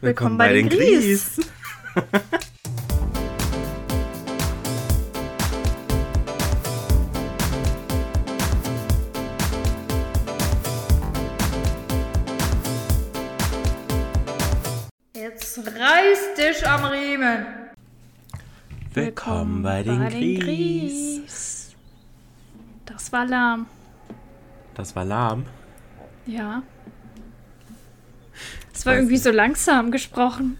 Willkommen, 0.00 0.36
bei, 0.36 0.52
den 0.52 0.68
Gries. 0.68 1.40
Jetzt 15.14 15.58
reiß 15.58 16.34
dich 16.36 16.68
am 16.68 16.84
Riemen. 16.84 17.46
Willkommen 18.92 19.62
bei 19.62 19.82
den 19.82 20.08
Gries. 20.08 20.40
Gries. 20.40 21.76
Das 22.84 23.12
war 23.12 23.24
lahm. 23.24 23.66
Das 24.74 24.94
war 24.94 25.06
lahm. 25.06 25.46
Ja. 26.26 26.62
War 28.86 28.94
irgendwie 28.94 29.14
nicht. 29.14 29.24
so 29.24 29.30
langsam 29.30 29.90
gesprochen. 29.90 30.58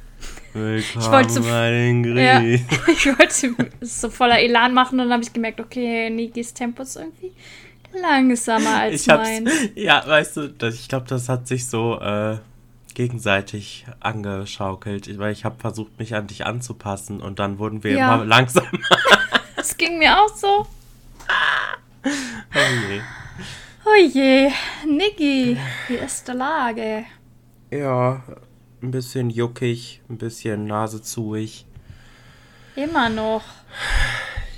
Willkommen 0.53 1.13
wollte 1.13 1.31
so- 1.31 1.43
Ja. 1.45 2.41
Ich 2.43 3.07
wollte 3.07 3.67
es 3.81 4.01
so 4.01 4.09
voller 4.11 4.39
Elan 4.41 4.73
machen 4.75 4.99
und 4.99 5.07
dann 5.07 5.13
habe 5.13 5.23
ich 5.23 5.33
gemerkt, 5.33 5.61
okay, 5.61 6.09
Nikis 6.11 6.55
Tempo 6.55 6.83
ist 6.83 6.97
irgendwie 6.97 7.33
langsamer 8.01 8.77
als 8.81 9.03
Ich 9.03 9.09
hab's, 9.09 9.29
mein. 9.29 9.49
ja, 9.75 10.03
weißt 10.07 10.37
du, 10.39 10.49
das, 10.49 10.75
ich 10.77 10.89
glaube, 10.89 11.07
das 11.09 11.29
hat 11.29 11.47
sich 11.47 11.67
so 11.67 11.99
äh, 12.01 12.39
gegenseitig 12.95 13.85
angeschaukelt, 14.01 15.19
weil 15.19 15.33
ich 15.33 15.45
habe 15.45 15.57
versucht, 15.61 15.99
mich 15.99 16.15
an 16.15 16.27
dich 16.27 16.47
anzupassen 16.47 17.21
und 17.21 17.39
dann 17.39 17.59
wurden 17.59 17.85
wir 17.85 17.93
Ja. 17.93 18.15
immer 18.15 18.25
langsamer. 18.25 18.67
Das 19.57 19.77
ging 19.77 19.99
mir 19.99 20.19
auch 20.19 20.35
so. 20.35 20.67
Oh 22.05 22.89
je. 22.89 23.01
Oh 23.85 23.95
je, 24.11 24.51
Niki, 24.87 25.57
wie 25.89 25.95
ist 25.95 26.27
die 26.27 26.33
Lage? 26.33 27.05
Ja, 27.71 28.23
ein 28.83 28.91
bisschen 28.91 29.31
juckig, 29.31 30.01
ein 30.09 30.19
bisschen 30.19 30.67
nasezuig. 30.67 31.67
Immer 32.77 33.09
noch. 33.09 33.43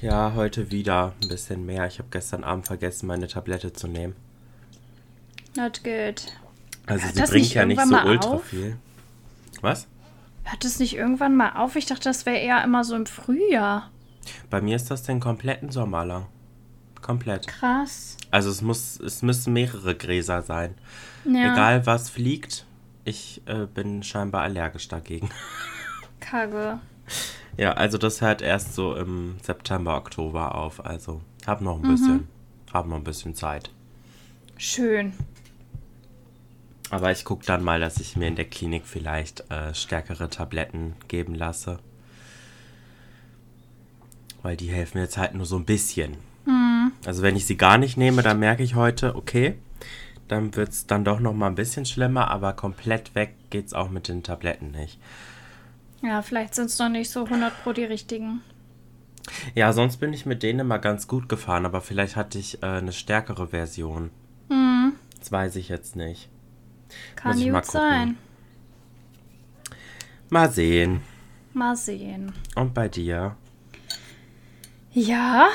Ja, 0.03 0.33
heute 0.35 0.71
wieder 0.71 1.15
ein 1.23 1.29
bisschen 1.29 1.65
mehr. 1.67 1.87
Ich 1.87 1.99
habe 1.99 2.09
gestern 2.11 2.45
Abend 2.45 2.67
vergessen, 2.67 3.07
meine 3.07 3.29
Tablette 3.29 3.73
zu 3.73 3.87
nehmen. 3.89 4.15
Not 5.57 5.83
good. 5.83 6.23
Also 6.87 7.05
Hört 7.07 7.15
sie 7.17 7.33
bringt 7.33 7.55
ja 7.55 7.65
nicht 7.65 7.81
so 7.85 7.97
ultra 7.97 8.31
auf? 8.31 8.45
viel. 8.45 8.77
Was? 9.61 9.87
Hört 10.45 10.65
es 10.65 10.79
nicht 10.79 10.95
irgendwann 10.97 11.37
mal 11.37 11.51
auf? 11.57 11.77
Ich 11.77 11.87
dachte, 11.87 12.05
das 12.05 12.27
wäre 12.27 12.39
eher 12.39 12.63
immer 12.65 12.85
so 12.85 12.95
im 12.95 13.07
Frühjahr. 13.07 13.91
Bei 14.51 14.61
mir 14.61 14.77
ist 14.77 14.91
das 14.91 15.03
den 15.03 15.21
kompletten 15.21 15.71
Sommer 15.71 16.05
lang. 16.05 16.27
Komplett. 17.03 17.47
Krass. 17.47 18.17
Also 18.31 18.51
es 18.51 18.63
muss, 18.63 19.01
es 19.01 19.23
müssen 19.23 19.53
mehrere 19.53 19.95
Gräser 19.95 20.43
sein. 20.43 20.75
Ja, 21.25 21.53
Egal 21.53 21.87
was 21.87 22.11
fliegt, 22.11 22.67
ich 23.09 23.43
äh, 23.47 23.67
bin 23.67 24.03
scheinbar 24.03 24.43
allergisch 24.43 24.89
dagegen. 24.89 25.31
Kacke. 26.21 26.79
Ja, 27.57 27.73
also 27.73 27.99
das 27.99 28.21
hört 28.21 28.43
erst 28.43 28.75
so 28.75 28.95
im 28.95 29.37
September, 29.43 29.97
Oktober 29.97 30.55
auf. 30.55 30.85
Also 30.85 31.23
hab 31.47 31.61
noch 31.61 31.77
ein 31.77 31.83
Mhm. 31.83 31.89
bisschen, 31.89 32.29
hab 32.73 32.87
noch 32.87 32.97
ein 32.97 33.05
bisschen 33.05 33.35
Zeit. 33.35 33.71
Schön. 34.57 35.13
Aber 36.91 37.11
ich 37.13 37.25
gucke 37.25 37.45
dann 37.45 37.63
mal, 37.63 37.81
dass 37.81 37.99
ich 37.99 38.17
mir 38.17 38.29
in 38.29 38.37
der 38.37 38.47
Klinik 38.47 38.87
vielleicht 38.87 39.51
äh, 39.51 39.75
stärkere 39.75 40.31
Tabletten 40.31 40.95
geben 41.09 41.35
lasse. 41.35 41.79
Weil 44.43 44.57
die 44.57 44.69
helfen 44.71 44.99
jetzt 44.99 45.19
halt 45.19 45.35
nur 45.35 45.47
so 45.47 45.57
ein 45.57 45.65
bisschen. 45.65 46.17
Also 47.05 47.23
wenn 47.23 47.37
ich 47.37 47.45
sie 47.45 47.57
gar 47.59 47.77
nicht 47.77 47.97
nehme, 47.99 48.23
dann 48.23 48.39
merke 48.39 48.63
ich 48.63 48.75
heute, 48.75 49.17
okay, 49.17 49.59
dann 50.29 50.55
wird 50.55 50.71
es 50.71 50.87
dann 50.87 51.05
doch 51.05 51.21
noch 51.21 51.35
mal 51.35 51.47
ein 51.49 51.55
bisschen 51.55 51.87
schlimmer, 51.87 52.31
aber 52.31 52.53
komplett 52.53 53.15
weg 53.15 53.35
geht's 53.51 53.73
auch 53.73 53.91
mit 53.91 54.09
den 54.09 54.23
Tabletten 54.23 54.71
nicht. 54.71 54.99
Ja, 56.03 56.23
vielleicht 56.23 56.55
sind 56.55 56.67
es 56.67 56.79
noch 56.79 56.89
nicht 56.89 57.11
so 57.11 57.25
100 57.25 57.63
pro 57.63 57.73
die 57.73 57.85
richtigen. 57.85 58.43
Ja, 59.55 59.73
sonst 59.73 59.99
bin 59.99 60.13
ich 60.13 60.27
mit 60.27 60.43
denen 60.43 60.61
immer 60.61 60.79
ganz 60.79 61.09
gut 61.09 61.29
gefahren, 61.29 61.67
aber 61.67 61.81
vielleicht 61.81 62.17
hatte 62.17 62.39
ich 62.39 62.63
äh, 62.63 62.67
eine 62.67 62.93
stärkere 62.93 63.49
Version. 63.49 64.11
Das 65.19 65.33
weiß 65.33 65.57
ich 65.57 65.69
jetzt 65.69 65.97
nicht. 65.97 66.29
Kann 67.17 67.33
Muss 67.33 67.41
ich 67.41 67.47
gut 67.47 67.53
mal 67.53 67.61
gucken. 67.63 67.81
sein. 67.81 68.19
Mal 70.31 70.51
sehen. 70.51 71.01
Mal 71.53 71.77
sehen. 71.77 72.33
Und 72.55 72.75
bei 72.75 72.89
dir? 72.89 73.37
Ja. 74.93 75.49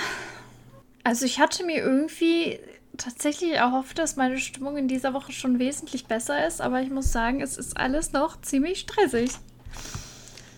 Also 1.04 1.26
ich 1.26 1.40
hatte 1.40 1.66
mir 1.66 1.78
irgendwie 1.78 2.60
tatsächlich 2.98 3.54
erhofft, 3.54 3.98
dass 4.00 4.16
meine 4.16 4.38
Stimmung 4.38 4.78
in 4.78 4.88
dieser 4.88 5.14
Woche 5.14 5.32
schon 5.32 5.60
wesentlich 5.60 6.06
besser 6.06 6.46
ist, 6.46 6.62
aber 6.62 6.82
ich 6.82 6.90
muss 6.90 7.12
sagen, 7.12 7.42
es 7.42 7.58
ist 7.58 7.78
alles 7.78 8.14
noch 8.14 8.40
ziemlich 8.42 8.80
stressig. 8.80 9.32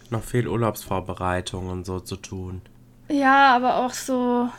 Noch 0.09 0.23
viel 0.23 0.47
Urlaubsvorbereitung 0.47 1.69
und 1.69 1.85
so 1.85 1.99
zu 1.99 2.17
tun. 2.17 2.61
Ja, 3.07 3.55
aber 3.55 3.77
auch 3.77 3.93
so 3.93 4.49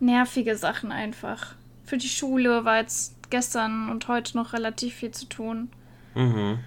nervige 0.00 0.56
Sachen 0.56 0.92
einfach. 0.92 1.54
Für 1.84 1.98
die 1.98 2.08
Schule 2.08 2.64
war 2.64 2.78
jetzt 2.78 3.14
gestern 3.30 3.90
und 3.90 4.08
heute 4.08 4.36
noch 4.36 4.52
relativ 4.52 4.94
viel 4.94 5.10
zu 5.10 5.26
tun. 5.26 5.70
Mhm. 6.14 6.58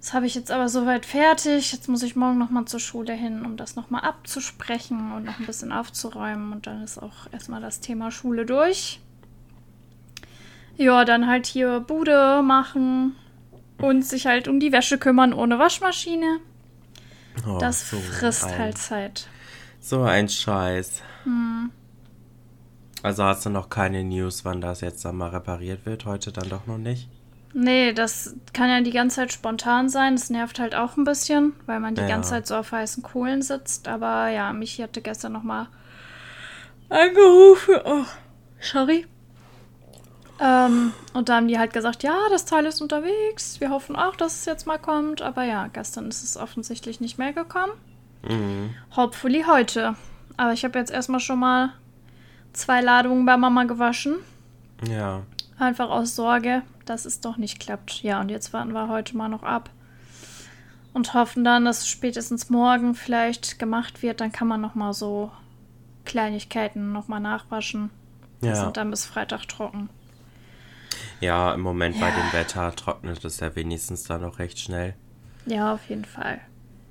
Das 0.00 0.14
habe 0.14 0.26
ich 0.26 0.34
jetzt 0.34 0.50
aber 0.50 0.68
soweit 0.68 1.04
fertig. 1.04 1.72
Jetzt 1.72 1.88
muss 1.88 2.02
ich 2.02 2.16
morgen 2.16 2.38
nochmal 2.38 2.64
zur 2.64 2.80
Schule 2.80 3.12
hin, 3.12 3.44
um 3.44 3.58
das 3.58 3.76
nochmal 3.76 4.02
abzusprechen 4.02 5.12
und 5.12 5.24
noch 5.24 5.38
ein 5.38 5.46
bisschen 5.46 5.72
aufzuräumen. 5.72 6.52
Und 6.52 6.66
dann 6.66 6.82
ist 6.82 6.98
auch 6.98 7.30
erstmal 7.32 7.60
das 7.60 7.80
Thema 7.80 8.10
Schule 8.10 8.46
durch. 8.46 9.00
Ja, 10.76 11.04
dann 11.04 11.26
halt 11.26 11.46
hier 11.46 11.80
Bude 11.80 12.42
machen 12.42 13.16
und 13.78 14.04
sich 14.04 14.26
halt 14.26 14.48
um 14.48 14.60
die 14.60 14.72
Wäsche 14.72 14.98
kümmern 14.98 15.32
ohne 15.32 15.58
Waschmaschine. 15.58 16.38
Oh, 17.46 17.58
Das 17.58 17.90
so 17.90 17.98
frisst 17.98 18.44
ein, 18.44 18.58
halt 18.58 18.78
Zeit. 18.78 19.28
So 19.80 20.02
ein 20.02 20.28
Scheiß. 20.28 21.02
Hm. 21.24 21.70
Also 23.02 23.24
hast 23.24 23.46
du 23.46 23.50
noch 23.50 23.70
keine 23.70 24.04
News, 24.04 24.44
wann 24.44 24.60
das 24.60 24.82
jetzt 24.82 25.04
dann 25.04 25.16
mal 25.16 25.30
repariert 25.30 25.86
wird? 25.86 26.04
Heute 26.04 26.32
dann 26.32 26.48
doch 26.50 26.66
noch 26.66 26.76
nicht? 26.78 27.08
Nee, 27.52 27.92
das 27.92 28.36
kann 28.52 28.68
ja 28.68 28.80
die 28.80 28.90
ganze 28.92 29.16
Zeit 29.16 29.32
spontan 29.32 29.88
sein. 29.88 30.14
Das 30.16 30.30
nervt 30.30 30.60
halt 30.60 30.74
auch 30.74 30.96
ein 30.96 31.04
bisschen, 31.04 31.54
weil 31.66 31.80
man 31.80 31.94
die 31.94 32.02
Ja. 32.02 32.06
ganze 32.08 32.30
Zeit 32.30 32.46
so 32.46 32.56
auf 32.56 32.72
heißen 32.72 33.02
Kohlen 33.02 33.42
sitzt. 33.42 33.88
Aber 33.88 34.28
ja, 34.28 34.52
Michi 34.52 34.82
hatte 34.82 35.00
gestern 35.00 35.32
nochmal 35.32 35.66
angerufen. 36.88 37.74
Oh, 37.84 38.04
sorry. 38.60 39.06
Ähm, 40.40 40.92
und 41.12 41.28
da 41.28 41.36
haben 41.36 41.48
die 41.48 41.58
halt 41.58 41.72
gesagt, 41.72 42.02
ja, 42.02 42.16
das 42.30 42.46
Teil 42.46 42.64
ist 42.66 42.80
unterwegs. 42.80 43.60
Wir 43.60 43.70
hoffen 43.70 43.94
auch, 43.94 44.16
dass 44.16 44.34
es 44.40 44.44
jetzt 44.46 44.66
mal 44.66 44.78
kommt. 44.78 45.20
Aber 45.22 45.44
ja, 45.44 45.66
gestern 45.68 46.08
ist 46.08 46.22
es 46.24 46.36
offensichtlich 46.36 47.00
nicht 47.00 47.18
mehr 47.18 47.32
gekommen. 47.32 47.72
Mhm. 48.26 48.74
Hopefully 48.96 49.44
heute. 49.46 49.94
Aber 50.36 50.52
ich 50.52 50.64
habe 50.64 50.78
jetzt 50.78 50.90
erstmal 50.90 51.20
schon 51.20 51.38
mal 51.38 51.70
zwei 52.52 52.80
Ladungen 52.80 53.26
bei 53.26 53.36
Mama 53.36 53.64
gewaschen. 53.64 54.16
Ja. 54.88 55.22
Einfach 55.58 55.90
aus 55.90 56.16
Sorge, 56.16 56.62
dass 56.86 57.04
es 57.04 57.20
doch 57.20 57.36
nicht 57.36 57.60
klappt. 57.60 58.02
Ja, 58.02 58.20
und 58.20 58.30
jetzt 58.30 58.52
warten 58.54 58.72
wir 58.72 58.88
heute 58.88 59.16
mal 59.16 59.28
noch 59.28 59.42
ab. 59.42 59.68
Und 60.94 61.12
hoffen 61.14 61.44
dann, 61.44 61.66
dass 61.66 61.86
spätestens 61.86 62.48
morgen 62.50 62.94
vielleicht 62.94 63.58
gemacht 63.58 64.02
wird. 64.02 64.20
Dann 64.22 64.32
kann 64.32 64.48
man 64.48 64.60
noch 64.60 64.74
mal 64.74 64.92
so 64.94 65.30
Kleinigkeiten 66.06 66.92
noch 66.92 67.08
mal 67.08 67.20
nachwaschen. 67.20 67.90
Die 68.42 68.46
Ja. 68.46 68.54
sind 68.56 68.78
dann 68.78 68.90
bis 68.90 69.04
Freitag 69.04 69.46
trocken. 69.46 69.90
Ja, 71.20 71.52
im 71.54 71.60
Moment 71.60 72.00
bei 72.00 72.08
Ja. 72.08 72.14
dem 72.16 72.32
Wetter 72.32 72.74
trocknet 72.74 73.24
es 73.24 73.40
ja 73.40 73.54
wenigstens 73.54 74.04
dann 74.04 74.22
noch 74.22 74.38
recht 74.38 74.58
schnell. 74.58 74.94
Ja, 75.46 75.74
auf 75.74 75.88
jeden 75.88 76.04
Fall. 76.04 76.40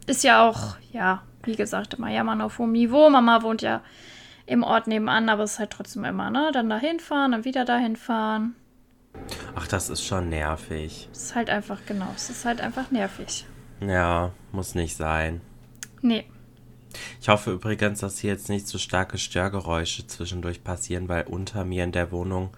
Ist 0.08 0.24
ja 0.24 0.48
auch, 0.48 0.76
ja, 0.92 1.24
wie 1.44 1.56
gesagt, 1.56 1.96
immer 1.96 2.10
jammern 2.10 2.42
auf 2.42 2.58
hohem 2.60 2.72
Niveau. 2.72 3.10
Mama 3.10 3.42
wohnt 3.44 3.62
ja 3.62 3.82
im 4.46 4.64
Ort 4.64 4.88
nebenan, 4.88 5.30
aber 5.30 5.44
es 5.44 5.54
ist 5.54 5.60
halt 5.60 5.72
trotzdem 5.72 6.04
immer, 6.06 6.30
ne? 6.32 6.50
Dann 6.54 6.70
dahin 6.70 7.00
fahren, 7.00 7.32
dann 7.32 7.46
wieder 7.46 7.66
dahin 7.66 7.96
fahren. 7.96 8.56
Ach, 9.56 9.68
das 9.68 9.90
ist 9.90 10.04
schon 10.06 10.30
nervig. 10.30 11.10
Es 11.12 11.24
ist 11.24 11.36
halt 11.36 11.50
einfach, 11.50 11.80
genau, 11.88 12.08
es 12.16 12.30
ist 12.30 12.46
halt 12.46 12.62
einfach 12.62 12.92
nervig. 12.92 13.46
Ja, 13.82 14.32
muss 14.52 14.76
nicht 14.76 14.96
sein. 14.96 15.42
Nee. 16.02 16.26
Ich 17.22 17.30
hoffe 17.30 17.52
übrigens, 17.52 18.00
dass 18.00 18.18
hier 18.20 18.32
jetzt 18.32 18.50
nicht 18.50 18.68
so 18.68 18.78
starke 18.80 19.18
Störgeräusche 19.20 20.08
zwischendurch 20.08 20.64
passieren, 20.64 21.08
weil 21.08 21.26
unter 21.28 21.64
mir 21.64 21.84
in 21.84 21.92
der 21.92 22.12
Wohnung 22.12 22.50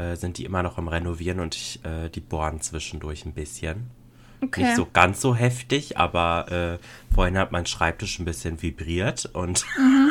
äh, 0.00 0.16
sind 0.16 0.38
die 0.38 0.44
immer 0.44 0.62
noch 0.62 0.78
im 0.78 0.88
Renovieren 0.88 1.40
und 1.40 1.54
ich, 1.54 1.84
äh, 1.84 2.08
die 2.08 2.20
bohren 2.20 2.60
zwischendurch 2.60 3.24
ein 3.24 3.32
bisschen. 3.32 3.90
Okay. 4.42 4.62
Nicht 4.62 4.76
so 4.76 4.88
ganz 4.90 5.20
so 5.20 5.34
heftig, 5.34 5.98
aber 5.98 6.50
äh, 6.50 7.14
vorhin 7.14 7.36
hat 7.36 7.52
mein 7.52 7.66
Schreibtisch 7.66 8.18
ein 8.18 8.24
bisschen 8.24 8.62
vibriert 8.62 9.26
und 9.26 9.66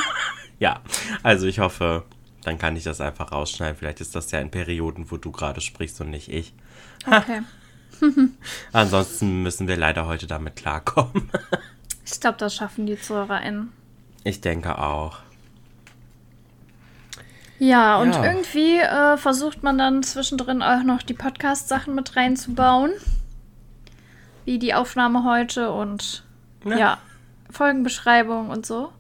ja, 0.60 0.82
also 1.24 1.48
ich 1.48 1.60
hoffe, 1.60 2.04
dann 2.44 2.58
kann 2.58 2.76
ich 2.76 2.84
das 2.84 3.02
einfach 3.02 3.32
rausschneiden. 3.32 3.76
Vielleicht 3.76 4.02
ist 4.02 4.16
das 4.16 4.30
ja 4.32 4.40
in 4.40 4.52
Perioden, 4.52 5.10
wo 5.10 5.18
du 5.18 5.32
gerade 5.32 5.62
sprichst 5.62 6.00
und 6.02 6.12
nicht 6.12 6.30
ich. 6.30 6.54
Okay. 7.06 7.42
Ansonsten 8.72 9.44
müssen 9.44 9.68
wir 9.68 9.78
leider 9.78 10.06
heute 10.06 10.28
damit 10.28 10.56
klarkommen. 10.56 11.30
Ich 12.12 12.20
glaube, 12.20 12.40
das 12.40 12.56
schaffen 12.56 12.88
die 12.88 13.00
ZuhörerInnen. 13.00 13.72
Ich 14.24 14.42
denke 14.42 14.80
auch. 14.80 15.20
Ja, 17.60 17.98
und 18.00 18.14
Ja. 18.14 18.24
irgendwie 18.26 18.78
äh, 18.80 19.18
versucht 19.18 19.64
man 19.64 19.78
dann 19.78 20.02
zwischendrin 20.04 20.62
auch 20.64 20.84
noch 20.84 21.02
die 21.04 21.14
Podcast-Sachen 21.14 21.94
mit 21.96 22.16
reinzubauen. 22.16 22.92
wie 24.46 24.58
die 24.58 24.74
Aufnahme 24.74 25.26
heute 25.26 25.72
und 25.72 26.24
ja, 26.66 26.78
ja 26.78 26.98
Folgenbeschreibung 27.52 28.50
und 28.50 28.66
so. 28.66 28.92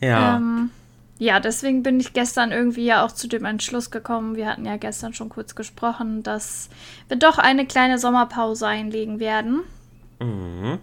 Ja. 0.00 0.36
Ähm, 0.36 0.70
ja, 1.18 1.40
deswegen 1.40 1.82
bin 1.82 1.98
ich 2.00 2.12
gestern 2.12 2.52
irgendwie 2.52 2.84
ja 2.84 3.02
auch 3.04 3.12
zu 3.12 3.28
dem 3.28 3.44
Entschluss 3.46 3.90
gekommen. 3.90 4.36
Wir 4.36 4.46
hatten 4.46 4.66
ja 4.66 4.76
gestern 4.76 5.14
schon 5.14 5.30
kurz 5.30 5.54
gesprochen, 5.54 6.22
dass 6.22 6.68
wir 7.08 7.16
doch 7.16 7.38
eine 7.38 7.64
kleine 7.66 7.98
Sommerpause 7.98 8.66
einlegen 8.66 9.20
werden. 9.20 9.60
Mhm. 10.20 10.78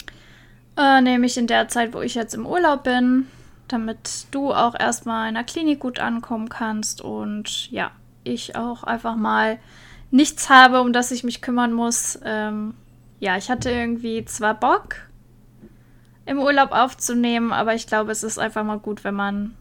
Äh, 0.77 1.01
nämlich 1.01 1.37
in 1.37 1.45
der 1.47 1.67
Zeit, 1.67 1.93
wo 1.93 2.01
ich 2.01 2.15
jetzt 2.15 2.33
im 2.33 2.45
Urlaub 2.47 2.83
bin, 2.83 3.27
damit 3.67 4.27
du 4.31 4.53
auch 4.53 4.75
erstmal 4.77 5.27
in 5.27 5.35
der 5.35 5.43
Klinik 5.43 5.79
gut 5.79 5.99
ankommen 5.99 6.49
kannst 6.49 7.01
und 7.01 7.71
ja, 7.71 7.91
ich 8.23 8.55
auch 8.55 8.83
einfach 8.83 9.15
mal 9.15 9.59
nichts 10.11 10.49
habe, 10.49 10.81
um 10.81 10.93
das 10.93 11.11
ich 11.11 11.23
mich 11.23 11.41
kümmern 11.41 11.73
muss. 11.73 12.19
Ähm, 12.23 12.75
ja, 13.19 13.37
ich 13.37 13.49
hatte 13.49 13.71
irgendwie 13.71 14.25
zwar 14.25 14.53
Bock, 14.53 14.95
im 16.25 16.39
Urlaub 16.39 16.71
aufzunehmen, 16.71 17.53
aber 17.53 17.75
ich 17.75 17.87
glaube, 17.87 18.11
es 18.11 18.23
ist 18.23 18.39
einfach 18.39 18.63
mal 18.63 18.79
gut, 18.79 19.03
wenn 19.03 19.15
man 19.15 19.55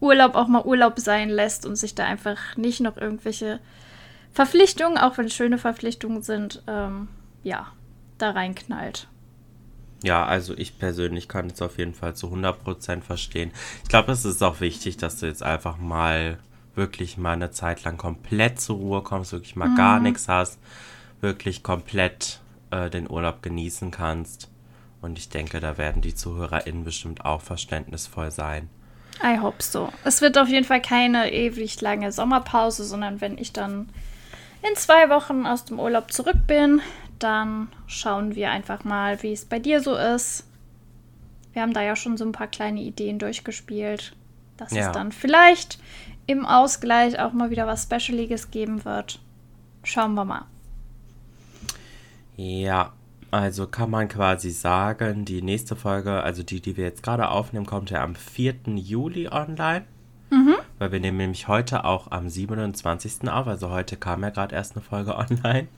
Urlaub 0.00 0.34
auch 0.34 0.48
mal 0.48 0.64
Urlaub 0.64 0.98
sein 0.98 1.30
lässt 1.30 1.64
und 1.64 1.76
sich 1.76 1.94
da 1.94 2.04
einfach 2.04 2.56
nicht 2.56 2.80
noch 2.80 2.96
irgendwelche 2.96 3.60
Verpflichtungen, 4.32 4.98
auch 4.98 5.16
wenn 5.16 5.26
es 5.26 5.34
schöne 5.34 5.58
Verpflichtungen 5.58 6.20
sind, 6.22 6.62
ähm, 6.66 7.08
ja, 7.42 7.68
da 8.18 8.30
reinknallt. 8.30 9.08
Ja, 10.04 10.26
also 10.26 10.52
ich 10.56 10.78
persönlich 10.78 11.28
kann 11.28 11.46
es 11.46 11.62
auf 11.62 11.78
jeden 11.78 11.94
Fall 11.94 12.14
zu 12.14 12.26
100% 12.26 13.00
verstehen. 13.00 13.52
Ich 13.82 13.88
glaube, 13.88 14.12
es 14.12 14.26
ist 14.26 14.42
auch 14.42 14.60
wichtig, 14.60 14.98
dass 14.98 15.16
du 15.16 15.26
jetzt 15.26 15.42
einfach 15.42 15.78
mal 15.78 16.38
wirklich 16.74 17.16
mal 17.16 17.32
eine 17.32 17.52
Zeit 17.52 17.84
lang 17.84 17.96
komplett 17.96 18.60
zur 18.60 18.76
Ruhe 18.76 19.02
kommst, 19.02 19.32
wirklich 19.32 19.56
mal 19.56 19.70
mhm. 19.70 19.76
gar 19.76 20.00
nichts 20.00 20.28
hast, 20.28 20.58
wirklich 21.22 21.62
komplett 21.62 22.40
äh, 22.70 22.90
den 22.90 23.10
Urlaub 23.10 23.42
genießen 23.42 23.90
kannst. 23.90 24.50
Und 25.00 25.18
ich 25.18 25.30
denke, 25.30 25.58
da 25.60 25.78
werden 25.78 26.02
die 26.02 26.14
ZuhörerInnen 26.14 26.84
bestimmt 26.84 27.24
auch 27.24 27.40
verständnisvoll 27.40 28.30
sein. 28.30 28.68
I 29.22 29.38
hope 29.40 29.62
so. 29.62 29.90
Es 30.04 30.20
wird 30.20 30.36
auf 30.36 30.48
jeden 30.48 30.66
Fall 30.66 30.82
keine 30.82 31.32
ewig 31.32 31.80
lange 31.80 32.12
Sommerpause, 32.12 32.84
sondern 32.84 33.22
wenn 33.22 33.38
ich 33.38 33.54
dann 33.54 33.88
in 34.68 34.76
zwei 34.76 35.08
Wochen 35.08 35.46
aus 35.46 35.64
dem 35.64 35.80
Urlaub 35.80 36.12
zurück 36.12 36.46
bin, 36.46 36.82
dann 37.24 37.68
schauen 37.86 38.34
wir 38.34 38.50
einfach 38.50 38.84
mal, 38.84 39.22
wie 39.22 39.32
es 39.32 39.46
bei 39.46 39.58
dir 39.58 39.80
so 39.80 39.96
ist. 39.96 40.46
Wir 41.54 41.62
haben 41.62 41.72
da 41.72 41.82
ja 41.82 41.96
schon 41.96 42.16
so 42.18 42.24
ein 42.24 42.32
paar 42.32 42.48
kleine 42.48 42.82
Ideen 42.82 43.18
durchgespielt, 43.18 44.14
dass 44.58 44.72
ja. 44.72 44.86
es 44.86 44.92
dann 44.92 45.10
vielleicht 45.10 45.78
im 46.26 46.44
Ausgleich 46.44 47.18
auch 47.18 47.32
mal 47.32 47.50
wieder 47.50 47.66
was 47.66 47.84
Specialiges 47.84 48.50
geben 48.50 48.84
wird. 48.84 49.20
Schauen 49.82 50.14
wir 50.14 50.24
mal. 50.24 50.44
Ja, 52.36 52.92
also 53.30 53.66
kann 53.66 53.90
man 53.90 54.08
quasi 54.08 54.50
sagen, 54.50 55.24
die 55.24 55.42
nächste 55.42 55.76
Folge, 55.76 56.22
also 56.22 56.42
die, 56.42 56.60
die 56.60 56.76
wir 56.76 56.84
jetzt 56.84 57.02
gerade 57.02 57.28
aufnehmen, 57.28 57.66
kommt 57.66 57.90
ja 57.90 58.02
am 58.02 58.14
4. 58.14 58.54
Juli 58.74 59.28
online. 59.28 59.86
Mhm. 60.30 60.56
Weil 60.78 60.92
wir 60.92 61.00
nehmen 61.00 61.18
nämlich 61.18 61.48
heute 61.48 61.84
auch 61.84 62.10
am 62.10 62.28
27. 62.28 63.30
auf. 63.30 63.46
Also 63.46 63.70
heute 63.70 63.96
kam 63.96 64.22
ja 64.22 64.30
gerade 64.30 64.54
erst 64.54 64.76
eine 64.76 64.82
Folge 64.82 65.16
online. 65.16 65.68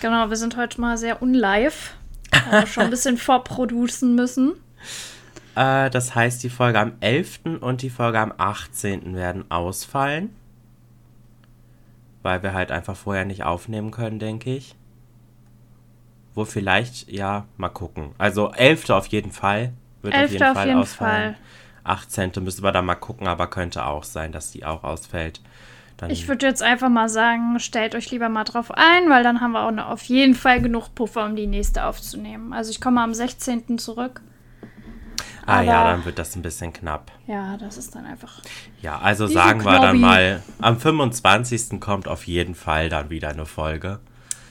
Genau, 0.00 0.28
wir 0.28 0.36
sind 0.36 0.56
heute 0.56 0.80
mal 0.80 0.98
sehr 0.98 1.22
unlive. 1.22 1.72
Also 2.50 2.66
schon 2.66 2.84
ein 2.84 2.90
bisschen 2.90 3.16
vorproducen 3.18 4.14
müssen. 4.14 4.54
Äh, 5.54 5.90
das 5.90 6.14
heißt, 6.14 6.42
die 6.42 6.50
Folge 6.50 6.80
am 6.80 6.92
11. 7.00 7.40
und 7.60 7.82
die 7.82 7.90
Folge 7.90 8.18
am 8.18 8.32
18. 8.36 9.14
werden 9.14 9.50
ausfallen. 9.50 10.34
Weil 12.22 12.42
wir 12.42 12.54
halt 12.54 12.70
einfach 12.70 12.96
vorher 12.96 13.24
nicht 13.24 13.44
aufnehmen 13.44 13.90
können, 13.90 14.18
denke 14.18 14.54
ich. 14.54 14.74
Wo 16.34 16.44
vielleicht, 16.44 17.10
ja, 17.10 17.46
mal 17.56 17.68
gucken. 17.68 18.12
Also 18.18 18.50
11. 18.50 18.90
auf 18.90 19.06
jeden 19.06 19.30
Fall. 19.30 19.72
Wird 20.02 20.14
11. 20.14 20.24
auf 20.24 20.32
jeden, 20.32 20.44
auf 20.44 20.54
Fall 20.54 20.66
jeden 20.66 20.80
ausfallen. 20.80 21.34
Fall. 21.34 21.40
18. 21.84 22.32
müssen 22.42 22.64
wir 22.64 22.72
dann 22.72 22.86
mal 22.86 22.94
gucken, 22.94 23.28
aber 23.28 23.46
könnte 23.46 23.84
auch 23.86 24.04
sein, 24.04 24.32
dass 24.32 24.50
die 24.50 24.64
auch 24.64 24.84
ausfällt. 24.84 25.40
Dann 25.96 26.10
ich 26.10 26.26
würde 26.26 26.46
jetzt 26.46 26.62
einfach 26.62 26.88
mal 26.88 27.08
sagen, 27.08 27.58
stellt 27.60 27.94
euch 27.94 28.10
lieber 28.10 28.28
mal 28.28 28.44
drauf 28.44 28.70
ein, 28.72 29.08
weil 29.08 29.22
dann 29.22 29.40
haben 29.40 29.52
wir 29.52 29.62
auch 29.62 29.90
auf 29.90 30.02
jeden 30.04 30.34
Fall 30.34 30.60
genug 30.60 30.94
Puffer, 30.94 31.24
um 31.24 31.36
die 31.36 31.46
nächste 31.46 31.84
aufzunehmen. 31.84 32.52
Also 32.52 32.70
ich 32.70 32.80
komme 32.80 33.00
am 33.00 33.14
16. 33.14 33.78
zurück. 33.78 34.20
Ah 35.46 35.58
Aber, 35.58 35.64
ja, 35.64 35.84
dann 35.84 36.04
wird 36.04 36.18
das 36.18 36.34
ein 36.36 36.42
bisschen 36.42 36.72
knapp. 36.72 37.12
Ja, 37.26 37.56
das 37.58 37.76
ist 37.76 37.94
dann 37.94 38.06
einfach. 38.06 38.40
Ja, 38.80 38.98
also 38.98 39.26
sagen 39.26 39.60
Knobby. 39.60 39.76
wir 39.76 39.80
dann 39.80 40.00
mal, 40.00 40.42
am 40.60 40.80
25. 40.80 41.80
kommt 41.80 42.08
auf 42.08 42.26
jeden 42.26 42.54
Fall 42.54 42.88
dann 42.88 43.10
wieder 43.10 43.28
eine 43.28 43.46
Folge. 43.46 44.00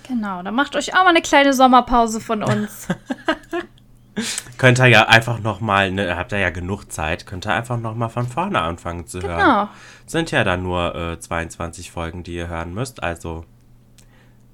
Genau, 0.08 0.44
dann 0.44 0.54
macht 0.54 0.76
euch 0.76 0.94
auch 0.94 1.04
mal 1.04 1.10
eine 1.10 1.22
kleine 1.22 1.54
Sommerpause 1.54 2.22
von 2.22 2.44
uns. 2.44 2.88
könnt 4.58 4.80
ihr 4.80 4.88
ja 4.88 5.08
einfach 5.08 5.40
noch 5.40 5.60
mal, 5.60 5.92
ne, 5.92 6.16
habt 6.16 6.32
ihr 6.32 6.40
ja 6.40 6.50
genug 6.50 6.92
Zeit, 6.92 7.26
könnt 7.26 7.46
ihr 7.46 7.54
einfach 7.54 7.80
noch 7.80 7.96
mal 7.96 8.10
von 8.10 8.28
vorne 8.28 8.62
anfangen 8.62 9.08
zu 9.08 9.22
hören. 9.22 9.40
Genau. 9.40 9.70
Sind 10.06 10.32
ja 10.32 10.44
dann 10.44 10.64
nur 10.64 10.96
äh, 10.96 11.20
22 11.20 11.92
Folgen, 11.92 12.24
die 12.24 12.36
ihr 12.36 12.48
hören 12.48 12.74
müsst, 12.74 13.02
also 13.02 13.46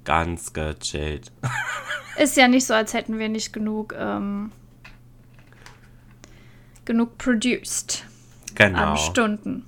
ganz 0.04 0.52
gechillt. 0.52 1.32
Ist 2.16 2.36
ja 2.36 2.48
nicht 2.48 2.66
so, 2.66 2.74
als 2.74 2.94
hätten 2.94 3.18
wir 3.18 3.28
nicht 3.28 3.52
genug 3.52 3.94
ähm, 3.98 4.50
genug 6.84 7.18
produced. 7.18 8.04
Genau. 8.54 8.92
An 8.92 8.96
Stunden. 8.96 9.66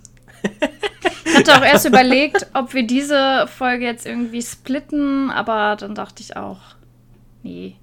Ich 1.24 1.36
hatte 1.36 1.56
auch 1.56 1.62
erst 1.62 1.86
überlegt, 1.86 2.46
ob 2.52 2.74
wir 2.74 2.86
diese 2.86 3.46
Folge 3.46 3.84
jetzt 3.84 4.06
irgendwie 4.06 4.42
splitten, 4.42 5.30
aber 5.30 5.76
dann 5.76 5.94
dachte 5.94 6.22
ich 6.22 6.36
auch, 6.36 6.60
nee. 7.42 7.76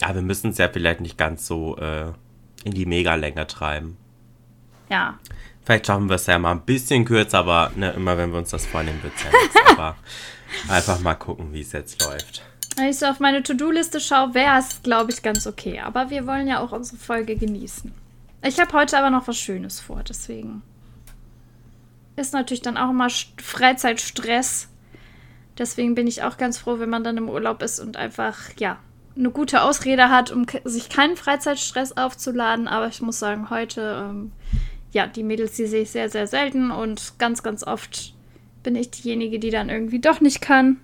Ja, 0.00 0.14
wir 0.14 0.22
müssen 0.22 0.50
es 0.50 0.58
ja 0.58 0.68
vielleicht 0.68 1.00
nicht 1.00 1.18
ganz 1.18 1.46
so 1.46 1.76
äh, 1.76 2.12
in 2.64 2.72
die 2.72 2.86
Megalänge 2.86 3.46
treiben. 3.46 3.96
Ja. 4.88 5.18
Vielleicht 5.64 5.86
schaffen 5.86 6.08
wir 6.08 6.16
es 6.16 6.26
ja 6.26 6.38
mal 6.38 6.52
ein 6.52 6.62
bisschen 6.62 7.04
kürzer, 7.04 7.40
aber 7.40 7.72
ne, 7.76 7.90
immer 7.90 8.16
wenn 8.16 8.30
wir 8.30 8.38
uns 8.38 8.50
das 8.50 8.64
vornehmen, 8.64 9.02
wird 9.02 9.12
es 9.16 9.24
ja 9.24 9.30
nichts. 9.30 9.56
aber 9.72 9.96
einfach 10.68 11.00
mal 11.00 11.14
gucken, 11.14 11.52
wie 11.52 11.60
es 11.60 11.72
jetzt 11.72 12.02
läuft. 12.04 12.42
Wenn 12.76 12.88
ich 12.88 12.98
so 12.98 13.06
auf 13.06 13.20
meine 13.20 13.42
To-Do-Liste 13.42 14.00
schaue, 14.00 14.34
wäre 14.34 14.58
es, 14.58 14.82
glaube 14.82 15.10
ich, 15.10 15.22
ganz 15.22 15.46
okay. 15.46 15.80
Aber 15.80 16.10
wir 16.10 16.26
wollen 16.26 16.46
ja 16.46 16.60
auch 16.60 16.72
unsere 16.72 16.96
Folge 16.96 17.36
genießen. 17.36 17.92
Ich 18.44 18.60
habe 18.60 18.72
heute 18.72 18.96
aber 18.96 19.10
noch 19.10 19.26
was 19.26 19.36
Schönes 19.36 19.80
vor, 19.80 20.02
deswegen 20.08 20.62
ist 22.14 22.32
natürlich 22.32 22.62
dann 22.62 22.76
auch 22.76 22.90
immer 22.90 23.08
Freizeitstress. 23.42 24.68
Deswegen 25.56 25.94
bin 25.94 26.06
ich 26.06 26.22
auch 26.22 26.36
ganz 26.36 26.58
froh, 26.58 26.78
wenn 26.78 26.90
man 26.90 27.04
dann 27.04 27.16
im 27.16 27.28
Urlaub 27.28 27.62
ist 27.62 27.80
und 27.80 27.96
einfach, 27.96 28.38
ja, 28.58 28.78
eine 29.18 29.30
gute 29.30 29.62
Ausrede 29.62 30.10
hat, 30.10 30.30
um 30.30 30.46
sich 30.64 30.88
keinen 30.88 31.16
Freizeitstress 31.16 31.96
aufzuladen. 31.96 32.68
Aber 32.68 32.88
ich 32.88 33.02
muss 33.02 33.18
sagen, 33.18 33.50
heute, 33.50 34.08
ähm, 34.08 34.32
ja, 34.92 35.06
die 35.06 35.22
Mädels, 35.22 35.56
die 35.56 35.66
sehe 35.66 35.82
ich 35.82 35.90
sehr, 35.90 36.08
sehr 36.08 36.26
selten 36.26 36.70
und 36.70 37.18
ganz, 37.18 37.42
ganz 37.42 37.64
oft 37.64 38.14
bin 38.62 38.76
ich 38.76 38.90
diejenige, 38.90 39.38
die 39.38 39.50
dann 39.50 39.68
irgendwie 39.68 40.00
doch 40.00 40.20
nicht 40.20 40.40
kann. 40.40 40.78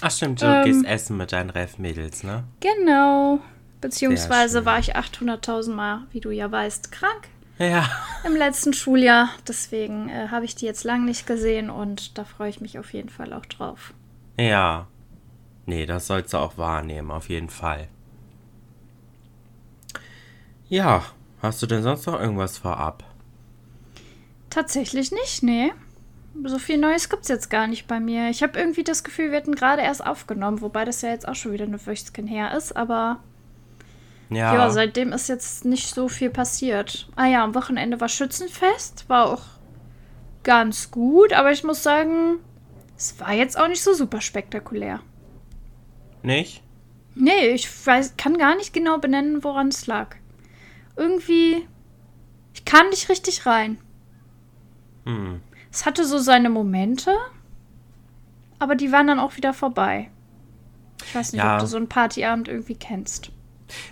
Ach 0.00 0.10
stimmt, 0.10 0.42
du 0.42 0.46
ähm, 0.46 0.64
gehst 0.64 0.84
essen 0.84 1.16
mit 1.16 1.32
deinen 1.32 1.50
Ref-Mädels, 1.50 2.24
ne? 2.24 2.44
Genau. 2.60 3.40
Beziehungsweise 3.80 4.64
war 4.64 4.78
ich 4.78 4.96
800.000 4.96 5.72
Mal, 5.72 6.02
wie 6.12 6.20
du 6.20 6.30
ja 6.30 6.50
weißt, 6.50 6.90
krank. 6.90 7.28
Ja. 7.58 7.88
Im 8.26 8.34
letzten 8.34 8.72
Schuljahr. 8.72 9.28
Deswegen 9.46 10.08
äh, 10.08 10.28
habe 10.28 10.44
ich 10.44 10.54
die 10.54 10.64
jetzt 10.64 10.84
lang 10.84 11.04
nicht 11.04 11.26
gesehen 11.26 11.70
und 11.70 12.18
da 12.18 12.24
freue 12.24 12.50
ich 12.50 12.60
mich 12.60 12.78
auf 12.78 12.92
jeden 12.92 13.10
Fall 13.10 13.32
auch 13.32 13.46
drauf. 13.46 13.94
Ja. 14.38 14.88
Nee, 15.66 15.86
das 15.86 16.06
sollst 16.06 16.32
du 16.32 16.38
auch 16.38 16.58
wahrnehmen, 16.58 17.10
auf 17.10 17.28
jeden 17.28 17.48
Fall. 17.48 17.88
Ja, 20.68 21.04
hast 21.40 21.62
du 21.62 21.66
denn 21.66 21.82
sonst 21.82 22.06
noch 22.06 22.18
irgendwas 22.18 22.58
vorab? 22.58 23.04
Tatsächlich 24.50 25.10
nicht, 25.12 25.42
nee. 25.42 25.72
So 26.44 26.58
viel 26.58 26.78
Neues 26.78 27.08
gibt 27.08 27.22
es 27.22 27.28
jetzt 27.28 27.48
gar 27.48 27.66
nicht 27.66 27.86
bei 27.86 28.00
mir. 28.00 28.28
Ich 28.28 28.42
habe 28.42 28.58
irgendwie 28.58 28.82
das 28.82 29.04
Gefühl, 29.04 29.30
wir 29.30 29.38
hätten 29.38 29.54
gerade 29.54 29.82
erst 29.82 30.04
aufgenommen, 30.04 30.60
wobei 30.60 30.84
das 30.84 31.00
ja 31.02 31.10
jetzt 31.10 31.28
auch 31.28 31.34
schon 31.34 31.52
wieder 31.52 31.64
eine 31.64 31.84
Wöchchen 31.86 32.26
her 32.26 32.56
ist, 32.56 32.76
aber 32.76 33.20
ja. 34.30 34.54
ja, 34.54 34.70
seitdem 34.70 35.12
ist 35.12 35.28
jetzt 35.28 35.64
nicht 35.64 35.94
so 35.94 36.08
viel 36.08 36.30
passiert. 36.30 37.08
Ah 37.14 37.26
ja, 37.26 37.44
am 37.44 37.54
Wochenende 37.54 38.00
war 38.00 38.08
Schützenfest, 38.08 39.08
war 39.08 39.26
auch 39.26 39.42
ganz 40.42 40.90
gut, 40.90 41.32
aber 41.32 41.52
ich 41.52 41.62
muss 41.62 41.82
sagen, 41.82 42.38
es 42.96 43.18
war 43.20 43.32
jetzt 43.32 43.58
auch 43.58 43.68
nicht 43.68 43.82
so 43.82 43.92
super 43.92 44.20
spektakulär. 44.20 45.00
Nicht? 46.24 46.62
Nee, 47.14 47.50
ich 47.50 47.68
weiß, 47.86 48.16
kann 48.16 48.38
gar 48.38 48.56
nicht 48.56 48.72
genau 48.72 48.98
benennen, 48.98 49.44
woran 49.44 49.68
es 49.68 49.86
lag. 49.86 50.16
Irgendwie, 50.96 51.68
ich 52.54 52.64
kam 52.64 52.88
nicht 52.88 53.08
richtig 53.08 53.46
rein. 53.46 53.78
Hm. 55.04 55.40
Es 55.70 55.86
hatte 55.86 56.04
so 56.06 56.18
seine 56.18 56.50
Momente, 56.50 57.14
aber 58.58 58.74
die 58.74 58.90
waren 58.90 59.06
dann 59.06 59.20
auch 59.20 59.36
wieder 59.36 59.52
vorbei. 59.52 60.10
Ich 61.04 61.14
weiß 61.14 61.32
nicht, 61.32 61.42
ja. 61.42 61.54
ob 61.54 61.60
du 61.60 61.66
so 61.66 61.76
einen 61.76 61.88
Partyabend 61.88 62.48
irgendwie 62.48 62.76
kennst. 62.76 63.30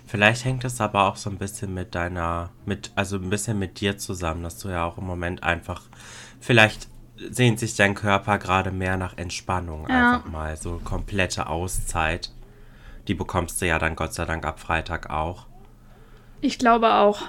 Vielleicht 0.06 0.44
hängt 0.44 0.64
es 0.64 0.80
aber 0.80 1.08
auch 1.08 1.16
so 1.16 1.28
ein 1.28 1.38
bisschen 1.38 1.74
mit 1.74 1.94
deiner, 1.94 2.50
mit, 2.64 2.92
also 2.94 3.16
ein 3.16 3.30
bisschen 3.30 3.58
mit 3.58 3.80
dir 3.80 3.98
zusammen, 3.98 4.42
dass 4.42 4.58
du 4.58 4.68
ja 4.68 4.84
auch 4.84 4.98
im 4.98 5.04
Moment 5.04 5.42
einfach, 5.42 5.82
vielleicht 6.40 6.88
sehnt 7.30 7.58
sich 7.58 7.76
dein 7.76 7.94
Körper 7.94 8.38
gerade 8.38 8.70
mehr 8.70 8.96
nach 8.96 9.16
Entspannung, 9.16 9.86
ja. 9.88 10.14
einfach 10.16 10.30
mal, 10.30 10.56
so 10.56 10.80
komplette 10.84 11.46
Auszeit. 11.48 12.30
Die 13.08 13.14
bekommst 13.14 13.60
du 13.60 13.66
ja 13.66 13.78
dann 13.78 13.96
Gott 13.96 14.14
sei 14.14 14.24
Dank 14.24 14.44
ab 14.44 14.60
Freitag 14.60 15.10
auch. 15.10 15.46
Ich 16.40 16.58
glaube 16.58 16.94
auch. 16.94 17.22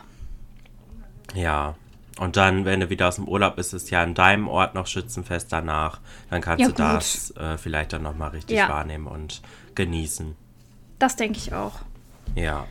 Ja. 1.33 1.75
Und 2.19 2.37
dann, 2.37 2.65
wenn 2.65 2.79
du 2.79 2.89
wieder 2.91 3.07
aus 3.07 3.15
dem 3.15 3.27
Urlaub 3.27 3.55
bist, 3.55 3.73
ist 3.73 3.89
ja 3.89 4.03
in 4.03 4.13
deinem 4.13 4.47
Ort 4.47 4.75
noch 4.75 4.85
Schützenfest 4.85 5.51
danach. 5.51 5.99
Dann 6.29 6.41
kannst 6.41 6.61
Ja, 6.61 6.67
du 6.67 6.73
gut. 6.73 6.79
das 6.79 7.31
äh, 7.37 7.57
vielleicht 7.57 7.93
dann 7.93 8.03
nochmal 8.03 8.29
richtig 8.29 8.57
Ja. 8.57 8.69
wahrnehmen 8.69 9.07
und 9.07 9.41
genießen. 9.73 10.35
Das 10.99 11.15
denke 11.15 11.39
ich 11.39 11.53
auch. 11.53 11.79
Ja. 12.35 12.67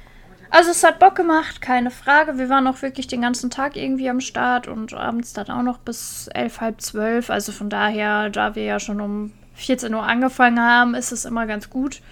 Also 0.53 0.71
es 0.71 0.85
hat 0.85 0.99
Bock 0.99 1.15
gemacht, 1.15 1.63
keine 1.63 1.91
Frage. 1.91 2.37
Wir 2.37 2.51
waren 2.51 2.67
auch 2.67 2.83
wirklich 2.83 3.07
den 3.07 3.23
ganzen 3.23 3.49
Tag 3.49 3.75
irgendwie 3.75 4.11
am 4.11 4.21
Start 4.21 4.69
und 4.69 4.93
abends 4.93 5.33
dann 5.33 5.49
auch 5.49 5.63
noch 5.63 5.79
bis 5.79 6.29
elf, 6.29 6.61
halb 6.61 6.83
zwölf. 6.83 7.31
Also 7.31 7.53
von 7.53 7.71
daher, 7.71 8.29
da 8.29 8.55
wir 8.55 8.63
ja 8.63 8.79
schon 8.79 9.01
um 9.01 9.33
14 9.55 9.95
Uhr 9.95 10.03
angefangen 10.03 10.61
haben, 10.61 10.95
ist 10.95 11.11
es 11.11 11.25
immer 11.25 11.47
ganz 11.47 11.71
gut. 11.71 12.03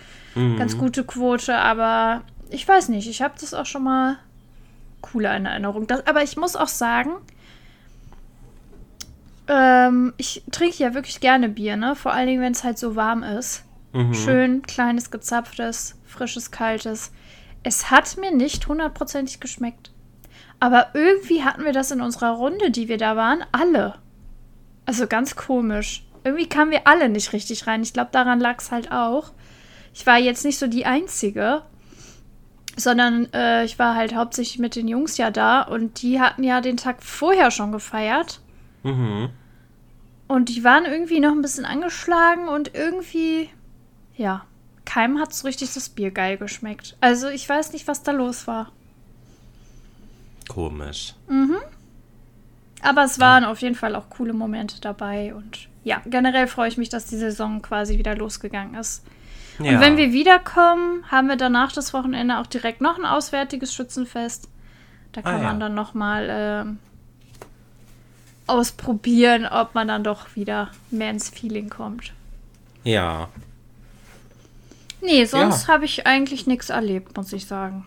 Ganz 0.56 0.78
gute 0.78 1.04
Quote, 1.04 1.54
aber 1.54 2.22
ich 2.48 2.66
weiß 2.66 2.88
nicht, 2.88 3.08
ich 3.10 3.20
habe 3.20 3.34
das 3.38 3.52
auch 3.52 3.66
schon 3.66 3.84
mal 3.84 4.16
cooler 5.02 5.36
in 5.36 5.44
Erinnerung. 5.44 5.86
Das, 5.86 6.06
aber 6.06 6.22
ich 6.22 6.36
muss 6.38 6.56
auch 6.56 6.68
sagen, 6.68 7.10
ähm, 9.48 10.14
ich 10.16 10.44
trinke 10.50 10.76
ja 10.78 10.94
wirklich 10.94 11.20
gerne 11.20 11.48
Bier, 11.48 11.76
ne? 11.76 11.94
Vor 11.94 12.12
allen 12.12 12.28
Dingen, 12.28 12.40
wenn 12.40 12.52
es 12.52 12.64
halt 12.64 12.78
so 12.78 12.96
warm 12.96 13.22
ist. 13.22 13.64
Mhm. 13.92 14.14
Schön, 14.14 14.62
kleines, 14.62 15.10
gezapftes, 15.10 15.96
frisches, 16.06 16.50
kaltes. 16.50 17.12
Es 17.62 17.90
hat 17.90 18.16
mir 18.16 18.34
nicht 18.34 18.66
hundertprozentig 18.66 19.40
geschmeckt. 19.40 19.92
Aber 20.58 20.88
irgendwie 20.94 21.42
hatten 21.42 21.64
wir 21.64 21.72
das 21.72 21.90
in 21.90 22.00
unserer 22.00 22.32
Runde, 22.32 22.70
die 22.70 22.88
wir 22.88 22.98
da 22.98 23.16
waren, 23.16 23.44
alle. 23.52 23.94
Also 24.86 25.06
ganz 25.06 25.36
komisch. 25.36 26.04
Irgendwie 26.24 26.48
kamen 26.48 26.70
wir 26.70 26.86
alle 26.86 27.08
nicht 27.08 27.32
richtig 27.32 27.66
rein. 27.66 27.82
Ich 27.82 27.92
glaube, 27.92 28.10
daran 28.12 28.40
lag 28.40 28.58
es 28.58 28.70
halt 28.70 28.92
auch. 28.92 29.32
Ich 29.94 30.06
war 30.06 30.18
jetzt 30.18 30.44
nicht 30.44 30.58
so 30.58 30.66
die 30.66 30.86
Einzige, 30.86 31.62
sondern 32.76 33.32
äh, 33.32 33.64
ich 33.64 33.78
war 33.78 33.94
halt 33.94 34.14
hauptsächlich 34.14 34.58
mit 34.58 34.76
den 34.76 34.88
Jungs 34.88 35.16
ja 35.16 35.30
da 35.30 35.62
und 35.62 36.02
die 36.02 36.20
hatten 36.20 36.44
ja 36.44 36.60
den 36.60 36.76
Tag 36.76 37.02
vorher 37.02 37.50
schon 37.50 37.72
gefeiert. 37.72 38.40
Mhm. 38.82 39.30
Und 40.28 40.48
die 40.48 40.62
waren 40.62 40.84
irgendwie 40.84 41.20
noch 41.20 41.32
ein 41.32 41.42
bisschen 41.42 41.64
angeschlagen 41.64 42.48
und 42.48 42.74
irgendwie, 42.74 43.50
ja, 44.16 44.44
keinem 44.90 45.18
hat 45.20 45.32
so 45.32 45.46
richtig 45.46 45.72
das 45.72 45.88
Bier 45.88 46.10
geil 46.10 46.36
geschmeckt. 46.36 46.96
Also 47.00 47.28
ich 47.28 47.48
weiß 47.48 47.72
nicht, 47.72 47.86
was 47.86 48.02
da 48.02 48.10
los 48.12 48.46
war. 48.46 48.72
Komisch. 50.48 51.14
Aber 52.82 53.04
es 53.04 53.20
waren 53.20 53.44
auf 53.44 53.60
jeden 53.60 53.76
Fall 53.76 53.94
auch 53.94 54.10
coole 54.10 54.32
Momente 54.32 54.80
dabei 54.80 55.34
und 55.34 55.68
ja, 55.84 56.02
generell 56.06 56.46
freue 56.48 56.68
ich 56.68 56.76
mich, 56.76 56.88
dass 56.88 57.06
die 57.06 57.16
Saison 57.16 57.62
quasi 57.62 57.98
wieder 57.98 58.16
losgegangen 58.16 58.74
ist. 58.74 59.04
Ja. 59.58 59.72
Und 59.74 59.80
wenn 59.80 59.96
wir 59.96 60.12
wiederkommen, 60.12 61.04
haben 61.10 61.28
wir 61.28 61.36
danach 61.36 61.70
das 61.72 61.92
Wochenende 61.94 62.38
auch 62.38 62.46
direkt 62.46 62.80
noch 62.80 62.98
ein 62.98 63.04
auswärtiges 63.04 63.72
Schützenfest. 63.74 64.48
Da 65.12 65.22
kann 65.22 65.36
Ah, 65.36 65.38
ja. 65.38 65.44
man 65.44 65.60
dann 65.60 65.74
noch 65.74 65.92
mal 65.94 66.26
ähm, 66.30 66.78
ausprobieren, 68.46 69.46
ob 69.46 69.74
man 69.74 69.88
dann 69.88 70.02
doch 70.04 70.34
wieder 70.34 70.70
mehr 70.90 71.10
ins 71.10 71.28
Feeling 71.30 71.68
kommt. 71.70 72.12
ja. 72.84 73.28
Nee, 75.02 75.24
sonst 75.24 75.66
Ja. 75.66 75.74
habe 75.74 75.84
ich 75.84 76.06
eigentlich 76.06 76.46
nichts 76.46 76.70
erlebt, 76.70 77.16
muss 77.16 77.32
ich 77.32 77.46
sagen. 77.46 77.86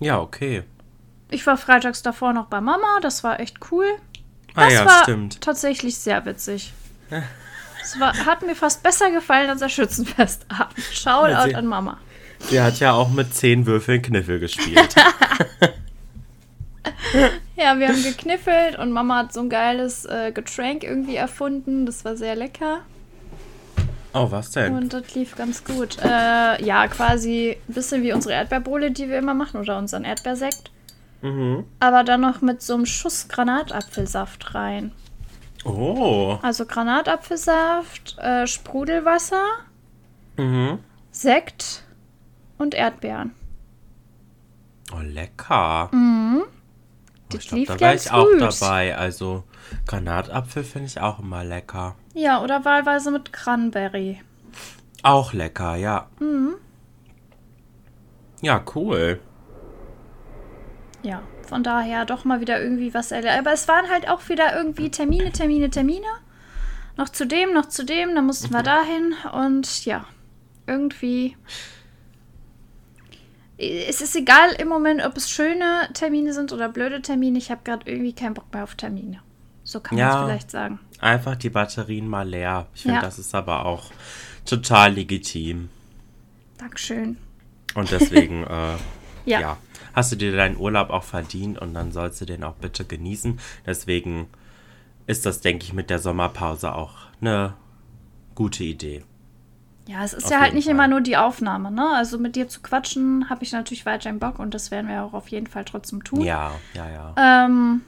Ja, 0.00 0.20
okay. 0.20 0.64
Ich 1.30 1.46
war 1.46 1.56
freitags 1.56 2.02
davor 2.02 2.32
noch 2.32 2.46
bei 2.46 2.60
Mama, 2.60 2.98
das 3.02 3.24
war 3.24 3.40
echt 3.40 3.56
cool. 3.70 3.86
Ah 4.54 4.64
Das 4.64 4.72
ja, 4.74 4.84
war 4.86 5.02
stimmt. 5.02 5.40
tatsächlich 5.40 5.96
sehr 5.98 6.24
witzig. 6.26 6.72
Es 7.82 7.98
war, 8.00 8.14
hat 8.26 8.42
mir 8.42 8.54
fast 8.56 8.82
besser 8.82 9.10
gefallen 9.10 9.48
als 9.50 9.60
der 9.60 9.68
Schützenfestabend. 9.68 10.78
Shoutout 10.92 11.30
Ja, 11.30 11.44
sie- 11.44 11.54
an 11.54 11.66
Mama. 11.66 11.98
Sie 12.40 12.60
hat 12.60 12.78
ja 12.80 12.92
auch 12.92 13.08
mit 13.10 13.34
zehn 13.34 13.64
Würfeln 13.66 14.02
Kniffel 14.02 14.38
gespielt. 14.40 14.94
Ja, 17.56 17.78
wir 17.78 17.88
haben 17.88 18.02
gekniffelt 18.02 18.78
und 18.78 18.92
Mama 18.92 19.18
hat 19.18 19.32
so 19.32 19.40
ein 19.40 19.48
geiles 19.48 20.04
äh, 20.04 20.30
Getränk 20.32 20.84
irgendwie 20.84 21.16
erfunden. 21.16 21.86
Das 21.86 22.04
war 22.04 22.16
sehr 22.16 22.36
lecker 22.36 22.80
oh, 24.16 24.30
was 24.30 24.50
denn? 24.50 24.74
und 24.74 24.92
das 24.92 25.14
lief 25.14 25.36
ganz 25.36 25.64
gut. 25.64 25.98
Äh, 26.02 26.64
ja, 26.64 26.88
quasi 26.88 27.56
ein 27.68 27.74
bisschen 27.74 28.02
wie 28.02 28.12
unsere 28.12 28.34
Erdbeerbohle, 28.34 28.90
die 28.90 29.08
wir 29.08 29.18
immer 29.18 29.34
machen 29.34 29.60
oder 29.60 29.78
unseren 29.78 30.04
Erdbeersekt. 30.04 30.70
Mhm. 31.22 31.64
Aber 31.80 32.04
dann 32.04 32.20
noch 32.20 32.40
mit 32.40 32.62
so 32.62 32.74
einem 32.74 32.86
Schuss 32.86 33.28
Granatapfelsaft 33.28 34.54
rein. 34.54 34.92
Oh. 35.64 36.38
Also 36.42 36.66
Granatapfelsaft, 36.66 38.18
äh, 38.18 38.46
Sprudelwasser, 38.46 39.42
Mhm. 40.36 40.78
Sekt 41.10 41.82
und 42.58 42.74
Erdbeeren. 42.74 43.32
Oh, 44.92 45.00
lecker. 45.00 45.88
Mhm. 45.92 46.42
Oh, 46.44 46.48
Das 47.30 47.40
ich 47.42 47.48
glaube, 47.48 47.60
lief 47.60 47.68
da 47.68 47.80
war 47.80 47.94
ich 47.94 48.12
auch 48.12 48.28
dabei. 48.38 48.96
Also, 48.96 49.44
Granatapfel 49.86 50.62
finde 50.62 50.86
ich 50.88 51.00
auch 51.00 51.18
immer 51.18 51.42
lecker. 51.42 51.96
Ja, 52.16 52.42
oder 52.42 52.64
wahlweise 52.64 53.10
mit 53.10 53.30
Cranberry. 53.34 54.22
Auch 55.02 55.34
lecker, 55.34 55.76
ja. 55.76 56.08
Mhm. 56.18 56.54
Ja, 58.40 58.64
cool. 58.74 59.20
Ja, 61.02 61.20
von 61.46 61.62
daher 61.62 62.06
doch 62.06 62.24
mal 62.24 62.40
wieder 62.40 62.58
irgendwie 62.60 62.94
was 62.94 63.12
erlebt. 63.12 63.36
Aber 63.38 63.52
es 63.52 63.68
waren 63.68 63.90
halt 63.90 64.08
auch 64.08 64.30
wieder 64.30 64.56
irgendwie 64.56 64.90
Termine, 64.90 65.30
Termine, 65.30 65.68
Termine. 65.68 66.06
Noch 66.96 67.10
zu 67.10 67.26
dem, 67.26 67.52
noch 67.52 67.66
zu 67.66 67.84
dem, 67.84 68.14
dann 68.14 68.24
mussten 68.24 68.50
wir 68.54 68.62
dahin 68.62 69.14
und 69.34 69.84
ja, 69.84 70.06
irgendwie. 70.66 71.36
Es 73.58 74.00
ist 74.00 74.16
egal 74.16 74.52
im 74.58 74.68
Moment, 74.68 75.04
ob 75.04 75.18
es 75.18 75.30
schöne 75.30 75.90
Termine 75.92 76.32
sind 76.32 76.50
oder 76.54 76.70
blöde 76.70 77.02
Termine. 77.02 77.36
Ich 77.36 77.50
habe 77.50 77.60
gerade 77.62 77.90
irgendwie 77.90 78.14
keinen 78.14 78.32
Bock 78.32 78.50
mehr 78.54 78.64
auf 78.64 78.74
Termine. 78.74 79.20
So 79.64 79.80
kann 79.80 79.98
man 79.98 80.08
es 80.08 80.14
Ja. 80.14 80.24
vielleicht 80.24 80.50
sagen. 80.50 80.78
Einfach 81.00 81.36
die 81.36 81.50
Batterien 81.50 82.08
mal 82.08 82.28
leer. 82.28 82.66
Ich 82.74 82.82
finde, 82.82 82.96
Ja. 82.98 83.02
das 83.02 83.18
ist 83.18 83.34
aber 83.34 83.66
auch 83.66 83.90
total 84.44 84.94
legitim. 84.94 85.68
Dankeschön. 86.58 87.18
Und 87.74 87.90
deswegen, 87.90 88.44
äh, 88.48 88.76
Ja. 89.26 89.40
ja. 89.40 89.56
hast 89.94 90.12
du 90.12 90.16
dir 90.16 90.34
deinen 90.36 90.56
Urlaub 90.56 90.90
auch 90.90 91.02
verdient 91.04 91.58
und 91.58 91.74
dann 91.74 91.90
sollst 91.92 92.20
du 92.20 92.24
den 92.26 92.44
auch 92.44 92.54
bitte 92.54 92.84
genießen. 92.84 93.38
Deswegen 93.66 94.26
ist 95.06 95.24
das, 95.26 95.40
denke 95.40 95.64
ich, 95.64 95.72
mit 95.72 95.90
der 95.90 95.98
Sommerpause 95.98 96.74
auch 96.74 96.94
eine 97.20 97.54
gute 98.34 98.64
Idee. 98.64 99.04
Ja, 99.88 100.02
es 100.04 100.12
ist 100.12 100.24
Auf 100.26 100.30
ja 100.32 100.40
halt 100.40 100.54
nicht 100.54 100.64
Fall. 100.64 100.74
immer 100.74 100.88
nur 100.88 101.00
die 101.00 101.16
Aufnahme, 101.16 101.70
ne? 101.70 101.88
Also 101.94 102.18
mit 102.18 102.34
dir 102.36 102.48
zu 102.48 102.60
quatschen 102.60 103.30
habe 103.30 103.44
ich 103.44 103.52
natürlich 103.52 103.86
weiterhin 103.86 104.18
Bock 104.18 104.38
und 104.40 104.52
das 104.52 104.70
werden 104.72 104.88
wir 104.88 105.02
auch 105.04 105.12
auf 105.14 105.28
jeden 105.28 105.46
Fall 105.46 105.64
trotzdem 105.64 106.02
tun. 106.02 106.22
Ja, 106.22 106.50
ja, 106.74 106.90
ja. 106.90 107.44
Ähm, 107.46 107.82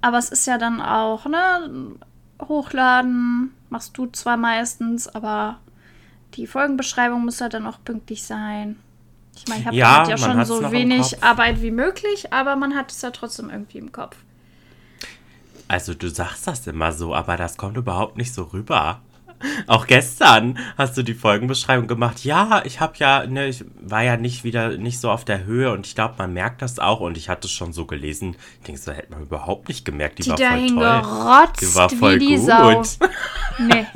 aber 0.00 0.18
es 0.18 0.30
ist 0.30 0.46
ja 0.46 0.58
dann 0.58 0.80
auch, 0.80 1.26
ne? 1.26 1.96
Hochladen 2.40 3.52
machst 3.68 3.98
du 3.98 4.06
zwar 4.06 4.36
meistens, 4.36 5.08
aber 5.08 5.58
die 6.34 6.46
Folgenbeschreibung 6.46 7.24
muss 7.24 7.40
ja 7.40 7.48
dann 7.48 7.66
auch 7.66 7.78
pünktlich 7.84 8.22
sein. 8.22 8.78
Ich 9.36 9.48
meine, 9.48 9.60
ich 9.60 9.66
habe 9.66 9.76
Ja, 9.76 10.08
ja 10.08 10.16
schon 10.16 10.44
so 10.44 10.70
wenig. 10.70 11.22
Arbeit 11.22 11.62
wie 11.62 11.70
möglich, 11.70 12.32
aber 12.32 12.56
man 12.56 12.74
hat 12.74 12.90
es 12.92 13.02
ja 13.02 13.10
trotzdem 13.10 13.50
irgendwie 13.50 13.78
im 13.78 13.92
Kopf. 13.92 14.16
Also 15.68 15.94
du 15.94 16.08
sagst 16.08 16.46
das 16.46 16.66
immer 16.66 16.92
so, 16.92 17.14
aber 17.14 17.36
das 17.36 17.56
kommt 17.56 17.76
überhaupt 17.76 18.16
nicht 18.16 18.32
so 18.32 18.44
rüber. 18.44 19.00
Auch 19.66 19.86
gestern 19.86 20.58
hast 20.76 20.96
du 20.96 21.02
die 21.02 21.14
Folgenbeschreibung 21.14 21.86
gemacht. 21.86 22.24
Ja, 22.24 22.62
ich 22.64 22.80
habe 22.80 22.94
ja, 22.96 23.26
ne, 23.26 23.46
ich 23.46 23.64
war 23.80 24.02
ja 24.02 24.16
nicht 24.16 24.44
wieder 24.44 24.76
nicht 24.76 25.00
so 25.00 25.10
auf 25.10 25.24
der 25.24 25.44
Höhe 25.44 25.72
und 25.72 25.86
ich 25.86 25.94
glaube, 25.94 26.14
man 26.18 26.32
merkt 26.32 26.62
das 26.62 26.78
auch 26.78 27.00
und 27.00 27.16
ich 27.16 27.28
hatte 27.28 27.46
es 27.46 27.52
schon 27.52 27.72
so 27.72 27.86
gelesen. 27.86 28.36
Ich 28.60 28.66
denke, 28.66 28.80
so 28.80 28.92
hätte 28.92 29.12
man 29.12 29.22
überhaupt 29.22 29.68
nicht 29.68 29.84
gemerkt. 29.84 30.18
Die, 30.18 30.22
Die 30.24 30.30
war 30.30 30.38
voll 30.38 30.68
toll. 30.68 31.56
Die 31.60 31.74
war 31.74 31.90
voll 31.90 32.18
die 32.18 32.36
gut. 32.36 32.46
Sau. 32.46 32.82
Nee. 33.60 33.86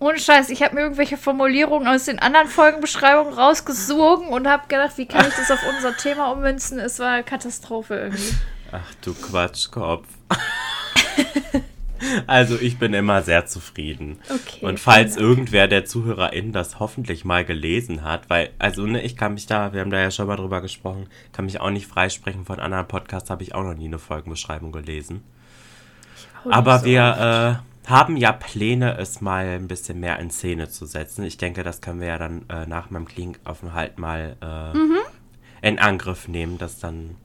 Ohne 0.00 0.18
Scheiß, 0.18 0.48
ich 0.48 0.62
habe 0.62 0.74
mir 0.74 0.80
irgendwelche 0.80 1.16
Formulierungen 1.16 1.86
aus 1.86 2.06
den 2.06 2.18
anderen 2.18 2.48
Folgenbeschreibungen 2.48 3.34
rausgesogen 3.34 4.28
und 4.28 4.48
habe 4.48 4.66
gedacht, 4.66 4.96
wie 4.96 5.06
kann 5.06 5.26
ich 5.28 5.34
das 5.34 5.50
auf 5.50 5.60
unser 5.76 5.96
Thema 5.96 6.32
ummünzen? 6.32 6.78
Es 6.78 6.98
war 6.98 7.10
eine 7.10 7.22
Katastrophe 7.22 7.94
irgendwie. 7.94 8.34
Ach 8.72 8.94
du 9.02 9.14
Quatschkopf. 9.14 10.06
also 12.26 12.58
ich 12.58 12.78
bin 12.78 12.94
immer 12.94 13.22
sehr 13.22 13.46
zufrieden. 13.46 14.18
Okay, 14.28 14.64
Und 14.64 14.80
falls 14.80 15.16
irgendwer 15.16 15.68
der 15.68 15.84
ZuhörerInnen 15.84 16.52
das 16.52 16.78
hoffentlich 16.80 17.24
mal 17.24 17.44
gelesen 17.44 18.02
hat, 18.04 18.28
weil, 18.30 18.50
also 18.58 18.86
ne, 18.86 19.02
ich 19.02 19.16
kann 19.16 19.34
mich 19.34 19.46
da, 19.46 19.72
wir 19.72 19.80
haben 19.80 19.90
da 19.90 20.00
ja 20.00 20.10
schon 20.10 20.26
mal 20.26 20.36
drüber 20.36 20.60
gesprochen, 20.60 21.06
kann 21.32 21.44
mich 21.44 21.60
auch 21.60 21.70
nicht 21.70 21.86
freisprechen 21.86 22.44
von 22.44 22.60
anderen 22.60 22.88
Podcasts, 22.88 23.30
habe 23.30 23.42
ich 23.42 23.54
auch 23.54 23.62
noch 23.64 23.74
nie 23.74 23.86
eine 23.86 23.98
Folgenbeschreibung 23.98 24.72
gelesen. 24.72 25.22
Aber 26.48 26.78
so 26.80 26.84
wir 26.86 27.62
äh, 27.86 27.88
haben 27.90 28.16
ja 28.16 28.32
Pläne, 28.32 28.96
es 28.98 29.20
mal 29.20 29.44
ein 29.46 29.68
bisschen 29.68 30.00
mehr 30.00 30.18
in 30.20 30.30
Szene 30.30 30.68
zu 30.68 30.86
setzen. 30.86 31.24
Ich 31.24 31.36
denke, 31.36 31.62
das 31.62 31.80
können 31.80 32.00
wir 32.00 32.08
ja 32.08 32.18
dann 32.18 32.44
äh, 32.48 32.66
nach 32.66 32.90
meinem 32.90 33.06
Klinikaufenthalt 33.06 33.98
mal 33.98 34.36
äh, 34.40 34.76
Mhm. 34.76 34.96
in 35.62 35.78
Angriff 35.78 36.28
nehmen, 36.28 36.56
das 36.56 36.78
dann, 36.78 37.16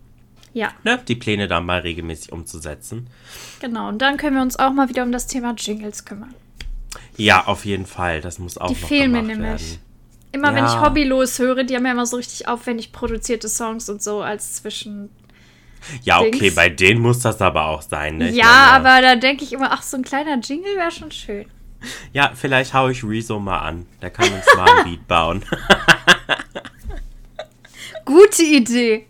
Ja, 0.56 0.70
ne, 0.86 1.00
die 1.06 1.16
Pläne 1.16 1.48
dann 1.50 1.66
mal 1.66 1.82
regelmäßig 1.82 2.32
umzusetzen. 2.32 3.08
genau. 3.60 3.90
Und 3.90 4.00
dann 4.02 4.16
können 4.16 4.38
wir 4.38 4.42
uns 4.42 4.58
auch 4.58 4.72
mal 4.72 4.88
wieder 4.90 5.04
um 5.04 5.12
das 5.12 5.28
Thema 5.28 5.54
Jingles 5.58 6.06
kümmern. 6.06 6.34
Ja, 7.18 7.46
auf 7.46 7.66
jeden 7.66 7.86
Fall. 7.86 8.22
Das 8.22 8.40
muss 8.40 8.58
auch 8.58 8.70
Die 8.74 8.80
noch 8.82 8.88
fehlen 8.88 9.12
mir 9.12 9.22
nämlich. 9.22 9.42
werden. 9.42 9.80
Immer 10.32 10.56
wenn 10.56 10.64
ich 10.66 10.72
Ja. 10.72 10.86
hobbylos 10.86 11.40
höre, 11.40 11.66
die 11.66 11.76
haben 11.76 11.86
ja 11.86 11.92
immer 11.92 12.06
so 12.06 12.16
richtig 12.16 12.48
aufwendig 12.48 12.94
produzierte 12.94 13.50
Songs 13.50 13.90
und 13.90 14.02
so 14.02 14.22
als 14.22 14.56
zwischen. 14.56 15.10
Ja, 16.04 16.20
okay, 16.22 16.32
Dings. 16.40 16.56
bei 16.56 16.70
denen 16.70 17.02
muss 17.02 17.20
das 17.20 17.42
aber 17.42 17.66
auch 17.68 17.82
sein. 17.82 18.18
Ne? 18.18 18.32
Ja, 18.32 18.46
meine, 18.46 18.72
aber 18.90 19.02
da 19.02 19.16
denke 19.18 19.44
ich 19.44 19.52
immer, 19.54 19.72
ach, 19.74 19.84
so 19.84 19.98
ein 19.98 20.04
kleiner 20.04 20.38
Jingle 20.40 20.76
wäre 20.78 20.92
schon 20.92 21.12
schön. 21.12 21.46
Ja, 22.14 22.32
vielleicht 22.34 22.74
hau 22.74 22.88
ich 22.88 23.04
Rezo 23.04 23.40
mal 23.40 23.60
an. 23.60 23.86
Der 24.02 24.10
kann 24.10 24.32
uns 24.32 24.46
mal 24.56 24.70
ein 24.70 24.84
Beat 24.90 25.06
bauen. 25.08 25.44
Gute 28.06 28.44
Idee. 28.44 29.06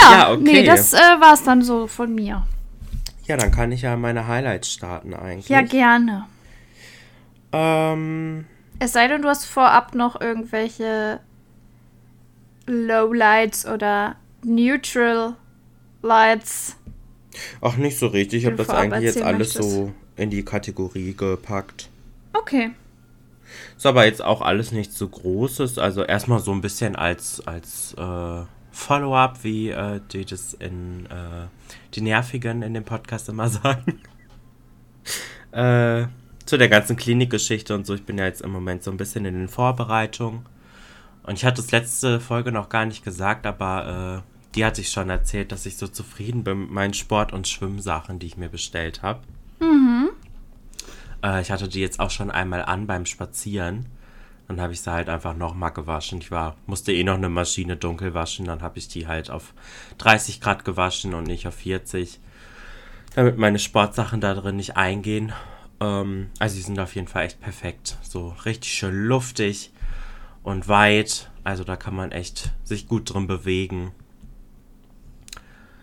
Ja, 0.00 0.12
Ja, 0.12 0.32
okay. 0.32 0.42
nee, 0.42 0.64
das 0.64 0.92
äh, 0.92 0.96
war 0.96 1.34
es 1.34 1.42
dann 1.44 1.62
so 1.62 1.86
von 1.86 2.14
mir. 2.14 2.46
Ja, 3.26 3.36
dann 3.36 3.50
kann 3.50 3.72
ich 3.72 3.82
ja 3.82 3.96
meine 3.96 4.26
Highlights 4.26 4.72
starten 4.72 5.12
eigentlich. 5.14 5.48
Ja, 5.48 5.60
gerne. 5.62 6.24
ähm, 7.52 8.46
Es 8.78 8.92
sei 8.92 9.08
denn, 9.08 9.22
du 9.22 9.28
hast 9.28 9.44
vorab 9.44 9.94
noch 9.94 10.20
irgendwelche 10.20 11.20
Lowlights 12.66 13.66
oder 13.66 14.16
Neutral 14.44 15.34
Lights. 16.02 16.76
Ach, 17.60 17.76
nicht 17.76 17.98
so 17.98 18.08
richtig. 18.08 18.40
Ich 18.40 18.46
habe 18.46 18.56
das 18.56 18.70
eigentlich 18.70 19.04
jetzt 19.04 19.22
alles 19.22 19.54
möchtest. 19.54 19.70
so 19.70 19.92
in 20.16 20.30
die 20.30 20.44
Kategorie 20.44 21.14
gepackt. 21.14 21.88
Okay. 22.32 22.70
Ist 23.76 23.86
aber 23.86 24.04
jetzt 24.04 24.22
auch 24.22 24.42
alles 24.42 24.72
nichts 24.72 24.96
so 24.98 25.08
Großes. 25.08 25.78
Also 25.78 26.02
erstmal 26.04 26.40
so 26.40 26.52
ein 26.52 26.60
bisschen 26.60 26.96
als, 26.96 27.46
als 27.46 27.94
äh, 27.96 28.42
Follow-up, 28.78 29.42
wie 29.42 29.70
äh, 29.70 30.00
die 30.12 30.24
das 30.24 30.54
in 30.54 31.06
äh, 31.06 31.48
die 31.94 32.00
Nervigen 32.00 32.62
in 32.62 32.74
dem 32.74 32.84
Podcast 32.84 33.28
immer 33.28 33.48
sagen. 33.50 34.00
äh, 35.50 36.06
zu 36.46 36.56
der 36.56 36.68
ganzen 36.68 36.96
Klinikgeschichte 36.96 37.74
und 37.74 37.86
so. 37.86 37.94
Ich 37.94 38.04
bin 38.04 38.16
ja 38.16 38.24
jetzt 38.24 38.40
im 38.40 38.50
Moment 38.50 38.84
so 38.84 38.90
ein 38.90 38.96
bisschen 38.96 39.24
in 39.24 39.34
den 39.34 39.48
Vorbereitungen. 39.48 40.46
Und 41.24 41.34
ich 41.34 41.44
hatte 41.44 41.60
es 41.60 41.72
letzte 41.72 42.20
Folge 42.20 42.52
noch 42.52 42.68
gar 42.68 42.86
nicht 42.86 43.04
gesagt, 43.04 43.46
aber 43.46 44.22
äh, 44.24 44.54
die 44.54 44.64
hatte 44.64 44.80
ich 44.80 44.90
schon 44.90 45.10
erzählt, 45.10 45.50
dass 45.52 45.66
ich 45.66 45.76
so 45.76 45.88
zufrieden 45.88 46.44
bin 46.44 46.60
mit 46.60 46.70
meinen 46.70 46.94
Sport- 46.94 47.32
und 47.32 47.48
Schwimmsachen, 47.48 48.18
die 48.20 48.26
ich 48.28 48.36
mir 48.36 48.48
bestellt 48.48 49.02
habe. 49.02 49.20
Äh, 51.22 51.42
ich 51.42 51.50
hatte 51.50 51.68
die 51.68 51.80
jetzt 51.80 51.98
auch 52.00 52.10
schon 52.10 52.30
einmal 52.30 52.64
an 52.64 52.86
beim 52.86 53.06
Spazieren. 53.06 53.86
Dann 54.48 54.60
habe 54.62 54.72
ich 54.72 54.80
sie 54.80 54.90
halt 54.90 55.08
einfach 55.10 55.36
nochmal 55.36 55.72
gewaschen. 55.72 56.20
Ich 56.20 56.30
war, 56.30 56.56
musste 56.66 56.92
eh 56.92 57.04
noch 57.04 57.14
eine 57.14 57.28
Maschine 57.28 57.76
dunkel 57.76 58.14
waschen. 58.14 58.46
Dann 58.46 58.62
habe 58.62 58.78
ich 58.78 58.88
die 58.88 59.06
halt 59.06 59.30
auf 59.30 59.52
30 59.98 60.40
Grad 60.40 60.64
gewaschen 60.64 61.12
und 61.14 61.24
nicht 61.24 61.46
auf 61.46 61.54
40. 61.54 62.18
Damit 63.14 63.36
meine 63.36 63.58
Sportsachen 63.58 64.20
da 64.20 64.32
drin 64.34 64.56
nicht 64.56 64.76
eingehen. 64.76 65.32
Ähm, 65.80 66.30
also 66.38 66.56
die 66.56 66.62
sind 66.62 66.78
auf 66.80 66.94
jeden 66.94 67.08
Fall 67.08 67.26
echt 67.26 67.40
perfekt. 67.40 67.98
So 68.02 68.34
richtig 68.46 68.72
schön 68.72 68.94
luftig 69.06 69.70
und 70.42 70.66
weit. 70.66 71.30
Also 71.44 71.62
da 71.64 71.76
kann 71.76 71.94
man 71.94 72.10
echt 72.12 72.50
sich 72.64 72.88
gut 72.88 73.12
drin 73.12 73.26
bewegen. 73.26 73.92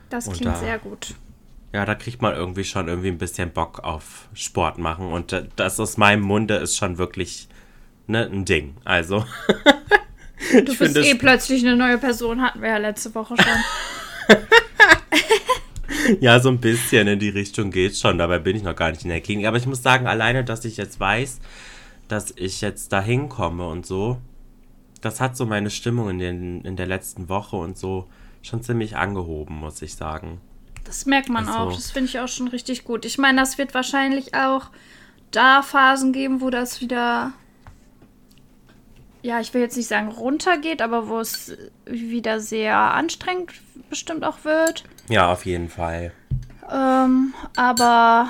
Das 0.10 0.26
klingt 0.26 0.46
da- 0.46 0.56
sehr 0.56 0.80
gut. 0.80 1.16
Ja, 1.74 1.84
da 1.86 1.94
kriegt 1.94 2.22
man 2.22 2.34
irgendwie 2.34 2.64
schon 2.64 2.88
irgendwie 2.88 3.10
ein 3.10 3.18
bisschen 3.18 3.52
Bock 3.52 3.80
auf 3.84 4.30
Sport 4.34 4.78
machen. 4.78 5.12
Und 5.12 5.34
äh, 5.34 5.46
das 5.58 5.80
aus 5.80 5.98
meinem 5.98 6.22
Munde 6.22 6.56
ist 6.56 6.78
schon 6.78 6.98
wirklich 6.98 7.50
ne, 8.08 8.26
ein 8.32 8.46
Ding. 8.46 8.76
Also. 8.84 9.26
Du 10.52 10.72
ich 10.74 10.78
bist 10.80 10.96
eh 10.98 11.16
plötzlich 11.16 11.66
eine 11.66 11.76
neue 11.76 11.98
Person, 11.98 12.42
hatten 12.42 12.62
wir 12.62 12.70
ja 12.70 12.78
letzte 12.78 13.14
Woche 13.16 13.36
schon. 13.36 14.38
Ja, 16.20 16.40
so 16.40 16.50
ein 16.50 16.60
bisschen 16.60 17.08
in 17.08 17.20
die 17.20 17.30
Richtung 17.30 17.72
geht 17.72 17.98
schon. 17.98 18.18
Dabei 18.18 18.40
bin 18.40 18.56
ich 18.56 18.64
noch 18.64 18.76
gar 18.76 18.92
nicht 18.92 19.04
in 19.04 19.10
der 19.10 19.22
Klinik. 19.22 19.48
Aber 19.48 19.58
ich 19.58 19.66
muss 19.66 19.82
sagen, 19.82 20.08
alleine, 20.08 20.44
dass 20.44 20.66
ich 20.66 20.78
jetzt 20.78 21.00
weiß, 21.00 21.40
dass 22.08 22.34
ich 22.36 22.62
jetzt 22.62 22.94
da 22.94 23.02
hinkomme 23.02 23.68
und 23.68 23.86
so, 23.86 24.20
das 25.02 25.20
hat 25.20 25.36
so 25.36 25.46
meine 25.46 25.70
Stimmung 25.70 26.10
in, 26.10 26.20
den, 26.20 26.62
in 26.62 26.76
der 26.76 26.88
letzten 26.88 27.30
Woche 27.30 27.56
und 27.56 27.78
so 27.78 28.08
schon 28.42 28.62
ziemlich 28.62 28.96
angehoben, 28.96 29.56
muss 29.56 29.82
ich 29.82 29.96
sagen. 29.96 30.40
Das 30.84 31.06
merkt 31.08 31.30
man 31.30 31.48
Also- 31.48 31.60
auch. 31.60 31.74
Das 31.76 31.92
finde 31.92 32.10
ich 32.10 32.20
auch 32.20 32.28
schon 32.28 32.48
richtig 32.48 32.84
gut. 32.84 33.06
Ich 33.06 33.18
meine, 33.18 33.40
das 33.42 33.58
wird 33.58 33.74
wahrscheinlich 33.74 34.36
auch 34.36 34.70
da 35.32 35.64
Phasen 35.64 36.14
geben, 36.14 36.42
wo 36.42 36.50
das 36.52 36.82
wieder, 36.82 37.34
ja, 39.26 39.40
ich 39.40 39.56
will 39.56 39.62
jetzt 39.62 39.76
nicht 39.76 39.88
sagen 39.88 40.10
runtergeht, 40.10 40.84
aber 40.84 41.10
wo 41.10 41.20
es 41.20 41.58
wieder 41.86 42.40
sehr 42.40 42.78
anstrengend 42.78 43.54
bestimmt 43.90 44.24
auch 44.24 44.44
wird. 44.44 44.84
Ja, 45.10 45.32
auf 45.32 45.48
jeden 45.48 45.68
Fall. 45.68 46.12
Ähm, 46.72 47.34
aber 47.56 48.30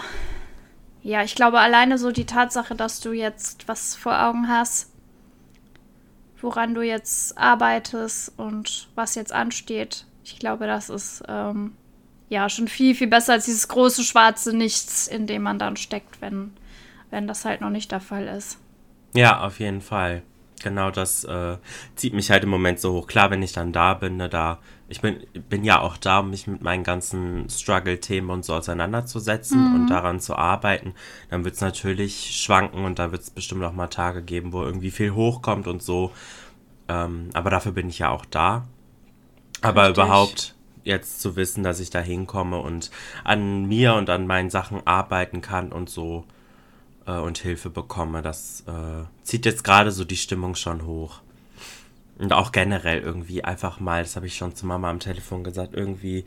ja, 1.03 1.21
ich 1.23 1.36
glaube 1.36 1.60
alleine 1.60 1.97
so 1.97 2.12
die 2.12 2.25
Tatsache, 2.25 2.75
dass 2.75 3.01
du 3.01 3.12
jetzt 3.12 3.67
was 3.67 3.93
vor 3.93 4.17
Augen 4.23 4.47
hast, 4.47 4.89
woran 6.39 6.73
du 6.73 6.81
jetzt 6.81 7.38
arbeitest 7.38 8.31
und 8.38 8.88
was 8.95 9.15
jetzt 9.15 9.34
ansteht, 9.34 10.05
ich 10.23 10.39
glaube, 10.39 10.65
das 10.65 10.89
ist 10.89 11.23
ähm, 11.27 11.75
ja 12.29 12.47
schon 12.47 12.69
viel, 12.69 12.95
viel 12.95 13.08
besser 13.08 13.34
als 13.34 13.45
dieses 13.45 13.67
große 13.67 14.03
schwarze 14.05 14.55
Nichts, 14.55 15.08
in 15.08 15.27
dem 15.27 15.43
man 15.43 15.60
dann 15.60 15.75
steckt, 15.75 16.21
wenn, 16.21 16.53
wenn 17.10 17.27
das 17.27 17.43
halt 17.43 17.60
noch 17.60 17.69
nicht 17.69 17.91
der 17.91 17.99
Fall 17.99 18.27
ist. 18.27 18.60
Ja, 19.13 19.41
auf 19.41 19.60
jeden 19.60 19.81
Fall. 19.81 20.23
Genau 20.63 20.89
das 20.89 21.23
äh, 21.25 21.57
zieht 21.95 22.13
mich 22.13 22.31
halt 22.31 22.43
im 22.43 22.49
Moment 22.49 22.79
so 22.79 22.93
hoch. 22.93 23.07
Klar, 23.07 23.29
wenn 23.29 23.43
ich 23.43 23.53
dann 23.53 23.71
da 23.71 23.93
bin, 23.93 24.17
ne, 24.17 24.29
da, 24.29 24.59
ich 24.87 25.01
bin, 25.01 25.17
bin 25.49 25.63
ja 25.63 25.79
auch 25.81 25.97
da, 25.97 26.19
um 26.19 26.29
mich 26.29 26.47
mit 26.47 26.61
meinen 26.61 26.83
ganzen 26.83 27.49
Struggle-Themen 27.49 28.29
und 28.29 28.45
so 28.45 28.53
auseinanderzusetzen 28.53 29.75
und 29.75 29.87
daran 29.87 30.19
zu 30.19 30.35
arbeiten. 30.35 30.93
Dann 31.29 31.43
wird 31.43 31.55
es 31.55 31.61
natürlich 31.61 32.41
schwanken 32.41 32.85
und 32.85 32.99
da 32.99 33.11
wird 33.11 33.21
es 33.21 33.29
bestimmt 33.29 33.63
auch 33.63 33.73
mal 33.73 33.87
Tage 33.87 34.21
geben, 34.21 34.53
wo 34.53 34.63
irgendwie 34.63 34.91
viel 34.91 35.11
hochkommt 35.11 35.67
und 35.67 35.83
so. 35.83 36.11
Ähm, 36.87 37.29
aber 37.33 37.49
dafür 37.49 37.73
bin 37.73 37.89
ich 37.89 37.99
ja 37.99 38.09
auch 38.09 38.25
da. 38.25 38.65
Aber 39.61 39.89
Richtig. 39.89 40.03
überhaupt 40.03 40.55
jetzt 40.83 41.19
zu 41.19 41.35
wissen, 41.35 41.63
dass 41.63 41.79
ich 41.79 41.89
da 41.89 41.99
hinkomme 41.99 42.59
und 42.59 42.91
an 43.23 43.65
mir 43.65 43.95
und 43.95 44.09
an 44.09 44.27
meinen 44.27 44.49
Sachen 44.49 44.85
arbeiten 44.85 45.41
kann 45.41 45.71
und 45.71 45.89
so 45.89 46.25
äh, 47.05 47.17
und 47.17 47.37
Hilfe 47.37 47.69
bekomme, 47.69 48.21
das 48.21 48.63
äh, 48.67 49.05
zieht 49.23 49.45
jetzt 49.45 49.63
gerade 49.63 49.91
so 49.91 50.05
die 50.05 50.17
Stimmung 50.17 50.55
schon 50.55 50.85
hoch. 50.85 51.21
Und 52.17 52.31
auch 52.31 52.51
generell 52.51 53.01
irgendwie 53.01 53.43
einfach 53.43 53.79
mal, 53.79 54.03
das 54.03 54.15
habe 54.15 54.27
ich 54.27 54.37
schon 54.37 54.55
zu 54.55 54.65
Mama 54.65 54.89
am 54.89 54.99
Telefon 54.99 55.43
gesagt, 55.43 55.73
irgendwie 55.73 56.23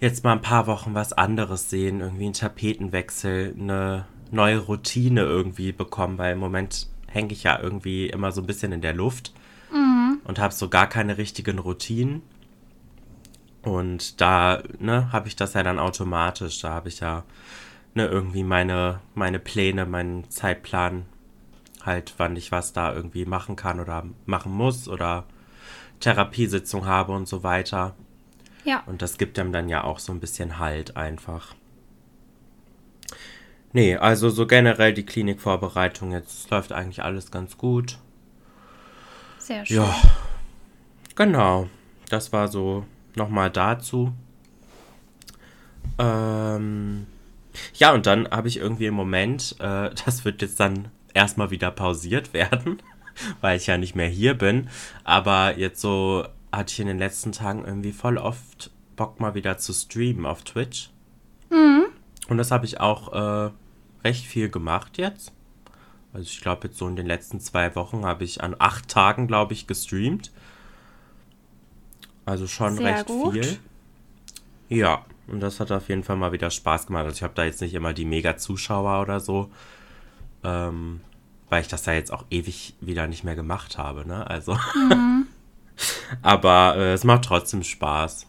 jetzt 0.00 0.24
mal 0.24 0.32
ein 0.32 0.42
paar 0.42 0.66
Wochen 0.66 0.94
was 0.94 1.12
anderes 1.12 1.70
sehen, 1.70 2.00
irgendwie 2.00 2.24
einen 2.24 2.32
Tapetenwechsel, 2.32 3.54
eine 3.58 4.06
neue 4.32 4.58
Routine 4.58 5.20
irgendwie 5.20 5.72
bekommen, 5.72 6.18
weil 6.18 6.32
im 6.32 6.38
Moment 6.38 6.88
hänge 7.06 7.32
ich 7.32 7.44
ja 7.44 7.60
irgendwie 7.60 8.06
immer 8.08 8.32
so 8.32 8.40
ein 8.40 8.46
bisschen 8.46 8.72
in 8.72 8.80
der 8.80 8.94
Luft 8.94 9.32
und 10.24 10.38
habe 10.38 10.54
so 10.54 10.68
gar 10.68 10.88
keine 10.88 11.18
richtigen 11.18 11.58
Routinen. 11.58 12.22
Und 13.62 14.20
da, 14.20 14.62
ne, 14.78 15.12
habe 15.12 15.28
ich 15.28 15.36
das 15.36 15.54
ja 15.54 15.62
dann 15.62 15.78
automatisch. 15.78 16.60
Da 16.60 16.70
habe 16.70 16.88
ich 16.88 17.00
ja 17.00 17.24
ne, 17.94 18.06
irgendwie 18.06 18.44
meine, 18.44 19.00
meine 19.14 19.38
Pläne, 19.38 19.86
meinen 19.86 20.28
Zeitplan, 20.30 21.06
halt, 21.82 22.14
wann 22.18 22.36
ich 22.36 22.52
was 22.52 22.72
da 22.72 22.92
irgendwie 22.92 23.24
machen 23.24 23.56
kann 23.56 23.80
oder 23.80 24.04
machen 24.26 24.52
muss 24.52 24.88
oder 24.88 25.24
Therapiesitzung 26.00 26.86
habe 26.86 27.12
und 27.12 27.26
so 27.28 27.42
weiter. 27.42 27.94
Ja. 28.64 28.82
Und 28.86 29.02
das 29.02 29.18
gibt 29.18 29.38
einem 29.38 29.52
dann 29.52 29.68
ja 29.68 29.84
auch 29.84 29.98
so 29.98 30.12
ein 30.12 30.20
bisschen 30.20 30.58
Halt 30.58 30.96
einfach. 30.96 31.54
Nee, 33.72 33.96
also 33.96 34.30
so 34.30 34.46
generell 34.46 34.92
die 34.92 35.06
Klinikvorbereitung 35.06 36.12
jetzt 36.12 36.50
läuft 36.50 36.72
eigentlich 36.72 37.02
alles 37.02 37.30
ganz 37.30 37.56
gut. 37.56 37.98
Sehr 39.38 39.64
schön. 39.64 39.76
Ja, 39.76 39.94
genau. 41.14 41.68
Das 42.08 42.32
war 42.32 42.48
so 42.48 42.84
nochmal 43.14 43.50
dazu. 43.50 44.12
Ähm, 45.98 47.06
ja, 47.74 47.92
und 47.92 48.06
dann 48.06 48.28
habe 48.30 48.48
ich 48.48 48.58
irgendwie 48.58 48.86
im 48.86 48.94
Moment, 48.94 49.56
äh, 49.58 49.90
das 50.04 50.24
wird 50.24 50.42
jetzt 50.42 50.60
dann 50.60 50.88
erstmal 51.14 51.50
wieder 51.50 51.70
pausiert 51.70 52.32
werden, 52.32 52.82
weil 53.40 53.56
ich 53.56 53.66
ja 53.66 53.76
nicht 53.76 53.94
mehr 53.94 54.08
hier 54.08 54.34
bin. 54.34 54.68
Aber 55.04 55.58
jetzt 55.58 55.80
so 55.80 56.24
hatte 56.52 56.72
ich 56.72 56.80
in 56.80 56.86
den 56.86 56.98
letzten 56.98 57.32
Tagen 57.32 57.64
irgendwie 57.64 57.92
voll 57.92 58.18
oft 58.18 58.70
Bock 58.96 59.20
mal 59.20 59.34
wieder 59.34 59.56
zu 59.56 59.72
streamen 59.72 60.26
auf 60.26 60.42
Twitch. 60.42 60.90
Und 62.30 62.38
das 62.38 62.52
habe 62.52 62.64
ich 62.64 62.78
auch 62.78 63.12
äh, 63.12 63.50
recht 64.04 64.24
viel 64.24 64.48
gemacht 64.48 64.98
jetzt. 64.98 65.32
Also 66.12 66.24
ich 66.24 66.40
glaube 66.40 66.68
jetzt 66.68 66.78
so 66.78 66.86
in 66.86 66.94
den 66.94 67.06
letzten 67.06 67.40
zwei 67.40 67.74
Wochen 67.74 68.04
habe 68.04 68.22
ich 68.22 68.40
an 68.42 68.54
acht 68.58 68.88
Tagen, 68.88 69.26
glaube 69.26 69.52
ich, 69.52 69.66
gestreamt. 69.66 70.30
Also 72.24 72.46
schon 72.46 72.76
Sehr 72.76 72.86
recht 72.86 73.06
gut. 73.06 73.32
viel. 73.32 73.58
Ja, 74.68 75.04
und 75.30 75.40
das 75.40 75.60
hat 75.60 75.72
auf 75.72 75.88
jeden 75.88 76.04
Fall 76.04 76.16
mal 76.16 76.32
wieder 76.32 76.50
Spaß 76.50 76.86
gemacht. 76.86 77.04
Also 77.04 77.16
ich 77.16 77.22
habe 77.22 77.34
da 77.34 77.44
jetzt 77.44 77.60
nicht 77.60 77.74
immer 77.74 77.92
die 77.92 78.04
mega 78.04 78.36
Zuschauer 78.36 79.00
oder 79.02 79.20
so. 79.20 79.50
Ähm, 80.44 81.00
weil 81.48 81.62
ich 81.62 81.68
das 81.68 81.86
ja 81.86 81.92
jetzt 81.92 82.12
auch 82.12 82.24
ewig 82.30 82.74
wieder 82.80 83.06
nicht 83.06 83.24
mehr 83.24 83.34
gemacht 83.34 83.78
habe, 83.78 84.06
ne? 84.06 84.28
Also. 84.28 84.56
Aber 86.22 86.76
äh, 86.76 86.92
es 86.92 87.04
macht 87.04 87.24
trotzdem 87.24 87.62
Spaß. 87.62 88.26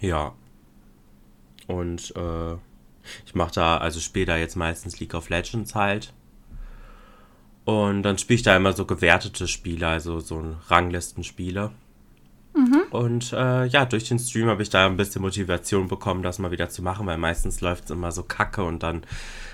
Ja. 0.00 0.32
Und 1.66 2.14
äh, 2.16 2.56
Ich 3.24 3.34
mache 3.34 3.52
da, 3.54 3.78
also 3.78 4.00
spiele 4.00 4.26
da 4.26 4.36
jetzt 4.36 4.56
meistens 4.56 5.00
League 5.00 5.14
of 5.14 5.28
Legends 5.28 5.74
halt. 5.74 6.12
Und 7.64 8.02
dann 8.02 8.18
spiele 8.18 8.36
ich 8.36 8.42
da 8.42 8.56
immer 8.56 8.72
so 8.72 8.84
gewertete 8.84 9.48
Spiele, 9.48 9.88
also 9.88 10.20
so 10.20 10.56
Ranglistenspiele. 10.68 11.72
Mhm. 12.56 12.84
Und 12.90 13.32
äh, 13.34 13.66
ja, 13.66 13.84
durch 13.84 14.08
den 14.08 14.18
Stream 14.18 14.48
habe 14.48 14.62
ich 14.62 14.70
da 14.70 14.86
ein 14.86 14.96
bisschen 14.96 15.20
Motivation 15.20 15.88
bekommen, 15.88 16.22
das 16.22 16.38
mal 16.38 16.50
wieder 16.50 16.70
zu 16.70 16.82
machen, 16.82 17.06
weil 17.06 17.18
meistens 17.18 17.60
läuft 17.60 17.84
es 17.84 17.90
immer 17.90 18.12
so 18.12 18.22
kacke 18.22 18.64
und 18.64 18.82
dann 18.82 19.02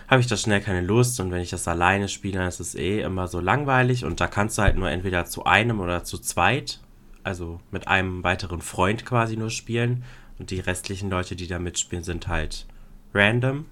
habe 0.07 0.21
ich 0.21 0.29
da 0.29 0.37
schnell 0.37 0.61
keine 0.61 0.83
Lust. 0.83 1.19
Und 1.21 1.33
wenn 1.33 1.41
ich 1.41 1.51
das 1.51 1.67
alleine 1.67 2.09
spiele, 2.09 2.39
dann 2.39 2.49
ist 2.49 2.61
es 2.61 2.75
eh 2.75 3.01
immer 3.01 3.29
so 3.29 3.41
langweilig. 3.41 4.05
Und 4.05 4.21
da 4.21 4.29
kannst 4.29 4.59
du 4.59 4.63
halt 4.63 4.77
nur 4.77 4.91
entweder 4.91 5.25
zu 5.25 5.45
einem 5.45 5.81
oder 5.81 6.05
zu 6.05 6.19
zweit, 6.19 6.81
also 7.25 7.61
mit 7.71 7.89
einem 7.89 8.23
weiteren 8.23 8.61
Freund 8.61 9.05
quasi 9.05 9.37
nur 9.37 9.51
spielen. 9.51 10.05
Und 10.39 10.51
die 10.51 10.61
restlichen 10.61 11.11
Leute, 11.11 11.35
die 11.35 11.47
da 11.49 11.59
mitspielen, 11.59 12.05
sind 12.05 12.29
halt 12.29 12.67
random. 13.15 13.67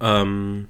Ähm, 0.00 0.68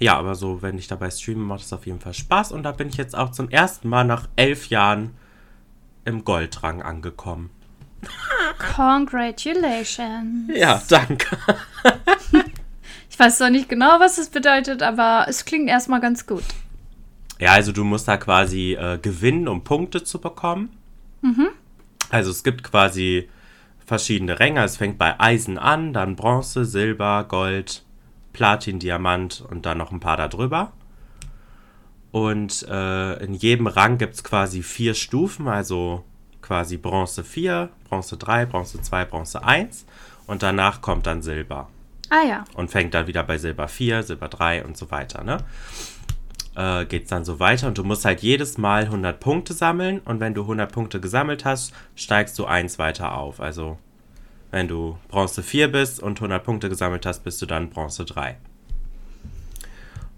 ja, 0.00 0.16
aber 0.16 0.34
so, 0.34 0.62
wenn 0.62 0.78
ich 0.78 0.88
dabei 0.88 1.10
streame, 1.10 1.44
macht 1.44 1.62
es 1.62 1.72
auf 1.72 1.86
jeden 1.86 2.00
Fall 2.00 2.14
Spaß. 2.14 2.52
Und 2.52 2.62
da 2.62 2.72
bin 2.72 2.88
ich 2.88 2.96
jetzt 2.96 3.14
auch 3.14 3.30
zum 3.32 3.50
ersten 3.50 3.88
Mal 3.88 4.04
nach 4.04 4.28
elf 4.34 4.68
Jahren 4.68 5.14
im 6.06 6.24
Goldrang 6.24 6.80
angekommen. 6.82 7.50
Congratulations. 8.76 10.50
Ja, 10.54 10.82
danke. 10.88 11.36
ich 13.10 13.18
weiß 13.18 13.36
zwar 13.36 13.50
nicht 13.50 13.68
genau, 13.68 14.00
was 14.00 14.16
das 14.16 14.30
bedeutet, 14.30 14.82
aber 14.82 15.26
es 15.28 15.44
klingt 15.44 15.68
erstmal 15.68 16.00
ganz 16.00 16.26
gut. 16.26 16.44
Ja, 17.38 17.52
also 17.52 17.72
du 17.72 17.84
musst 17.84 18.08
da 18.08 18.16
quasi 18.16 18.72
äh, 18.74 18.98
gewinnen, 19.00 19.48
um 19.48 19.64
Punkte 19.64 20.02
zu 20.02 20.18
bekommen. 20.18 20.70
Mhm. 21.20 21.48
Also 22.08 22.30
es 22.30 22.42
gibt 22.42 22.64
quasi 22.64 23.28
verschiedene 23.84 24.40
Ränge. 24.40 24.64
Es 24.64 24.78
fängt 24.78 24.96
bei 24.96 25.20
Eisen 25.20 25.58
an, 25.58 25.92
dann 25.92 26.16
Bronze, 26.16 26.64
Silber, 26.64 27.24
Gold, 27.28 27.82
Platin, 28.32 28.78
Diamant 28.78 29.44
und 29.48 29.66
dann 29.66 29.78
noch 29.78 29.92
ein 29.92 30.00
paar 30.00 30.16
darüber. 30.16 30.72
Und 32.12 32.66
äh, 32.68 33.24
in 33.24 33.34
jedem 33.34 33.66
Rang 33.66 33.98
gibt 33.98 34.14
es 34.14 34.24
quasi 34.24 34.62
vier 34.62 34.94
Stufen, 34.94 35.46
also 35.48 36.04
quasi 36.42 36.76
Bronze 36.76 37.22
4, 37.22 37.68
Bronze 37.88 38.16
3, 38.16 38.46
Bronze 38.46 38.82
2, 38.82 39.04
Bronze 39.04 39.44
1 39.44 39.86
und 40.26 40.42
danach 40.42 40.80
kommt 40.80 41.06
dann 41.06 41.22
Silber. 41.22 41.68
Ah 42.08 42.26
ja. 42.26 42.44
Und 42.54 42.70
fängt 42.70 42.94
dann 42.94 43.06
wieder 43.06 43.22
bei 43.22 43.38
Silber 43.38 43.68
4, 43.68 44.02
Silber 44.02 44.28
3 44.28 44.64
und 44.64 44.76
so 44.76 44.90
weiter, 44.90 45.22
ne? 45.22 45.38
Äh, 46.56 46.84
es 46.96 47.08
dann 47.08 47.24
so 47.24 47.38
weiter 47.38 47.68
und 47.68 47.78
du 47.78 47.84
musst 47.84 48.04
halt 48.04 48.20
jedes 48.20 48.58
Mal 48.58 48.84
100 48.84 49.20
Punkte 49.20 49.54
sammeln 49.54 50.00
und 50.00 50.18
wenn 50.18 50.34
du 50.34 50.42
100 50.42 50.72
Punkte 50.72 51.00
gesammelt 51.00 51.44
hast, 51.44 51.72
steigst 51.94 52.36
du 52.40 52.46
eins 52.46 52.80
weiter 52.80 53.16
auf. 53.16 53.40
Also 53.40 53.78
wenn 54.50 54.68
du 54.68 54.98
Bronze 55.08 55.42
4 55.42 55.70
bist 55.70 56.02
und 56.02 56.18
100 56.18 56.42
Punkte 56.42 56.68
gesammelt 56.68 57.06
hast, 57.06 57.24
bist 57.24 57.40
du 57.40 57.46
dann 57.46 57.70
Bronze 57.70 58.04
3. 58.04 58.36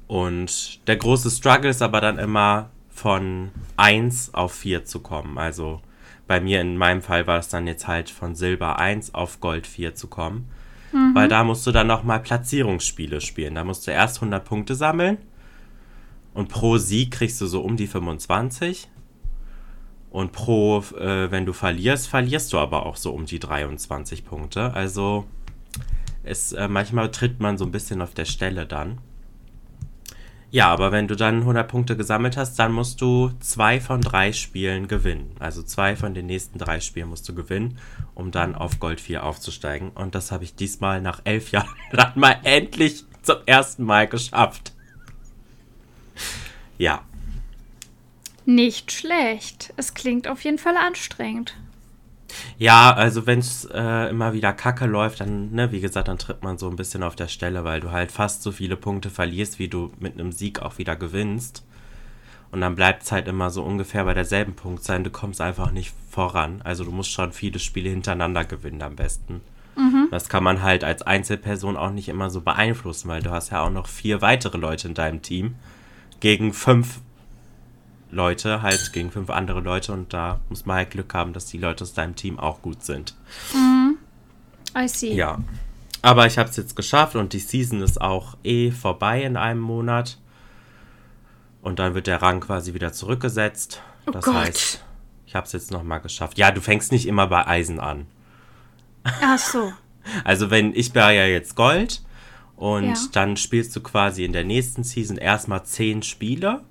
Und 0.06 0.86
der 0.88 0.96
große 0.96 1.30
Struggle 1.30 1.70
ist 1.70 1.82
aber 1.82 2.00
dann 2.00 2.18
immer 2.18 2.70
von 2.90 3.50
1 3.76 4.34
auf 4.34 4.52
4 4.52 4.84
zu 4.84 5.00
kommen. 5.00 5.38
Also 5.38 5.80
bei 6.26 6.40
mir 6.40 6.60
in 6.60 6.76
meinem 6.76 7.02
Fall 7.02 7.26
war 7.26 7.38
es 7.38 7.48
dann 7.48 7.66
jetzt 7.66 7.88
halt 7.88 8.10
von 8.10 8.34
Silber 8.34 8.78
1 8.78 9.14
auf 9.14 9.40
Gold 9.40 9.66
4 9.66 9.94
zu 9.94 10.08
kommen. 10.08 10.48
Mhm. 10.92 11.14
Weil 11.14 11.28
da 11.28 11.44
musst 11.44 11.66
du 11.66 11.72
dann 11.72 11.86
nochmal 11.86 12.20
Platzierungsspiele 12.20 13.20
spielen. 13.20 13.54
Da 13.54 13.64
musst 13.64 13.86
du 13.86 13.90
erst 13.90 14.18
100 14.18 14.44
Punkte 14.44 14.74
sammeln. 14.74 15.18
Und 16.34 16.48
pro 16.48 16.78
Sieg 16.78 17.10
kriegst 17.12 17.40
du 17.40 17.46
so 17.46 17.60
um 17.62 17.76
die 17.76 17.86
25. 17.86 18.88
Und 20.12 20.32
pro, 20.32 20.80
äh, 20.98 21.30
wenn 21.30 21.46
du 21.46 21.54
verlierst, 21.54 22.06
verlierst 22.06 22.52
du 22.52 22.58
aber 22.58 22.84
auch 22.84 22.96
so 22.96 23.12
um 23.12 23.24
die 23.24 23.38
23 23.38 24.26
Punkte. 24.26 24.74
Also 24.74 25.24
es, 26.22 26.52
äh, 26.52 26.68
manchmal 26.68 27.10
tritt 27.10 27.40
man 27.40 27.56
so 27.56 27.64
ein 27.64 27.72
bisschen 27.72 28.02
auf 28.02 28.12
der 28.12 28.26
Stelle 28.26 28.66
dann. 28.66 28.98
Ja, 30.50 30.68
aber 30.68 30.92
wenn 30.92 31.08
du 31.08 31.16
dann 31.16 31.40
100 31.40 31.66
Punkte 31.66 31.96
gesammelt 31.96 32.36
hast, 32.36 32.58
dann 32.58 32.72
musst 32.72 33.00
du 33.00 33.30
zwei 33.40 33.80
von 33.80 34.02
drei 34.02 34.34
Spielen 34.34 34.86
gewinnen. 34.86 35.34
Also 35.38 35.62
zwei 35.62 35.96
von 35.96 36.12
den 36.12 36.26
nächsten 36.26 36.58
drei 36.58 36.80
Spielen 36.80 37.08
musst 37.08 37.26
du 37.26 37.34
gewinnen, 37.34 37.78
um 38.14 38.30
dann 38.30 38.54
auf 38.54 38.78
Gold 38.80 39.00
4 39.00 39.24
aufzusteigen. 39.24 39.88
Und 39.94 40.14
das 40.14 40.30
habe 40.30 40.44
ich 40.44 40.54
diesmal 40.54 41.00
nach 41.00 41.22
elf 41.24 41.50
Jahren 41.52 41.74
dann 41.90 42.12
mal 42.16 42.36
endlich 42.42 43.06
zum 43.22 43.38
ersten 43.46 43.84
Mal 43.84 44.06
geschafft. 44.08 44.74
Ja. 46.76 47.00
Nicht 48.44 48.92
schlecht. 48.92 49.72
Es 49.76 49.94
klingt 49.94 50.28
auf 50.28 50.42
jeden 50.44 50.58
Fall 50.58 50.76
anstrengend. 50.76 51.54
Ja, 52.58 52.92
also 52.92 53.26
wenn 53.26 53.40
es 53.40 53.66
äh, 53.66 54.08
immer 54.10 54.32
wieder 54.32 54.52
kacke 54.52 54.86
läuft, 54.86 55.20
dann, 55.20 55.52
ne, 55.52 55.70
wie 55.70 55.80
gesagt, 55.80 56.08
dann 56.08 56.18
tritt 56.18 56.42
man 56.42 56.58
so 56.58 56.68
ein 56.68 56.76
bisschen 56.76 57.02
auf 57.02 57.14
der 57.14 57.28
Stelle, 57.28 57.64
weil 57.64 57.80
du 57.80 57.90
halt 57.90 58.10
fast 58.10 58.42
so 58.42 58.52
viele 58.52 58.76
Punkte 58.76 59.10
verlierst, 59.10 59.58
wie 59.58 59.68
du 59.68 59.92
mit 60.00 60.14
einem 60.14 60.32
Sieg 60.32 60.60
auch 60.60 60.78
wieder 60.78 60.96
gewinnst. 60.96 61.64
Und 62.50 62.60
dann 62.60 62.74
bleibt 62.74 63.02
es 63.02 63.12
halt 63.12 63.28
immer 63.28 63.50
so 63.50 63.62
ungefähr 63.62 64.04
bei 64.04 64.14
derselben 64.14 64.54
Punktzahl. 64.54 65.02
Du 65.02 65.10
kommst 65.10 65.40
einfach 65.40 65.70
nicht 65.72 65.92
voran. 66.10 66.60
Also 66.64 66.84
du 66.84 66.90
musst 66.90 67.10
schon 67.10 67.32
viele 67.32 67.58
Spiele 67.58 67.88
hintereinander 67.88 68.44
gewinnen 68.44 68.82
am 68.82 68.94
besten. 68.94 69.40
Mhm. 69.74 70.08
Das 70.10 70.28
kann 70.28 70.44
man 70.44 70.62
halt 70.62 70.84
als 70.84 71.02
Einzelperson 71.02 71.78
auch 71.78 71.90
nicht 71.90 72.10
immer 72.10 72.28
so 72.28 72.42
beeinflussen, 72.42 73.08
weil 73.08 73.22
du 73.22 73.30
hast 73.30 73.50
ja 73.50 73.62
auch 73.62 73.70
noch 73.70 73.86
vier 73.86 74.20
weitere 74.20 74.58
Leute 74.58 74.88
in 74.88 74.94
deinem 74.94 75.22
Team 75.22 75.54
gegen 76.20 76.52
fünf 76.52 77.00
Leute, 78.12 78.62
halt 78.62 78.92
gegen 78.92 79.10
fünf 79.10 79.30
andere 79.30 79.60
Leute 79.60 79.92
und 79.92 80.12
da 80.12 80.40
muss 80.48 80.66
man 80.66 80.76
halt 80.76 80.90
Glück 80.90 81.12
haben, 81.14 81.32
dass 81.32 81.46
die 81.46 81.58
Leute 81.58 81.82
aus 81.82 81.94
deinem 81.94 82.14
Team 82.14 82.38
auch 82.38 82.60
gut 82.62 82.84
sind. 82.84 83.14
Mhm. 83.54 83.96
I 84.76 84.86
see. 84.86 85.14
Ja. 85.14 85.38
Aber 86.02 86.26
ich 86.26 86.36
habe 86.36 86.50
es 86.50 86.56
jetzt 86.56 86.76
geschafft 86.76 87.16
und 87.16 87.32
die 87.32 87.38
Season 87.38 87.80
ist 87.80 88.00
auch 88.00 88.36
eh 88.44 88.70
vorbei 88.70 89.22
in 89.22 89.36
einem 89.36 89.60
Monat. 89.60 90.18
Und 91.62 91.78
dann 91.78 91.94
wird 91.94 92.06
der 92.06 92.20
Rang 92.20 92.40
quasi 92.40 92.74
wieder 92.74 92.92
zurückgesetzt. 92.92 93.80
Oh 94.06 94.10
das 94.10 94.24
Gott. 94.24 94.34
heißt, 94.34 94.84
ich 95.26 95.34
habe 95.34 95.46
es 95.46 95.52
jetzt 95.52 95.70
nochmal 95.70 96.00
geschafft. 96.00 96.36
Ja, 96.36 96.50
du 96.50 96.60
fängst 96.60 96.92
nicht 96.92 97.06
immer 97.06 97.28
bei 97.28 97.46
Eisen 97.46 97.80
an. 97.80 98.06
Ach 99.04 99.38
so. 99.38 99.72
Also 100.24 100.50
wenn 100.50 100.74
ich 100.74 100.96
wäre 100.96 101.14
ja 101.14 101.26
jetzt 101.26 101.54
Gold 101.54 102.02
und 102.56 102.88
ja. 102.88 102.94
dann 103.12 103.36
spielst 103.36 103.76
du 103.76 103.80
quasi 103.80 104.24
in 104.24 104.32
der 104.32 104.42
nächsten 104.42 104.82
Season 104.82 105.16
erstmal 105.16 105.64
zehn 105.64 106.02
Spiele 106.02 106.64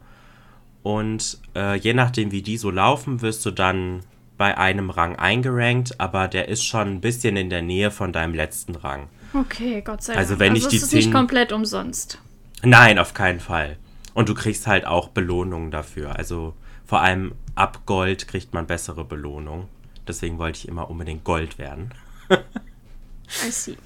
und 0.84 1.40
äh, 1.56 1.78
je 1.78 1.94
nachdem, 1.94 2.32
wie 2.32 2.42
die 2.42 2.58
so 2.58 2.72
laufen, 2.72 3.22
wirst 3.22 3.46
du 3.46 3.52
dann 3.52 4.02
bei 4.38 4.58
einem 4.58 4.90
Rang 4.90 5.18
eingerankt, 5.18 6.00
aber 6.00 6.28
der 6.28 6.48
ist 6.48 6.64
schon 6.64 6.88
ein 6.88 7.02
bisschen 7.02 7.38
in 7.38 7.50
der 7.50 7.62
Nähe 7.62 7.92
von 7.92 8.12
deinem 8.12 8.34
letzten 8.34 8.76
Rang. 8.76 9.08
Okay, 9.34 9.82
Gott 9.82 10.02
sei 10.02 10.14
Dank. 10.14 10.24
Also 10.24 10.40
wenn 10.40 10.54
also 10.54 10.68
ich 10.68 10.72
die 10.72 10.78
ist 10.78 10.94
nicht 10.94 11.12
komplett 11.12 11.52
umsonst. 11.52 12.18
Nein, 12.64 12.98
auf 12.98 13.14
keinen 13.14 13.40
Fall. 13.40 13.78
Und 14.14 14.30
du 14.30 14.34
kriegst 14.34 14.68
halt 14.68 14.86
auch 14.86 15.10
Belohnungen 15.10 15.72
dafür. 15.72 16.16
Also 16.16 16.54
vor 16.86 17.02
allem 17.02 17.34
ab 17.56 17.82
Gold 17.86 18.28
kriegt 18.28 18.54
man 18.54 18.68
bessere 18.68 19.06
Belohnung. 19.06 19.68
Deswegen 20.08 20.40
wollte 20.40 20.58
ich 20.58 20.68
immer 20.68 20.90
unbedingt 20.90 21.24
Gold 21.24 21.58
werden. 21.60 21.94
I 22.30 23.52
see. 23.52 23.78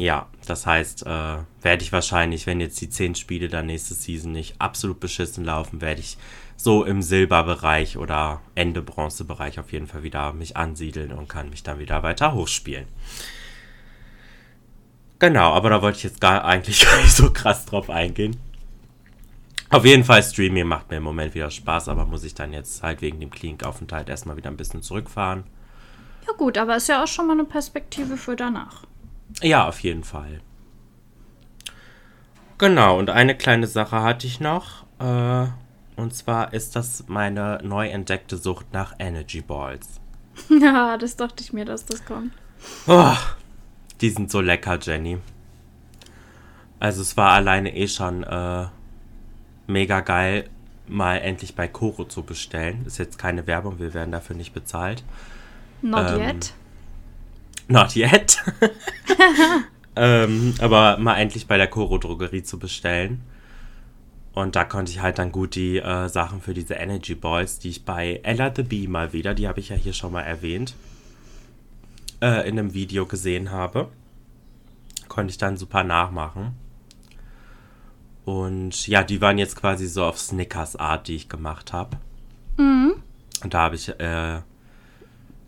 Ja, 0.00 0.28
das 0.46 0.64
heißt, 0.64 1.04
äh, 1.04 1.36
werde 1.60 1.82
ich 1.82 1.92
wahrscheinlich, 1.92 2.46
wenn 2.46 2.58
jetzt 2.58 2.80
die 2.80 2.88
zehn 2.88 3.14
Spiele 3.14 3.48
dann 3.48 3.66
nächste 3.66 3.92
Season 3.92 4.32
nicht 4.32 4.54
absolut 4.58 4.98
beschissen 4.98 5.44
laufen, 5.44 5.82
werde 5.82 6.00
ich 6.00 6.16
so 6.56 6.84
im 6.84 7.02
Silberbereich 7.02 7.98
oder 7.98 8.40
Ende 8.54 8.80
Bronzebereich 8.80 9.60
auf 9.60 9.72
jeden 9.72 9.86
Fall 9.86 10.02
wieder 10.02 10.32
mich 10.32 10.56
ansiedeln 10.56 11.12
und 11.12 11.28
kann 11.28 11.50
mich 11.50 11.64
dann 11.64 11.80
wieder 11.80 12.02
weiter 12.02 12.32
hochspielen. 12.32 12.86
Genau, 15.18 15.52
aber 15.52 15.68
da 15.68 15.82
wollte 15.82 15.98
ich 15.98 16.04
jetzt 16.04 16.22
gar 16.22 16.46
eigentlich 16.46 16.80
gar 16.86 16.96
nicht 16.96 17.14
so 17.14 17.30
krass 17.30 17.66
drauf 17.66 17.90
eingehen. 17.90 18.38
Auf 19.68 19.84
jeden 19.84 20.04
Fall, 20.04 20.22
Streaming 20.22 20.66
macht 20.66 20.90
mir 20.90 20.96
im 20.96 21.02
Moment 21.02 21.34
wieder 21.34 21.50
Spaß, 21.50 21.90
aber 21.90 22.06
muss 22.06 22.24
ich 22.24 22.32
dann 22.32 22.54
jetzt 22.54 22.82
halt 22.82 23.02
wegen 23.02 23.20
dem 23.20 23.28
Klinikaufenthalt 23.28 24.08
erstmal 24.08 24.38
wieder 24.38 24.50
ein 24.50 24.56
bisschen 24.56 24.80
zurückfahren. 24.80 25.44
Ja 26.26 26.32
gut, 26.32 26.56
aber 26.56 26.76
ist 26.76 26.88
ja 26.88 27.04
auch 27.04 27.06
schon 27.06 27.26
mal 27.26 27.34
eine 27.34 27.44
Perspektive 27.44 28.16
für 28.16 28.34
danach. 28.34 28.84
Ja, 29.42 29.68
auf 29.68 29.80
jeden 29.80 30.04
Fall. 30.04 30.40
Genau, 32.58 32.98
und 32.98 33.08
eine 33.10 33.34
kleine 33.34 33.66
Sache 33.66 34.02
hatte 34.02 34.26
ich 34.26 34.40
noch. 34.40 34.84
Äh, 34.98 35.46
und 35.96 36.14
zwar 36.14 36.52
ist 36.52 36.76
das 36.76 37.04
meine 37.08 37.58
neu 37.62 37.88
entdeckte 37.88 38.36
Sucht 38.36 38.72
nach 38.72 38.94
Energy 38.98 39.40
Balls. 39.40 40.00
Ja, 40.48 40.96
das 40.96 41.16
dachte 41.16 41.42
ich 41.42 41.52
mir, 41.52 41.64
dass 41.64 41.84
das 41.84 42.04
kommt. 42.04 42.32
Oh, 42.86 43.16
die 44.00 44.10
sind 44.10 44.30
so 44.30 44.40
lecker, 44.40 44.78
Jenny. 44.80 45.18
Also 46.78 47.02
es 47.02 47.16
war 47.16 47.32
alleine 47.32 47.74
eh 47.76 47.88
schon 47.88 48.24
äh, 48.24 48.66
mega 49.66 50.00
geil, 50.00 50.48
mal 50.86 51.16
endlich 51.16 51.54
bei 51.54 51.68
Koro 51.68 52.04
zu 52.04 52.22
bestellen. 52.22 52.84
Ist 52.86 52.98
jetzt 52.98 53.18
keine 53.18 53.46
Werbung, 53.46 53.78
wir 53.78 53.92
werden 53.94 54.12
dafür 54.12 54.36
nicht 54.36 54.54
bezahlt. 54.54 55.04
Not 55.82 56.10
ähm, 56.10 56.20
yet. 56.20 56.54
Not 57.70 57.94
yet. 57.94 58.36
ähm, 59.96 60.54
aber 60.60 60.98
mal 60.98 61.16
endlich 61.18 61.46
bei 61.46 61.56
der 61.56 61.68
Koro 61.68 61.98
Drogerie 61.98 62.42
zu 62.42 62.58
bestellen. 62.58 63.22
Und 64.32 64.56
da 64.56 64.64
konnte 64.64 64.90
ich 64.90 65.00
halt 65.00 65.18
dann 65.18 65.30
gut 65.30 65.54
die 65.54 65.78
äh, 65.78 66.08
Sachen 66.08 66.40
für 66.40 66.52
diese 66.52 66.74
Energy 66.74 67.14
Balls, 67.14 67.60
die 67.60 67.68
ich 67.68 67.84
bei 67.84 68.20
Ella 68.24 68.52
the 68.54 68.64
Bee 68.64 68.88
mal 68.88 69.12
wieder, 69.12 69.34
die 69.34 69.46
habe 69.46 69.60
ich 69.60 69.68
ja 69.68 69.76
hier 69.76 69.92
schon 69.92 70.12
mal 70.12 70.22
erwähnt, 70.22 70.74
äh, 72.20 72.48
in 72.48 72.58
einem 72.58 72.74
Video 72.74 73.06
gesehen 73.06 73.52
habe. 73.52 73.88
Konnte 75.08 75.30
ich 75.30 75.38
dann 75.38 75.56
super 75.56 75.84
nachmachen. 75.84 76.56
Und 78.24 78.88
ja, 78.88 79.04
die 79.04 79.20
waren 79.20 79.38
jetzt 79.38 79.54
quasi 79.54 79.86
so 79.86 80.04
auf 80.04 80.18
Snickers-Art, 80.18 81.06
die 81.06 81.16
ich 81.16 81.28
gemacht 81.28 81.72
habe. 81.72 81.98
Mhm. 82.56 82.94
Und 83.44 83.54
da 83.54 83.60
habe 83.60 83.76
ich 83.76 83.88
äh, 84.00 84.40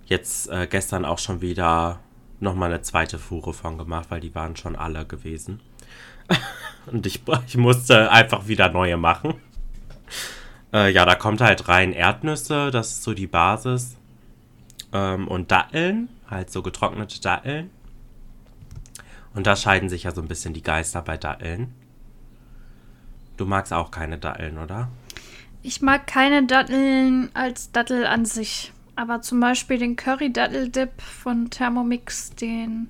jetzt 0.06 0.48
äh, 0.50 0.68
gestern 0.68 1.04
auch 1.04 1.18
schon 1.18 1.40
wieder 1.40 1.98
nochmal 2.42 2.70
eine 2.70 2.82
zweite 2.82 3.18
Fuhre 3.18 3.54
von 3.54 3.78
gemacht, 3.78 4.06
weil 4.10 4.20
die 4.20 4.34
waren 4.34 4.56
schon 4.56 4.76
alle 4.76 5.06
gewesen. 5.06 5.60
Und 6.86 7.06
ich, 7.06 7.22
ich 7.46 7.56
musste 7.56 8.10
einfach 8.10 8.48
wieder 8.48 8.70
neue 8.70 8.96
machen. 8.96 9.34
Äh, 10.72 10.90
ja, 10.92 11.04
da 11.04 11.14
kommt 11.14 11.40
halt 11.40 11.68
rein 11.68 11.92
Erdnüsse, 11.92 12.70
das 12.70 12.90
ist 12.90 13.02
so 13.04 13.14
die 13.14 13.26
Basis. 13.26 13.96
Ähm, 14.92 15.28
und 15.28 15.50
Datteln, 15.50 16.08
halt 16.28 16.50
so 16.50 16.62
getrocknete 16.62 17.20
Datteln. 17.20 17.70
Und 19.34 19.46
da 19.46 19.56
scheiden 19.56 19.88
sich 19.88 20.04
ja 20.04 20.12
so 20.12 20.20
ein 20.20 20.28
bisschen 20.28 20.54
die 20.54 20.62
Geister 20.62 21.02
bei 21.02 21.16
Datteln. 21.16 21.74
Du 23.36 23.46
magst 23.46 23.72
auch 23.72 23.90
keine 23.90 24.18
Datteln, 24.18 24.58
oder? 24.58 24.88
Ich 25.62 25.80
mag 25.80 26.06
keine 26.06 26.44
Datteln 26.46 27.30
als 27.34 27.70
Dattel 27.72 28.06
an 28.06 28.24
sich. 28.24 28.72
Aber 29.02 29.20
zum 29.20 29.40
Beispiel 29.40 29.78
den 29.78 29.96
Curry-Dattel-Dip 29.96 31.02
von 31.02 31.50
Thermomix, 31.50 32.30
den 32.36 32.86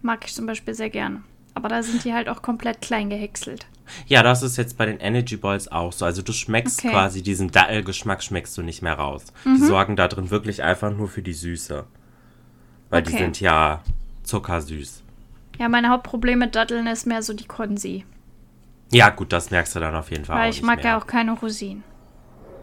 mag 0.00 0.24
ich 0.24 0.32
zum 0.32 0.46
Beispiel 0.46 0.72
sehr 0.72 0.88
gerne. 0.88 1.24
Aber 1.52 1.68
da 1.68 1.82
sind 1.82 2.04
die 2.04 2.14
halt 2.14 2.28
auch 2.28 2.42
komplett 2.42 2.80
klein 2.80 3.10
gehäckselt. 3.10 3.66
Ja, 4.06 4.22
das 4.22 4.44
ist 4.44 4.56
jetzt 4.56 4.78
bei 4.78 4.86
den 4.86 5.00
Energy 5.00 5.36
Balls 5.36 5.66
auch 5.66 5.92
so. 5.92 6.04
Also 6.04 6.22
du 6.22 6.32
schmeckst 6.32 6.78
okay. 6.78 6.92
quasi 6.92 7.22
diesen 7.22 7.50
Dattelgeschmack 7.50 8.22
schmeckst 8.22 8.56
du 8.56 8.62
nicht 8.62 8.82
mehr 8.82 8.94
raus. 8.94 9.24
Mhm. 9.44 9.56
Die 9.56 9.64
sorgen 9.64 9.96
da 9.96 10.06
drin 10.06 10.30
wirklich 10.30 10.62
einfach 10.62 10.92
nur 10.92 11.08
für 11.08 11.22
die 11.22 11.32
Süße. 11.32 11.84
Weil 12.90 13.02
okay. 13.02 13.10
die 13.10 13.18
sind 13.18 13.40
ja 13.40 13.82
zuckersüß. 14.22 15.02
Ja, 15.58 15.68
mein 15.68 15.88
Hauptproblem 15.88 16.38
mit 16.38 16.54
Datteln 16.54 16.86
ist 16.86 17.04
mehr 17.04 17.24
so 17.24 17.34
die 17.34 17.46
Konsi. 17.46 18.04
Ja, 18.92 19.10
gut, 19.10 19.32
das 19.32 19.50
merkst 19.50 19.74
du 19.74 19.80
dann 19.80 19.96
auf 19.96 20.12
jeden 20.12 20.24
Fall. 20.24 20.38
Weil 20.38 20.50
ich 20.50 20.62
mag 20.62 20.84
mehr. 20.84 20.92
ja 20.92 20.98
auch 21.00 21.08
keine 21.08 21.32
Rosinen. 21.32 21.82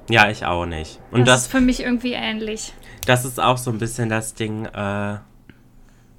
Ja, 0.10 0.30
ich 0.30 0.46
auch 0.46 0.66
nicht. 0.66 1.00
Und 1.12 1.22
das, 1.22 1.28
das, 1.28 1.42
ist 1.44 1.52
für 1.52 1.62
mich 1.62 1.82
irgendwie 1.82 2.14
ähnlich. 2.14 2.74
Das 3.06 3.26
ist 3.26 3.40
auch 3.40 3.58
so 3.58 3.72
ein 3.72 3.78
bisschen 3.78 4.10
das 4.10 4.34
Ding, 4.34 4.66
äh, 4.66 5.18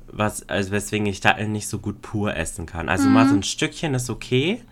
was, 0.07 0.49
also 0.49 0.70
weswegen 0.70 1.07
ich 1.07 1.20
Datteln 1.20 1.53
nicht 1.53 1.68
so 1.68 1.79
gut 1.79 2.01
pur 2.03 2.35
essen 2.37 2.66
kann. 2.66 2.88
Also 2.88 3.09
mhm. 3.09 3.14
mal 3.14 3.29
so 3.29 3.35
ein 3.35 3.42
Stückchen 3.42 3.94
ist 3.94 4.11
okay, 4.11 4.62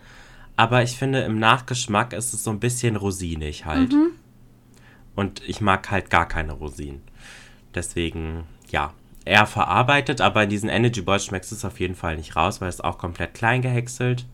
aber 0.55 0.83
ich 0.83 0.97
finde 0.97 1.21
im 1.21 1.39
Nachgeschmack 1.39 2.13
ist 2.13 2.33
es 2.33 2.43
so 2.43 2.51
ein 2.51 2.59
bisschen 2.59 2.95
rosinig 2.95 3.65
halt. 3.65 3.91
Mhm. 3.91 4.11
Und 5.15 5.41
ich 5.47 5.61
mag 5.61 5.91
halt 5.91 6.09
gar 6.09 6.27
keine 6.27 6.53
Rosinen. 6.53 7.01
Deswegen, 7.75 8.45
ja, 8.69 8.93
eher 9.25 9.45
verarbeitet, 9.45 10.21
aber 10.21 10.43
in 10.43 10.49
diesen 10.49 10.69
Energy 10.69 11.01
Balls 11.01 11.25
schmeckst 11.25 11.51
du 11.51 11.55
es 11.55 11.65
auf 11.65 11.79
jeden 11.79 11.95
Fall 11.95 12.17
nicht 12.17 12.35
raus, 12.35 12.61
weil 12.61 12.69
es 12.69 12.81
auch 12.81 12.97
komplett 12.97 13.33
klein 13.33 13.61
gehäckselt. 13.61 14.25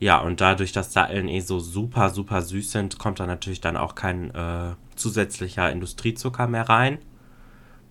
Ja, 0.00 0.18
und 0.18 0.40
dadurch, 0.40 0.72
dass 0.72 0.92
Datteln 0.92 1.28
eh 1.28 1.40
so 1.40 1.60
super, 1.60 2.10
super 2.10 2.42
süß 2.42 2.72
sind, 2.72 2.98
kommt 2.98 3.20
da 3.20 3.26
natürlich 3.26 3.60
dann 3.60 3.76
auch 3.76 3.94
kein 3.94 4.34
äh, 4.34 4.74
zusätzlicher 4.96 5.70
Industriezucker 5.70 6.46
mehr 6.46 6.68
rein. 6.68 6.98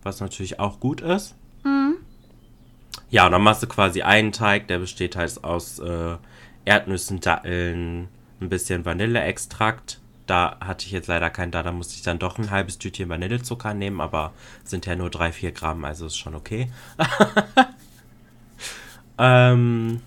Was 0.03 0.19
natürlich 0.19 0.59
auch 0.59 0.79
gut 0.79 1.01
ist. 1.01 1.35
Mhm. 1.63 1.95
Ja, 3.09 3.25
und 3.25 3.31
dann 3.31 3.41
machst 3.41 3.63
du 3.63 3.67
quasi 3.67 4.01
einen 4.01 4.31
Teig, 4.31 4.67
der 4.67 4.79
besteht 4.79 5.15
halt 5.15 5.43
aus 5.43 5.79
äh, 5.79 6.17
Erdnüssen, 6.65 7.19
Datteln, 7.19 8.09
ein 8.41 8.49
bisschen 8.49 8.85
Vanilleextrakt. 8.85 9.99
Da 10.25 10.57
hatte 10.59 10.85
ich 10.85 10.91
jetzt 10.91 11.07
leider 11.07 11.29
keinen 11.29 11.51
da, 11.51 11.63
da 11.63 11.71
musste 11.71 11.95
ich 11.95 12.01
dann 12.01 12.19
doch 12.19 12.37
ein 12.37 12.51
halbes 12.51 12.79
Tütchen 12.79 13.09
Vanillezucker 13.09 13.73
nehmen, 13.73 14.01
aber 14.01 14.33
sind 14.63 14.85
ja 14.85 14.95
nur 14.95 15.09
3-4 15.09 15.51
Gramm, 15.51 15.85
also 15.85 16.05
ist 16.05 16.17
schon 16.17 16.35
okay. 16.35 16.69
ähm, 19.17 20.01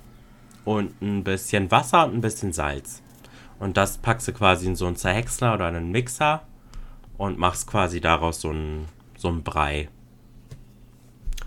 und 0.67 1.01
ein 1.01 1.25
bisschen 1.25 1.71
Wasser 1.71 2.05
und 2.05 2.15
ein 2.15 2.21
bisschen 2.21 2.53
Salz. 2.53 3.01
Und 3.59 3.79
das 3.79 3.97
packst 3.97 4.29
du 4.29 4.33
quasi 4.33 4.67
in 4.67 4.77
so 4.77 4.87
einen 4.87 4.97
Zerhäcksler 4.97 5.55
oder 5.55 5.67
einen 5.67 5.91
Mixer 5.91 6.43
und 7.17 7.39
machst 7.39 7.67
quasi 7.67 8.03
daraus 8.03 8.43
so 8.43 8.51
einen, 8.51 8.87
so 9.17 9.29
einen 9.29 9.43
Brei. 9.43 9.89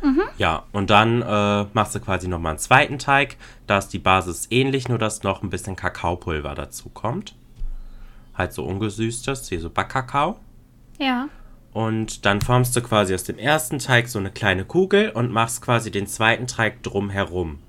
Mhm. 0.02 0.22
Ja, 0.38 0.64
und 0.72 0.90
dann 0.90 1.22
äh, 1.22 1.66
machst 1.74 1.94
du 1.94 2.00
quasi 2.00 2.28
nochmal 2.28 2.52
einen 2.52 2.60
zweiten 2.60 2.98
Teig. 2.98 3.36
Da 3.68 3.78
ist 3.78 3.90
die 3.90 4.00
Basis 4.00 4.48
ähnlich, 4.50 4.88
nur 4.88 4.98
dass 4.98 5.22
noch 5.22 5.44
ein 5.44 5.50
bisschen 5.50 5.76
Kakaopulver 5.76 6.56
dazu 6.56 6.90
kommt. 6.90 7.36
Halt 8.34 8.54
so 8.54 8.64
ungesüßtes, 8.64 9.52
wie 9.52 9.58
so 9.58 9.70
Backkakao. 9.70 10.40
Ja. 10.98 11.28
Und 11.74 12.26
dann 12.26 12.40
formst 12.40 12.76
du 12.76 12.82
quasi 12.82 13.14
aus 13.14 13.26
dem 13.26 13.38
ersten 13.38 13.80
Teig 13.80 14.08
so 14.08 14.18
eine 14.18 14.32
kleine 14.32 14.64
Kugel 14.64 15.12
und 15.12 15.32
machst 15.32 15.62
quasi 15.62 15.92
den 15.92 16.08
zweiten 16.08 16.48
Teig 16.48 16.82
drumherum 16.84 17.60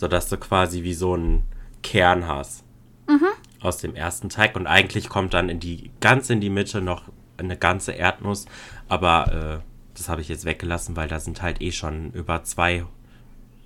sodass 0.00 0.30
du 0.30 0.38
quasi 0.38 0.82
wie 0.82 0.94
so 0.94 1.12
einen 1.12 1.42
Kern 1.82 2.26
hast 2.26 2.64
mhm. 3.06 3.28
aus 3.60 3.76
dem 3.76 3.94
ersten 3.94 4.30
Teig. 4.30 4.56
Und 4.56 4.66
eigentlich 4.66 5.10
kommt 5.10 5.34
dann 5.34 5.50
in 5.50 5.60
die 5.60 5.90
ganz 6.00 6.30
in 6.30 6.40
die 6.40 6.48
Mitte 6.48 6.80
noch 6.80 7.02
eine 7.36 7.58
ganze 7.58 7.92
Erdnuss, 7.92 8.46
aber 8.88 9.60
äh, 9.60 9.94
das 9.94 10.08
habe 10.08 10.22
ich 10.22 10.28
jetzt 10.30 10.46
weggelassen, 10.46 10.96
weil 10.96 11.06
da 11.06 11.20
sind 11.20 11.42
halt 11.42 11.60
eh 11.60 11.70
schon 11.70 12.12
über 12.12 12.42
zwei, 12.44 12.86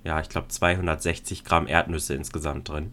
ja, 0.03 0.19
ich 0.19 0.27
glaube 0.27 0.49
260 0.49 1.45
Gramm 1.45 1.67
Erdnüsse 1.67 2.15
insgesamt 2.15 2.67
drin. 2.67 2.91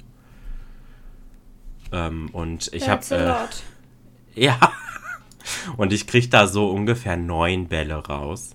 Ähm, 1.91 2.31
und 2.31 2.73
ich 2.73 2.89
habe 2.89 3.05
äh, 3.11 3.35
ja 4.41 4.73
und 5.77 5.93
ich 5.93 6.07
kriege 6.07 6.29
da 6.29 6.47
so 6.47 6.71
ungefähr 6.71 7.17
neun 7.17 7.67
Bälle 7.67 7.97
raus. 7.97 8.55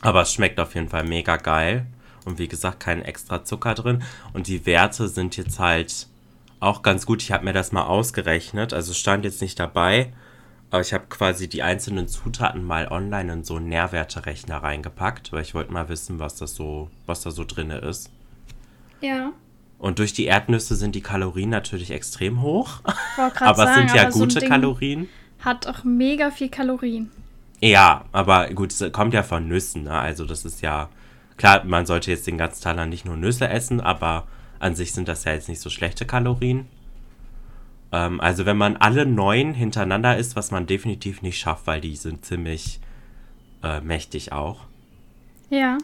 Aber 0.00 0.22
es 0.22 0.32
schmeckt 0.32 0.60
auf 0.60 0.76
jeden 0.76 0.88
Fall 0.88 1.02
mega 1.02 1.36
geil. 1.38 1.86
Und 2.24 2.38
wie 2.38 2.48
gesagt, 2.48 2.80
kein 2.80 3.02
extra 3.02 3.44
Zucker 3.44 3.74
drin. 3.74 4.02
Und 4.32 4.46
die 4.46 4.66
Werte 4.66 5.08
sind 5.08 5.36
jetzt 5.36 5.58
halt 5.58 6.06
auch 6.60 6.82
ganz 6.82 7.06
gut. 7.06 7.22
Ich 7.22 7.32
habe 7.32 7.44
mir 7.44 7.52
das 7.52 7.72
mal 7.72 7.84
ausgerechnet. 7.84 8.72
Also 8.72 8.94
stand 8.94 9.24
jetzt 9.24 9.40
nicht 9.40 9.58
dabei. 9.58 10.12
Aber 10.70 10.80
ich 10.80 10.94
habe 10.94 11.04
quasi 11.08 11.48
die 11.48 11.62
einzelnen 11.62 12.08
Zutaten 12.08 12.64
mal 12.64 12.88
online 12.88 13.30
in 13.30 13.44
so 13.44 13.56
einen 13.56 13.68
Nährwerterechner 13.68 14.62
reingepackt, 14.62 15.30
weil 15.30 15.42
ich 15.42 15.54
wollte 15.54 15.70
mal 15.70 15.90
wissen, 15.90 16.18
was 16.18 16.36
das 16.36 16.54
so, 16.54 16.88
was 17.04 17.20
da 17.20 17.30
so 17.30 17.44
drin 17.44 17.70
ist. 17.70 18.10
Ja. 19.02 19.32
Und 19.78 19.98
durch 19.98 20.14
die 20.14 20.24
Erdnüsse 20.24 20.76
sind 20.76 20.94
die 20.94 21.02
Kalorien 21.02 21.50
natürlich 21.50 21.90
extrem 21.90 22.40
hoch. 22.40 22.80
aber 23.40 23.68
es 23.68 23.74
sind 23.74 23.94
ja 23.94 24.08
gute 24.08 24.40
so 24.40 24.46
Kalorien. 24.46 25.08
Hat 25.40 25.66
auch 25.66 25.84
mega 25.84 26.30
viel 26.30 26.48
Kalorien. 26.48 27.10
Ja, 27.60 28.06
aber 28.12 28.48
gut, 28.50 28.72
es 28.72 28.92
kommt 28.92 29.12
ja 29.12 29.22
von 29.22 29.48
Nüssen, 29.48 29.84
ne? 29.84 29.92
Also 29.92 30.24
das 30.24 30.44
ist 30.44 30.62
ja 30.62 30.88
Klar, 31.42 31.64
man 31.64 31.86
sollte 31.86 32.12
jetzt 32.12 32.28
den 32.28 32.38
ganzen 32.38 32.62
Tag 32.62 32.86
nicht 32.86 33.04
nur 33.04 33.16
Nüsse 33.16 33.48
essen, 33.48 33.80
aber 33.80 34.28
an 34.60 34.76
sich 34.76 34.92
sind 34.92 35.08
das 35.08 35.24
ja 35.24 35.32
jetzt 35.32 35.48
nicht 35.48 35.60
so 35.60 35.70
schlechte 35.70 36.06
Kalorien. 36.06 36.68
Ähm, 37.90 38.20
also 38.20 38.46
wenn 38.46 38.56
man 38.56 38.76
alle 38.76 39.06
neun 39.06 39.52
hintereinander 39.52 40.16
isst, 40.16 40.36
was 40.36 40.52
man 40.52 40.66
definitiv 40.66 41.20
nicht 41.20 41.40
schafft, 41.40 41.66
weil 41.66 41.80
die 41.80 41.96
sind 41.96 42.24
ziemlich 42.24 42.78
äh, 43.64 43.80
mächtig 43.80 44.30
auch. 44.30 44.60
Ja. 45.50 45.78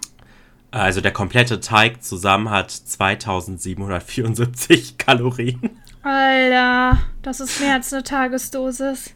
Also 0.71 1.01
der 1.01 1.11
komplette 1.11 1.59
Teig 1.59 2.05
zusammen 2.05 2.51
hat 2.51 2.71
2774 2.71 4.97
Kalorien. 4.99 5.71
Alter, 6.05 6.99
das 7.23 7.40
ist 7.40 7.61
mehr 7.61 7.75
als 7.75 7.92
eine 7.92 8.05
Tagesdosis. 8.05 9.12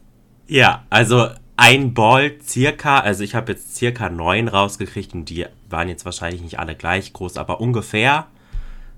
Ja, 0.48 0.83
also 0.90 1.28
ein 1.56 1.94
Ball 1.94 2.38
circa, 2.42 3.00
also 3.00 3.22
ich 3.22 3.34
habe 3.34 3.52
jetzt 3.52 3.76
circa 3.76 4.08
neun 4.08 4.48
rausgekriegt 4.48 5.14
und 5.14 5.26
die 5.26 5.46
waren 5.68 5.88
jetzt 5.88 6.04
wahrscheinlich 6.04 6.42
nicht 6.42 6.58
alle 6.58 6.74
gleich 6.74 7.12
groß, 7.12 7.36
aber 7.36 7.60
ungefähr 7.60 8.26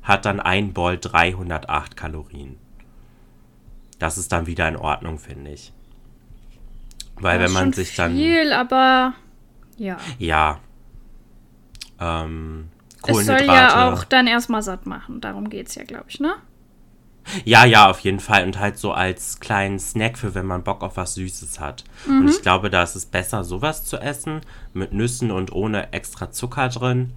hat 0.02 0.24
dann 0.24 0.40
ein 0.40 0.72
Ball 0.72 0.98
308 0.98 1.96
Kalorien. 1.96 2.56
Das 3.98 4.18
ist 4.18 4.32
dann 4.32 4.46
wieder 4.46 4.68
in 4.68 4.76
Ordnung, 4.76 5.18
finde 5.18 5.52
ich. 5.52 5.72
Weil 7.16 7.40
wenn 7.40 7.52
man 7.52 7.72
sich 7.72 7.94
dann. 7.94 8.12
Viel, 8.12 8.52
aber 8.52 9.14
ja. 9.76 9.98
Ja. 10.18 10.58
Ähm, 12.00 12.68
Kohlenhydrate. 13.02 13.44
Es 13.44 13.46
soll 13.46 13.56
ja 13.56 13.92
auch 13.92 14.04
dann 14.04 14.26
erstmal 14.26 14.62
satt 14.62 14.86
machen. 14.86 15.20
Darum 15.20 15.48
geht 15.48 15.68
es 15.68 15.74
ja, 15.76 15.84
glaube 15.84 16.06
ich, 16.08 16.20
ne? 16.20 16.34
Ja, 17.44 17.64
ja, 17.64 17.90
auf 17.90 18.00
jeden 18.00 18.20
Fall. 18.20 18.44
Und 18.44 18.58
halt 18.58 18.78
so 18.78 18.92
als 18.92 19.40
kleinen 19.40 19.78
Snack 19.78 20.18
für, 20.18 20.34
wenn 20.34 20.46
man 20.46 20.62
Bock 20.62 20.82
auf 20.82 20.96
was 20.96 21.14
Süßes 21.14 21.60
hat. 21.60 21.84
Mhm. 22.06 22.20
Und 22.20 22.28
ich 22.28 22.42
glaube, 22.42 22.70
da 22.70 22.82
ist 22.82 22.94
es 22.94 23.06
besser, 23.06 23.44
sowas 23.44 23.84
zu 23.84 23.98
essen, 23.98 24.40
mit 24.72 24.92
Nüssen 24.92 25.30
und 25.30 25.52
ohne 25.52 25.92
extra 25.92 26.30
Zucker 26.30 26.68
drin, 26.68 27.12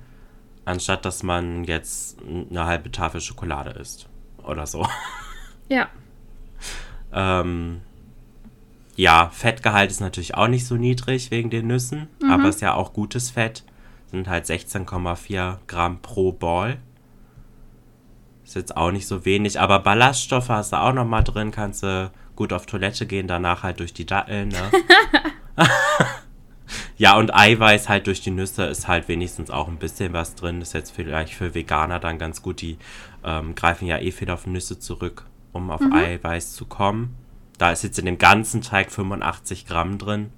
anstatt 0.65 1.05
dass 1.05 1.23
man 1.23 1.63
jetzt 1.63 2.17
eine 2.49 2.65
halbe 2.65 2.91
Tafel 2.91 3.21
Schokolade 3.21 3.71
isst. 3.71 4.07
Oder 4.43 4.65
so. 4.65 4.87
Ja. 5.69 5.89
ähm, 7.11 7.81
ja, 8.95 9.29
Fettgehalt 9.33 9.91
ist 9.91 9.99
natürlich 9.99 10.35
auch 10.35 10.47
nicht 10.47 10.65
so 10.65 10.75
niedrig 10.75 11.29
wegen 11.29 11.49
den 11.49 11.67
Nüssen, 11.67 12.07
mhm. 12.21 12.31
aber 12.31 12.47
ist 12.47 12.61
ja 12.61 12.73
auch 12.73 12.93
gutes 12.93 13.31
Fett. 13.31 13.65
Sind 14.09 14.29
halt 14.29 14.45
16,4 14.45 15.57
Gramm 15.67 16.01
pro 16.01 16.31
Ball. 16.31 16.77
Ist 18.47 18.55
jetzt 18.55 18.77
auch 18.77 18.91
nicht 18.91 19.07
so 19.07 19.25
wenig, 19.25 19.59
aber 19.59 19.79
Ballaststoffe 19.79 20.47
hast 20.47 20.71
du 20.71 20.77
auch 20.77 20.93
noch 20.93 21.05
mal 21.05 21.21
drin, 21.21 21.51
kannst 21.51 21.83
du 21.83 22.09
gut 22.37 22.53
auf 22.53 22.65
Toilette 22.65 23.05
gehen, 23.05 23.27
danach 23.27 23.61
halt 23.61 23.81
durch 23.81 23.93
die 23.93 24.05
Datteln, 24.05 24.47
ne? 24.47 24.71
Ja, 26.97 27.15
und 27.17 27.33
Eiweiß 27.33 27.89
halt 27.89 28.07
durch 28.07 28.21
die 28.21 28.31
Nüsse 28.31 28.63
ist 28.63 28.87
halt 28.87 29.07
wenigstens 29.07 29.51
auch 29.51 29.67
ein 29.67 29.77
bisschen 29.77 30.13
was 30.13 30.35
drin. 30.35 30.61
Ist 30.61 30.73
jetzt 30.73 30.91
vielleicht 30.91 31.33
für 31.33 31.53
Veganer 31.53 31.99
dann 31.99 32.17
ganz 32.17 32.41
gut. 32.41 32.61
Die 32.61 32.77
ähm, 33.23 33.53
greifen 33.53 33.85
ja 33.85 33.99
eh 33.99 34.11
viel 34.11 34.29
auf 34.31 34.47
Nüsse 34.47 34.79
zurück, 34.79 35.25
um 35.53 35.69
auf 35.69 35.81
Eiweiß 35.81 36.53
zu 36.53 36.65
kommen. 36.65 37.15
Da 37.57 37.71
ist 37.71 37.83
jetzt 37.83 37.99
in 37.99 38.05
dem 38.05 38.17
ganzen 38.17 38.61
Teig 38.61 38.91
85 38.91 39.67
Gramm 39.67 39.97
drin. 39.97 40.31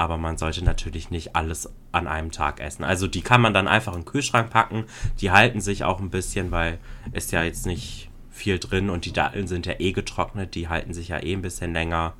Aber 0.00 0.16
man 0.16 0.38
sollte 0.38 0.64
natürlich 0.64 1.10
nicht 1.10 1.36
alles 1.36 1.70
an 1.92 2.06
einem 2.06 2.30
Tag 2.30 2.58
essen. 2.58 2.84
Also 2.84 3.06
die 3.06 3.20
kann 3.20 3.42
man 3.42 3.52
dann 3.52 3.68
einfach 3.68 3.92
in 3.92 4.00
den 4.00 4.06
Kühlschrank 4.06 4.48
packen. 4.48 4.86
Die 5.20 5.30
halten 5.30 5.60
sich 5.60 5.84
auch 5.84 6.00
ein 6.00 6.08
bisschen, 6.08 6.50
weil 6.50 6.78
ist 7.12 7.32
ja 7.32 7.42
jetzt 7.42 7.66
nicht 7.66 8.08
viel 8.30 8.58
drin 8.58 8.88
und 8.88 9.04
die 9.04 9.12
Datteln 9.12 9.46
sind 9.46 9.66
ja 9.66 9.74
eh 9.78 9.92
getrocknet. 9.92 10.54
Die 10.54 10.70
halten 10.70 10.94
sich 10.94 11.08
ja 11.08 11.22
eh 11.22 11.34
ein 11.34 11.42
bisschen 11.42 11.74
länger. 11.74 12.14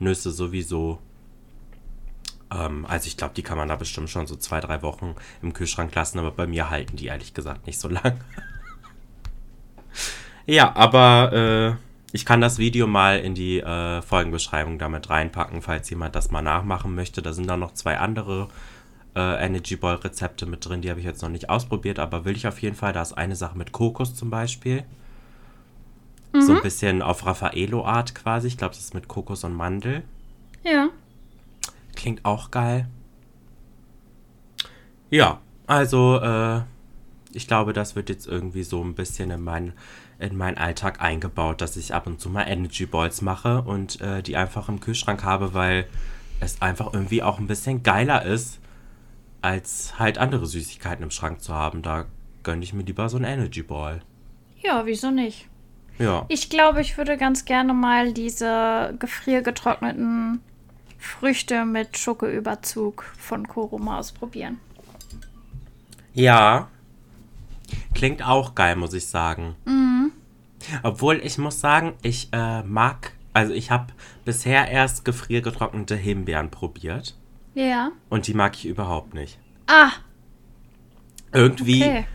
Nüsse 0.00 0.32
sowieso. 0.32 0.98
Ähm, 2.50 2.84
also 2.86 3.06
ich 3.06 3.16
glaube, 3.16 3.34
die 3.34 3.44
kann 3.44 3.56
man 3.56 3.68
da 3.68 3.76
bestimmt 3.76 4.10
schon 4.10 4.26
so 4.26 4.34
zwei, 4.34 4.58
drei 4.58 4.82
Wochen 4.82 5.14
im 5.42 5.52
Kühlschrank 5.52 5.94
lassen. 5.94 6.18
Aber 6.18 6.32
bei 6.32 6.48
mir 6.48 6.70
halten 6.70 6.96
die 6.96 7.06
ehrlich 7.06 7.34
gesagt 7.34 7.68
nicht 7.68 7.78
so 7.78 7.86
lang. 7.88 8.20
ja, 10.44 10.74
aber 10.74 11.78
äh, 11.78 11.85
ich 12.16 12.24
kann 12.24 12.40
das 12.40 12.58
Video 12.58 12.86
mal 12.86 13.18
in 13.18 13.34
die 13.34 13.60
äh, 13.60 14.00
Folgenbeschreibung 14.00 14.78
damit 14.78 15.10
reinpacken, 15.10 15.60
falls 15.60 15.90
jemand 15.90 16.16
das 16.16 16.30
mal 16.30 16.40
nachmachen 16.40 16.94
möchte. 16.94 17.20
Da 17.20 17.34
sind 17.34 17.46
dann 17.46 17.60
noch 17.60 17.74
zwei 17.74 17.98
andere 17.98 18.48
äh, 19.14 19.44
Energy 19.44 19.76
Ball 19.76 19.96
Rezepte 19.96 20.46
mit 20.46 20.64
drin, 20.64 20.80
die 20.80 20.88
habe 20.88 20.98
ich 20.98 21.04
jetzt 21.04 21.20
noch 21.20 21.28
nicht 21.28 21.50
ausprobiert, 21.50 21.98
aber 21.98 22.24
will 22.24 22.34
ich 22.34 22.46
auf 22.46 22.62
jeden 22.62 22.74
Fall. 22.74 22.94
Da 22.94 23.02
ist 23.02 23.12
eine 23.12 23.36
Sache 23.36 23.58
mit 23.58 23.72
Kokos 23.72 24.14
zum 24.14 24.30
Beispiel. 24.30 24.84
So 26.38 26.54
ein 26.54 26.62
bisschen 26.62 27.00
auf 27.00 27.24
Raffaello-Art 27.24 28.14
quasi. 28.14 28.48
Ich 28.48 28.58
glaube, 28.58 28.74
das 28.74 28.84
ist 28.84 28.94
mit 28.94 29.08
Kokos 29.08 29.44
und 29.44 29.54
Mandel. 29.54 30.02
Ja. 30.64 30.88
Klingt 31.94 32.24
auch 32.24 32.50
geil. 32.50 32.88
Ja, 35.10 35.40
also 35.66 36.18
äh, 36.20 36.60
ich 37.32 37.46
glaube, 37.46 37.72
das 37.74 37.94
wird 37.94 38.08
jetzt 38.08 38.26
irgendwie 38.26 38.64
so 38.64 38.82
ein 38.82 38.94
bisschen 38.94 39.30
in 39.30 39.42
meinen 39.42 39.72
in 40.18 40.36
meinen 40.36 40.56
Alltag 40.56 41.00
eingebaut, 41.00 41.60
dass 41.60 41.76
ich 41.76 41.94
ab 41.94 42.06
und 42.06 42.20
zu 42.20 42.30
mal 42.30 42.44
Energy 42.44 42.86
Balls 42.86 43.20
mache 43.20 43.62
und 43.62 44.00
äh, 44.00 44.22
die 44.22 44.36
einfach 44.36 44.68
im 44.68 44.80
Kühlschrank 44.80 45.24
habe, 45.24 45.52
weil 45.52 45.86
es 46.40 46.62
einfach 46.62 46.92
irgendwie 46.92 47.22
auch 47.22 47.38
ein 47.38 47.46
bisschen 47.46 47.82
geiler 47.82 48.24
ist, 48.24 48.58
als 49.42 49.98
halt 49.98 50.18
andere 50.18 50.46
Süßigkeiten 50.46 51.02
im 51.02 51.10
Schrank 51.10 51.42
zu 51.42 51.54
haben. 51.54 51.82
Da 51.82 52.06
gönne 52.42 52.62
ich 52.62 52.72
mir 52.72 52.82
lieber 52.82 53.08
so 53.08 53.16
ein 53.16 53.24
Energy 53.24 53.62
Ball. 53.62 54.00
Ja, 54.62 54.86
wieso 54.86 55.10
nicht? 55.10 55.48
Ja. 55.98 56.24
Ich 56.28 56.50
glaube, 56.50 56.80
ich 56.80 56.98
würde 56.98 57.16
ganz 57.16 57.44
gerne 57.44 57.72
mal 57.72 58.12
diese 58.12 58.94
gefriergetrockneten 58.98 60.40
Früchte 60.98 61.64
mit 61.64 61.96
Schokoüberzug 61.96 63.04
von 63.18 63.46
Koroma 63.46 63.98
ausprobieren. 63.98 64.60
Ja. 66.12 66.68
Klingt 67.94 68.22
auch 68.26 68.54
geil, 68.54 68.76
muss 68.76 68.94
ich 68.94 69.06
sagen. 69.06 69.54
Obwohl 70.82 71.16
ich 71.24 71.38
muss 71.38 71.60
sagen, 71.60 71.94
ich 72.02 72.28
äh, 72.32 72.62
mag, 72.62 73.12
also 73.32 73.52
ich 73.52 73.70
habe 73.70 73.92
bisher 74.24 74.68
erst 74.70 75.04
gefriergetrocknete 75.04 75.94
Himbeeren 75.96 76.50
probiert 76.50 77.16
Ja. 77.54 77.90
und 78.08 78.26
die 78.26 78.34
mag 78.34 78.54
ich 78.56 78.66
überhaupt 78.66 79.14
nicht. 79.14 79.38
Ah, 79.66 79.90
Irgendwie 81.32 81.82
okay. 81.84 82.06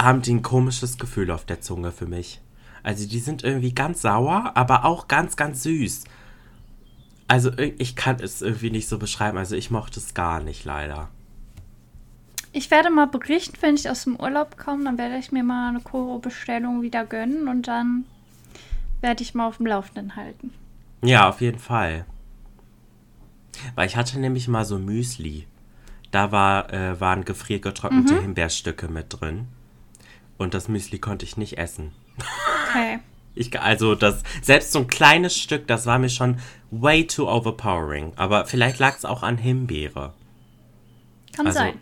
haben 0.00 0.22
die 0.22 0.34
ein 0.34 0.42
komisches 0.42 0.98
Gefühl 0.98 1.30
auf 1.30 1.44
der 1.44 1.60
Zunge 1.60 1.92
für 1.92 2.06
mich. 2.06 2.40
Also 2.82 3.06
die 3.08 3.18
sind 3.20 3.42
irgendwie 3.44 3.72
ganz 3.74 4.02
sauer, 4.02 4.52
aber 4.54 4.84
auch 4.84 5.08
ganz, 5.08 5.36
ganz 5.36 5.62
süß. 5.62 6.04
Also 7.26 7.50
ir- 7.50 7.74
ich 7.78 7.96
kann 7.96 8.16
es 8.20 8.40
irgendwie 8.42 8.70
nicht 8.70 8.88
so 8.88 8.98
beschreiben. 8.98 9.36
Also 9.38 9.54
ich 9.56 9.70
mochte 9.70 10.00
es 10.00 10.14
gar 10.14 10.40
nicht, 10.40 10.64
leider. 10.64 11.08
Ich 12.58 12.72
werde 12.72 12.90
mal 12.90 13.06
berichten, 13.06 13.56
wenn 13.60 13.76
ich 13.76 13.88
aus 13.88 14.02
dem 14.02 14.16
Urlaub 14.16 14.58
komme. 14.58 14.82
Dann 14.82 14.98
werde 14.98 15.16
ich 15.16 15.30
mir 15.30 15.44
mal 15.44 15.68
eine 15.68 15.80
Koro-Bestellung 15.80 16.82
wieder 16.82 17.04
gönnen 17.04 17.46
und 17.46 17.68
dann 17.68 18.04
werde 19.00 19.22
ich 19.22 19.32
mal 19.32 19.46
auf 19.46 19.58
dem 19.58 19.66
Laufenden 19.66 20.16
halten. 20.16 20.52
Ja, 21.00 21.28
auf 21.28 21.40
jeden 21.40 21.60
Fall. 21.60 22.04
Weil 23.76 23.86
ich 23.86 23.94
hatte 23.94 24.18
nämlich 24.18 24.48
mal 24.48 24.64
so 24.64 24.76
Müsli. 24.76 25.46
Da 26.10 26.32
war, 26.32 26.72
äh, 26.72 27.00
waren 27.00 27.24
gefriergetrocknete 27.24 28.20
Himbeerstücke 28.20 28.88
mit 28.88 29.06
drin. 29.20 29.46
Und 30.36 30.52
das 30.52 30.66
Müsli 30.66 30.98
konnte 30.98 31.24
ich 31.24 31.36
nicht 31.36 31.58
essen. 31.58 31.92
Okay. 32.68 32.98
Ich, 33.34 33.60
also 33.60 33.94
das, 33.94 34.24
selbst 34.42 34.72
so 34.72 34.80
ein 34.80 34.88
kleines 34.88 35.38
Stück, 35.38 35.68
das 35.68 35.86
war 35.86 36.00
mir 36.00 36.08
schon 36.08 36.40
way 36.72 37.06
too 37.06 37.28
overpowering. 37.30 38.12
Aber 38.16 38.46
vielleicht 38.46 38.80
lag 38.80 38.96
es 38.96 39.04
auch 39.04 39.22
an 39.22 39.38
Himbeere. 39.38 40.12
Kann 41.36 41.46
Also, 41.46 41.60
sein. 41.60 41.74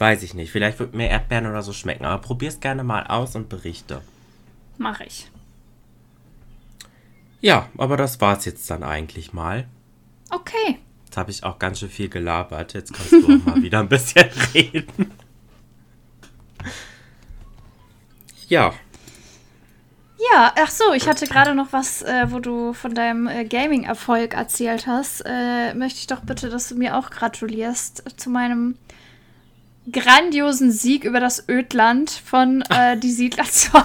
Weiß 0.00 0.22
ich 0.22 0.34
nicht. 0.34 0.50
Vielleicht 0.50 0.78
wird 0.78 0.94
mir 0.94 1.08
Erdbeeren 1.08 1.46
oder 1.46 1.62
so 1.62 1.72
schmecken. 1.72 2.04
Aber 2.04 2.22
probier's 2.22 2.60
gerne 2.60 2.82
mal 2.82 3.06
aus 3.06 3.36
und 3.36 3.48
berichte. 3.48 4.02
Mache 4.78 5.04
ich. 5.04 5.30
Ja, 7.42 7.68
aber 7.76 7.96
das 7.96 8.20
war's 8.20 8.44
jetzt 8.46 8.68
dann 8.70 8.82
eigentlich 8.82 9.32
mal. 9.32 9.66
Okay. 10.30 10.78
Jetzt 11.04 11.16
habe 11.16 11.30
ich 11.30 11.44
auch 11.44 11.58
ganz 11.58 11.80
schön 11.80 11.90
viel 11.90 12.08
gelabert. 12.08 12.72
Jetzt 12.72 12.92
kannst 12.92 13.12
du 13.12 13.24
auch 13.24 13.44
mal 13.46 13.62
wieder 13.62 13.80
ein 13.80 13.88
bisschen 13.88 14.28
reden. 14.54 15.12
Ja, 18.48 18.74
Ja, 20.32 20.52
ach 20.60 20.70
so, 20.70 20.92
ich 20.92 21.08
hatte 21.08 21.26
gerade 21.26 21.54
noch 21.54 21.72
was, 21.72 22.02
äh, 22.02 22.26
wo 22.30 22.40
du 22.40 22.72
von 22.74 22.94
deinem 22.94 23.26
äh, 23.26 23.44
Gaming-Erfolg 23.44 24.34
erzählt 24.34 24.86
hast. 24.86 25.22
Äh, 25.24 25.72
möchte 25.74 26.00
ich 26.00 26.06
doch 26.06 26.20
bitte, 26.20 26.50
dass 26.50 26.68
du 26.68 26.74
mir 26.74 26.96
auch 26.98 27.10
gratulierst 27.10 28.04
zu 28.18 28.28
meinem 28.28 28.76
grandiosen 29.90 30.70
Sieg 30.72 31.04
über 31.04 31.20
das 31.20 31.48
Ödland 31.48 32.10
von 32.10 32.62
äh, 32.70 32.96
Die 32.96 33.10
Siedler 33.10 33.44
2. 33.44 33.82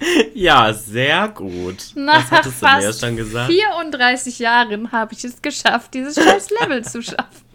ja, 0.34 0.72
sehr 0.72 1.28
gut. 1.28 1.86
Nach 1.94 2.22
das 2.22 2.30
hattest 2.30 2.62
du 2.62 2.66
mir 2.66 2.72
ja 2.72 2.80
fast 2.86 3.00
schon 3.00 3.16
gesagt. 3.16 3.52
34 3.52 4.38
Jahren 4.38 4.92
habe 4.92 5.14
ich 5.14 5.24
es 5.24 5.40
geschafft, 5.42 5.94
dieses 5.94 6.14
scheiß 6.16 6.50
Level 6.60 6.84
zu 6.84 7.02
schaffen. 7.02 7.26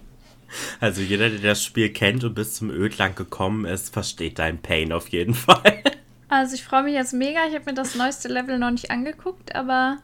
Also 0.80 1.02
jeder, 1.02 1.30
der 1.30 1.40
das 1.40 1.66
Spiel 1.66 1.90
kennt 1.92 2.24
und 2.24 2.34
bis 2.34 2.54
zum 2.54 2.70
Ödland 2.70 3.18
gekommen 3.18 3.66
ist, 3.66 3.92
versteht 3.92 4.40
deinen 4.40 4.60
Pain 4.60 4.94
auf 4.94 5.10
jeden 5.10 5.34
Fall. 5.34 5.84
Also 6.30 6.56
ich 6.56 6.64
freue 6.64 6.84
mich 6.84 6.94
jetzt 6.94 7.12
mega. 7.12 7.46
Ich 7.50 7.56
habe 7.56 7.66
mir 7.66 7.74
das 7.74 7.96
neueste 7.96 8.30
Level 8.30 8.58
noch 8.58 8.72
nicht 8.72 8.90
angeguckt, 8.90 9.54
aber 9.54 9.98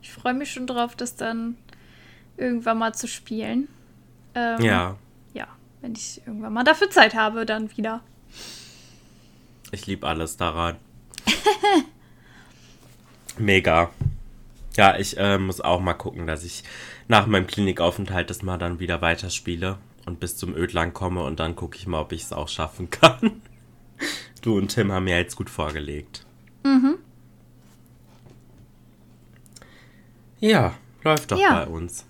ich 0.00 0.12
freue 0.12 0.34
mich 0.34 0.52
schon 0.52 0.68
drauf, 0.68 0.94
das 0.94 1.16
dann 1.16 1.56
irgendwann 2.36 2.78
mal 2.78 2.94
zu 2.94 3.08
spielen. 3.08 3.66
Ähm, 4.36 4.60
Ja, 4.60 4.96
wenn 5.80 5.94
ich 5.94 6.20
irgendwann 6.26 6.52
mal 6.52 6.64
dafür 6.64 6.90
Zeit 6.90 7.14
habe, 7.14 7.46
dann 7.46 7.74
wieder. 7.76 8.02
ich 9.72 9.86
liebe 9.86 10.06
alles 10.06 10.36
daran. 10.36 10.76
Mega. 13.38 13.90
Ja, 14.76 14.96
ich 14.96 15.16
äh, 15.18 15.38
muss 15.38 15.60
auch 15.60 15.80
mal 15.80 15.94
gucken, 15.94 16.26
dass 16.26 16.44
ich 16.44 16.62
nach 17.08 17.26
meinem 17.26 17.46
Klinikaufenthalt 17.46 18.30
das 18.30 18.42
mal 18.42 18.58
dann 18.58 18.80
wieder 18.80 19.00
weiterspiele 19.00 19.78
und 20.06 20.20
bis 20.20 20.36
zum 20.36 20.54
Ödland 20.54 20.94
komme 20.94 21.24
und 21.24 21.40
dann 21.40 21.56
gucke 21.56 21.76
ich 21.76 21.86
mal, 21.86 22.00
ob 22.00 22.12
ich 22.12 22.22
es 22.22 22.32
auch 22.32 22.48
schaffen 22.48 22.90
kann. 23.00 23.42
Du 24.42 24.56
und 24.56 24.68
Tim 24.68 24.92
haben 24.92 25.04
mir 25.04 25.16
jetzt 25.16 25.36
gut 25.36 25.50
vorgelegt. 25.50 26.24
Mhm. 26.64 26.96
Ja, 30.40 30.74
läuft 31.02 31.32
doch 31.32 31.38
Ja. 31.38 31.64
bei 31.64 31.70
uns. 31.70 32.04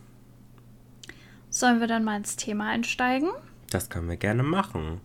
Sollen 1.48 1.80
wir 1.80 1.86
dann 1.86 2.04
mal 2.04 2.16
ins 2.18 2.36
Thema 2.36 2.68
einsteigen? 2.68 3.30
Das 3.70 3.90
können 3.90 4.08
wir 4.08 4.16
gerne 4.16 4.42
machen. 4.42 5.00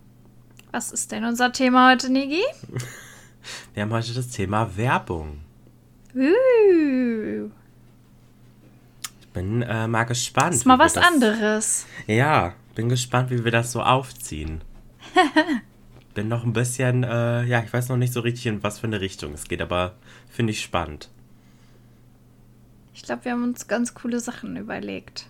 Was 0.72 0.90
ist 0.90 1.12
denn 1.12 1.24
unser 1.24 1.52
Thema 1.52 1.90
heute, 1.90 2.10
Nigi? 2.10 2.42
Wir 3.74 3.82
haben 3.82 3.92
heute 3.92 4.14
das 4.14 4.28
Thema 4.28 4.74
Werbung. 4.76 5.40
Uh, 6.14 7.50
Bin 9.34 9.62
äh, 9.62 9.86
mal 9.86 10.04
gespannt. 10.04 10.54
ist 10.54 10.64
mal 10.64 10.78
was 10.78 10.94
das- 10.94 11.04
anderes. 11.04 11.86
Ja, 12.06 12.54
bin 12.74 12.88
gespannt, 12.88 13.30
wie 13.30 13.44
wir 13.44 13.52
das 13.52 13.72
so 13.72 13.82
aufziehen. 13.82 14.62
bin 16.14 16.28
noch 16.28 16.44
ein 16.44 16.52
bisschen, 16.54 17.04
äh, 17.04 17.44
ja, 17.44 17.62
ich 17.62 17.72
weiß 17.72 17.88
noch 17.90 17.96
nicht 17.98 18.12
so 18.14 18.20
richtig, 18.20 18.46
in 18.46 18.62
was 18.62 18.78
für 18.78 18.86
eine 18.86 19.00
Richtung 19.00 19.34
es 19.34 19.44
geht, 19.44 19.60
aber 19.60 19.94
finde 20.30 20.52
ich 20.52 20.62
spannend. 20.62 21.10
Ich 22.94 23.02
glaube, 23.02 23.24
wir 23.26 23.32
haben 23.32 23.44
uns 23.44 23.66
ganz 23.68 23.92
coole 23.94 24.20
Sachen 24.20 24.56
überlegt. 24.56 25.26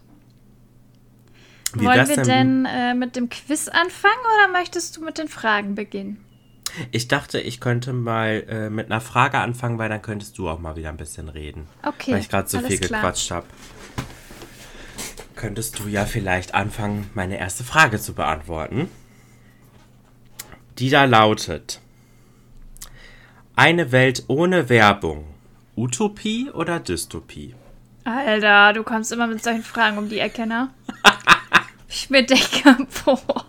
Wie 1.75 1.85
Wollen 1.85 2.09
wir 2.09 2.23
denn 2.23 2.67
äh, 2.67 2.95
mit 2.95 3.17
dem 3.17 3.29
Quiz 3.29 3.69
anfangen 3.69 4.15
oder 4.37 4.53
möchtest 4.53 4.97
du 4.97 5.05
mit 5.05 5.19
den 5.19 5.29
Fragen 5.29 5.75
beginnen? 5.75 6.25
Ich 6.91 7.09
dachte, 7.09 7.41
ich 7.41 7.61
könnte 7.61 7.93
mal 7.93 8.45
äh, 8.49 8.71
mit 8.71 8.91
einer 8.91 9.01
Frage 9.01 9.39
anfangen, 9.39 9.79
weil 9.79 9.89
dann 9.89 10.03
könntest 10.03 10.39
du 10.39 10.49
auch 10.49 10.59
mal 10.59 10.77
wieder 10.77 10.89
ein 10.89 10.97
bisschen 10.97 11.29
reden. 11.29 11.67
Okay. 11.85 12.13
Weil 12.13 12.21
ich 12.21 12.29
gerade 12.29 12.49
so 12.49 12.61
viel 12.61 12.79
klar. 12.79 13.01
gequatscht 13.01 13.31
habe. 13.31 13.47
Könntest 15.37 15.79
du 15.79 15.89
ja 15.89 16.05
vielleicht 16.05 16.55
anfangen, 16.55 17.11
meine 17.15 17.39
erste 17.39 17.65
Frage 17.65 18.01
zu 18.01 18.15
beantworten. 18.15 18.89
Die 20.79 20.91
da 20.91 21.05
lautet: 21.05 21.81
Eine 23.57 23.93
Welt 23.93 24.25
ohne 24.29 24.69
Werbung. 24.69 25.27
Utopie 25.77 26.51
oder 26.51 26.79
Dystopie? 26.79 27.55
Alter, 28.05 28.73
du 28.75 28.85
kommst 28.85 29.13
immer 29.13 29.27
mit 29.27 29.43
solchen 29.43 29.65
Fragen 29.65 29.99
um 29.99 30.09
die 30.09 30.19
Ecke, 30.19 30.47
ne? 30.47 30.71
Ich 31.95 32.11
mir 32.11 32.27
denke, 32.27 32.89
boah. 33.05 33.47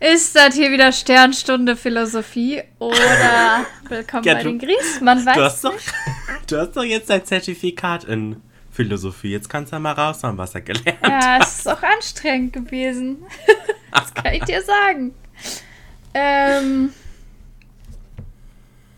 Ist 0.00 0.36
das 0.36 0.54
hier 0.54 0.70
wieder 0.70 0.92
Sternstunde 0.92 1.76
Philosophie 1.76 2.62
oder 2.78 3.64
Willkommen 3.88 4.22
ja, 4.24 4.34
bei 4.34 4.42
den 4.42 4.58
Gries? 4.58 5.00
Man 5.00 5.24
weiß 5.24 5.34
du 5.34 5.42
hast, 5.42 5.64
doch, 5.64 5.74
du 6.46 6.58
hast 6.58 6.76
doch 6.76 6.84
jetzt 6.84 7.08
dein 7.08 7.24
Zertifikat 7.24 8.04
in 8.04 8.42
Philosophie. 8.70 9.30
Jetzt 9.30 9.48
kannst 9.48 9.72
du 9.72 9.76
ja 9.76 9.80
mal 9.80 9.92
raus 9.92 10.22
haben, 10.22 10.36
was 10.36 10.54
er 10.54 10.60
gelernt 10.60 11.00
hat. 11.00 11.10
Ja, 11.10 11.38
es 11.40 11.60
ist 11.60 11.68
auch 11.68 11.82
anstrengend 11.82 12.52
gewesen. 12.52 13.24
das 13.90 14.12
kann 14.12 14.34
ich 14.34 14.44
dir 14.44 14.60
sagen. 14.60 15.14
Ähm. 16.12 16.92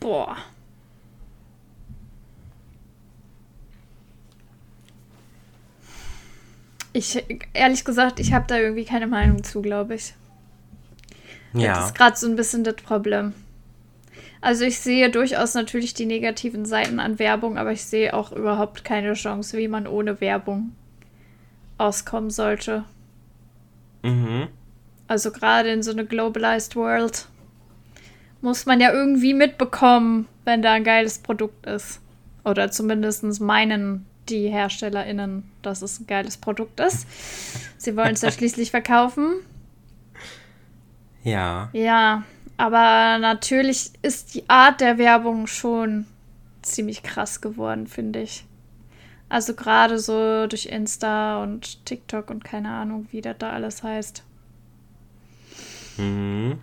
Boah. 0.01 0.37
Ich, 6.97 7.22
ehrlich 7.53 7.84
gesagt, 7.84 8.20
ich 8.20 8.32
habe 8.32 8.47
da 8.49 8.57
irgendwie 8.59 8.86
keine 8.86 9.07
Meinung 9.07 9.44
zu, 9.44 9.61
glaube 9.61 9.97
ich. 9.97 10.14
Ja. 11.53 11.74
Das 11.74 11.86
ist 11.88 11.94
gerade 11.94 12.16
so 12.16 12.26
ein 12.26 12.36
bisschen 12.36 12.64
das 12.64 12.76
Problem. 12.76 13.34
Also 14.40 14.64
ich 14.64 14.80
sehe 14.80 15.11
durchaus 15.11 15.53
natürlich 15.53 15.92
die 15.92 16.07
negativen 16.07 16.64
Seiten 16.64 16.99
an 16.99 17.18
Werbung, 17.18 17.59
aber 17.59 17.70
ich 17.72 17.84
sehe 17.84 18.14
auch 18.14 18.32
überhaupt 18.32 18.82
keine 18.82 19.12
Chance, 19.12 19.59
wie 19.59 19.68
man 19.68 19.86
ohne 19.86 20.22
Werbung 20.22 20.72
auskommen 21.76 22.30
sollte. 22.30 22.84
Mhm. 24.03 24.49
Also 25.07 25.32
gerade 25.32 25.68
in 25.68 25.82
so 25.82 25.90
einer 25.90 26.05
globalized 26.05 26.76
world 26.76 27.28
muss 28.40 28.64
man 28.64 28.80
ja 28.80 28.90
irgendwie 28.90 29.34
mitbekommen, 29.34 30.28
wenn 30.47 30.62
da 30.62 30.72
ein 30.72 30.84
geiles 30.84 31.18
Produkt 31.18 31.66
ist. 31.66 32.01
Oder 32.42 32.70
zumindest 32.70 33.22
meinen 33.42 34.07
die 34.29 34.49
HerstellerInnen, 34.49 35.51
dass 35.62 35.83
es 35.83 36.01
ein 36.01 36.07
geiles 36.07 36.37
Produkt 36.37 36.81
ist. 36.81 37.07
Sie 37.79 37.97
wollen 37.97 38.14
es 38.14 38.22
ja 38.22 38.31
schließlich 38.33 38.70
verkaufen. 38.70 39.37
Ja. 41.22 41.70
Ja, 41.72 42.22
aber 42.57 43.18
natürlich 43.18 43.91
ist 44.03 44.35
die 44.35 44.49
Art 44.49 44.81
der 44.81 44.99
Werbung 44.99 45.47
schon 45.47 46.07
ziemlich 46.62 47.03
krass 47.03 47.41
geworden, 47.41 47.87
finde 47.87 48.22
ich. 48.22 48.45
Also 49.29 49.55
gerade 49.55 49.99
so 49.99 50.47
durch 50.47 50.66
Insta 50.66 51.43
und 51.43 51.85
TikTok 51.85 52.31
und 52.31 52.45
keine 52.45 52.70
Ahnung, 52.70 53.09
wie 53.11 53.20
das 53.20 53.37
da 53.39 53.51
alles 53.51 53.83
heißt. 53.83 54.22
Mhm. 55.97 56.59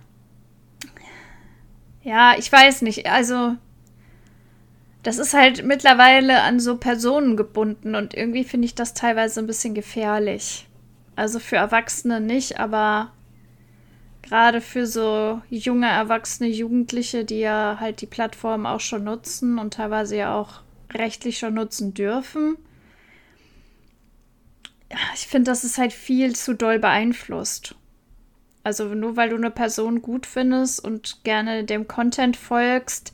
Ja, 2.02 2.34
ich 2.38 2.50
weiß 2.50 2.82
nicht. 2.82 3.06
Also 3.06 3.56
das 5.04 5.18
ist 5.18 5.34
halt 5.34 5.64
mittlerweile 5.64 6.42
an 6.42 6.58
so 6.58 6.78
Personen 6.78 7.36
gebunden 7.36 7.94
und 7.94 8.14
irgendwie 8.14 8.42
finde 8.42 8.64
ich 8.64 8.74
das 8.74 8.94
teilweise 8.94 9.40
ein 9.40 9.46
bisschen 9.46 9.74
gefährlich. 9.74 10.66
Also 11.14 11.38
für 11.38 11.56
Erwachsene 11.56 12.20
nicht, 12.20 12.58
aber 12.58 13.12
gerade 14.22 14.62
für 14.62 14.86
so 14.86 15.42
junge 15.50 15.88
Erwachsene, 15.88 16.48
Jugendliche, 16.48 17.26
die 17.26 17.40
ja 17.40 17.76
halt 17.78 18.00
die 18.00 18.06
Plattform 18.06 18.64
auch 18.64 18.80
schon 18.80 19.04
nutzen 19.04 19.58
und 19.58 19.74
teilweise 19.74 20.16
ja 20.16 20.34
auch 20.34 20.62
rechtlich 20.92 21.38
schon 21.38 21.54
nutzen 21.54 21.92
dürfen. 21.92 22.56
Ich 25.14 25.26
finde, 25.26 25.50
das 25.50 25.64
ist 25.64 25.76
halt 25.76 25.92
viel 25.92 26.34
zu 26.34 26.54
doll 26.54 26.78
beeinflusst. 26.78 27.74
Also 28.62 28.86
nur 28.94 29.16
weil 29.16 29.28
du 29.28 29.36
eine 29.36 29.50
Person 29.50 30.00
gut 30.00 30.24
findest 30.24 30.82
und 30.82 31.22
gerne 31.24 31.64
dem 31.64 31.86
Content 31.86 32.38
folgst, 32.38 33.12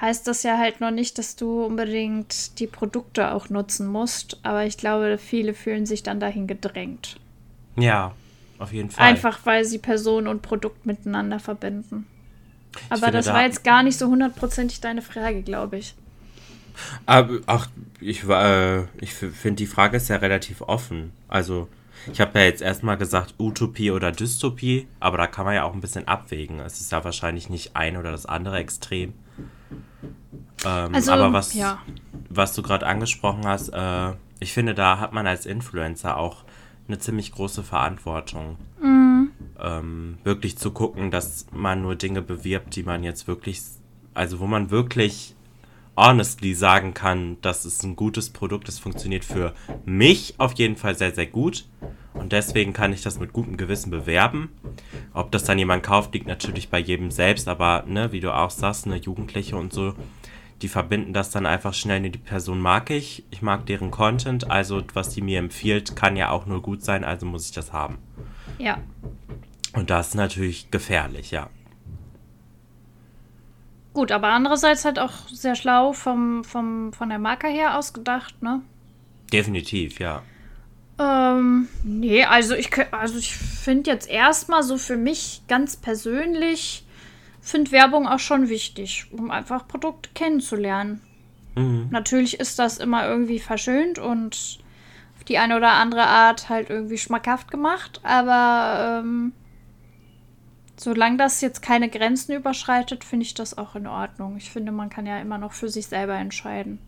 heißt 0.00 0.26
das 0.26 0.42
ja 0.42 0.58
halt 0.58 0.80
noch 0.80 0.90
nicht, 0.90 1.18
dass 1.18 1.36
du 1.36 1.64
unbedingt 1.64 2.58
die 2.58 2.66
Produkte 2.66 3.32
auch 3.32 3.48
nutzen 3.48 3.86
musst. 3.86 4.38
Aber 4.42 4.64
ich 4.64 4.76
glaube, 4.76 5.18
viele 5.18 5.54
fühlen 5.54 5.86
sich 5.86 6.02
dann 6.02 6.20
dahin 6.20 6.46
gedrängt. 6.46 7.18
Ja, 7.76 8.12
auf 8.58 8.72
jeden 8.72 8.90
Fall. 8.90 9.06
Einfach 9.06 9.40
weil 9.44 9.64
sie 9.64 9.78
Person 9.78 10.26
und 10.26 10.42
Produkt 10.42 10.86
miteinander 10.86 11.38
verbinden. 11.38 12.06
Aber 12.90 13.10
das 13.10 13.26
da 13.26 13.34
war 13.34 13.42
jetzt 13.42 13.64
gar 13.64 13.82
nicht 13.82 13.98
so 13.98 14.08
hundertprozentig 14.08 14.80
deine 14.80 15.02
Frage, 15.02 15.42
glaube 15.42 15.78
ich. 15.78 15.94
Aber 17.06 17.40
ach, 17.46 17.68
ich, 18.00 18.22
äh, 18.28 18.82
ich 19.00 19.14
finde, 19.14 19.56
die 19.56 19.66
Frage 19.66 19.96
ist 19.96 20.08
ja 20.08 20.16
relativ 20.16 20.60
offen. 20.60 21.12
Also, 21.26 21.68
ich 22.12 22.20
habe 22.20 22.38
ja 22.38 22.44
jetzt 22.44 22.62
erstmal 22.62 22.96
gesagt 22.96 23.34
Utopie 23.38 23.90
oder 23.90 24.12
Dystopie, 24.12 24.86
aber 25.00 25.18
da 25.18 25.26
kann 25.26 25.44
man 25.44 25.54
ja 25.56 25.64
auch 25.64 25.74
ein 25.74 25.80
bisschen 25.80 26.06
abwägen. 26.06 26.60
Es 26.60 26.80
ist 26.80 26.92
ja 26.92 27.02
wahrscheinlich 27.02 27.48
nicht 27.50 27.74
ein 27.74 27.96
oder 27.96 28.12
das 28.12 28.26
andere 28.26 28.58
Extrem. 28.58 29.12
Ähm, 30.64 30.94
also, 30.94 31.12
aber 31.12 31.32
was, 31.32 31.54
ja. 31.54 31.78
was 32.28 32.54
du 32.54 32.62
gerade 32.62 32.86
angesprochen 32.86 33.46
hast, 33.46 33.68
äh, 33.68 34.12
ich 34.40 34.52
finde, 34.52 34.74
da 34.74 34.98
hat 34.98 35.12
man 35.12 35.26
als 35.26 35.46
Influencer 35.46 36.16
auch 36.16 36.44
eine 36.86 36.98
ziemlich 36.98 37.32
große 37.32 37.62
Verantwortung. 37.62 38.56
Mhm. 38.80 39.30
Ähm, 39.60 40.18
wirklich 40.24 40.56
zu 40.56 40.70
gucken, 40.70 41.10
dass 41.10 41.46
man 41.52 41.82
nur 41.82 41.96
Dinge 41.96 42.22
bewirbt, 42.22 42.74
die 42.76 42.82
man 42.82 43.02
jetzt 43.02 43.26
wirklich, 43.26 43.60
also 44.14 44.40
wo 44.40 44.46
man 44.46 44.70
wirklich 44.70 45.34
honestly 45.96 46.54
sagen 46.54 46.94
kann, 46.94 47.38
das 47.42 47.64
ist 47.64 47.82
ein 47.82 47.96
gutes 47.96 48.30
Produkt, 48.30 48.68
es 48.68 48.78
funktioniert 48.78 49.24
für 49.24 49.52
mich 49.84 50.34
auf 50.38 50.52
jeden 50.54 50.76
Fall 50.76 50.96
sehr, 50.96 51.12
sehr 51.12 51.26
gut. 51.26 51.66
Und 52.14 52.32
deswegen 52.32 52.72
kann 52.72 52.92
ich 52.92 53.02
das 53.02 53.18
mit 53.18 53.32
gutem 53.32 53.56
Gewissen 53.56 53.90
bewerben. 53.90 54.50
Ob 55.12 55.30
das 55.32 55.44
dann 55.44 55.58
jemand 55.58 55.82
kauft, 55.82 56.14
liegt 56.14 56.26
natürlich 56.26 56.68
bei 56.68 56.78
jedem 56.78 57.10
selbst, 57.10 57.48
aber 57.48 57.84
ne, 57.86 58.12
wie 58.12 58.20
du 58.20 58.34
auch 58.34 58.50
sagst, 58.50 58.86
eine 58.86 58.96
Jugendliche 58.96 59.56
und 59.56 59.72
so, 59.72 59.94
die 60.62 60.68
verbinden 60.68 61.12
das 61.12 61.30
dann 61.30 61.46
einfach 61.46 61.74
schnell, 61.74 62.00
die 62.10 62.18
Person 62.18 62.60
mag 62.60 62.90
ich, 62.90 63.24
ich 63.30 63.42
mag 63.42 63.66
deren 63.66 63.90
Content, 63.90 64.50
also 64.50 64.82
was 64.94 65.10
die 65.10 65.22
mir 65.22 65.38
empfiehlt, 65.38 65.94
kann 65.96 66.16
ja 66.16 66.30
auch 66.30 66.46
nur 66.46 66.62
gut 66.62 66.82
sein, 66.82 67.04
also 67.04 67.26
muss 67.26 67.46
ich 67.46 67.52
das 67.52 67.72
haben. 67.72 67.98
Ja. 68.58 68.78
Und 69.74 69.90
das 69.90 70.08
ist 70.08 70.14
natürlich 70.14 70.70
gefährlich, 70.70 71.30
ja. 71.30 71.48
Gut, 73.94 74.12
aber 74.12 74.28
andererseits 74.28 74.84
halt 74.84 74.98
auch 74.98 75.28
sehr 75.28 75.54
schlau 75.54 75.92
vom, 75.92 76.44
vom, 76.44 76.92
von 76.92 77.08
der 77.08 77.18
Marke 77.18 77.48
her 77.48 77.78
ausgedacht, 77.78 78.42
ne? 78.42 78.60
Definitiv, 79.32 79.98
ja. 79.98 80.22
Ähm, 80.98 81.68
nee, 81.84 82.24
also 82.24 82.54
ich, 82.54 82.70
also 82.92 83.18
ich 83.18 83.36
finde 83.36 83.90
jetzt 83.90 84.08
erstmal 84.08 84.62
so 84.62 84.78
für 84.78 84.96
mich 84.96 85.42
ganz 85.46 85.76
persönlich 85.76 86.84
finde 87.40 87.72
Werbung 87.72 88.06
auch 88.06 88.18
schon 88.18 88.48
wichtig, 88.48 89.06
um 89.10 89.30
einfach 89.30 89.66
Produkte 89.68 90.10
kennenzulernen. 90.14 91.00
Mhm. 91.54 91.88
Natürlich 91.90 92.40
ist 92.40 92.58
das 92.58 92.78
immer 92.78 93.06
irgendwie 93.06 93.38
verschönt 93.38 93.98
und 93.98 94.58
auf 95.16 95.24
die 95.24 95.38
eine 95.38 95.56
oder 95.56 95.72
andere 95.72 96.06
Art 96.06 96.48
halt 96.48 96.70
irgendwie 96.70 96.98
schmackhaft 96.98 97.50
gemacht, 97.50 98.00
aber 98.02 99.00
ähm, 99.00 99.32
solange 100.76 101.16
das 101.16 101.40
jetzt 101.40 101.60
keine 101.60 101.88
Grenzen 101.88 102.32
überschreitet, 102.32 103.04
finde 103.04 103.26
ich 103.26 103.34
das 103.34 103.58
auch 103.58 103.74
in 103.74 103.86
Ordnung. 103.86 104.36
Ich 104.36 104.50
finde, 104.50 104.72
man 104.72 104.90
kann 104.90 105.06
ja 105.06 105.18
immer 105.18 105.38
noch 105.38 105.52
für 105.52 105.68
sich 105.68 105.86
selber 105.86 106.14
entscheiden. 106.14 106.78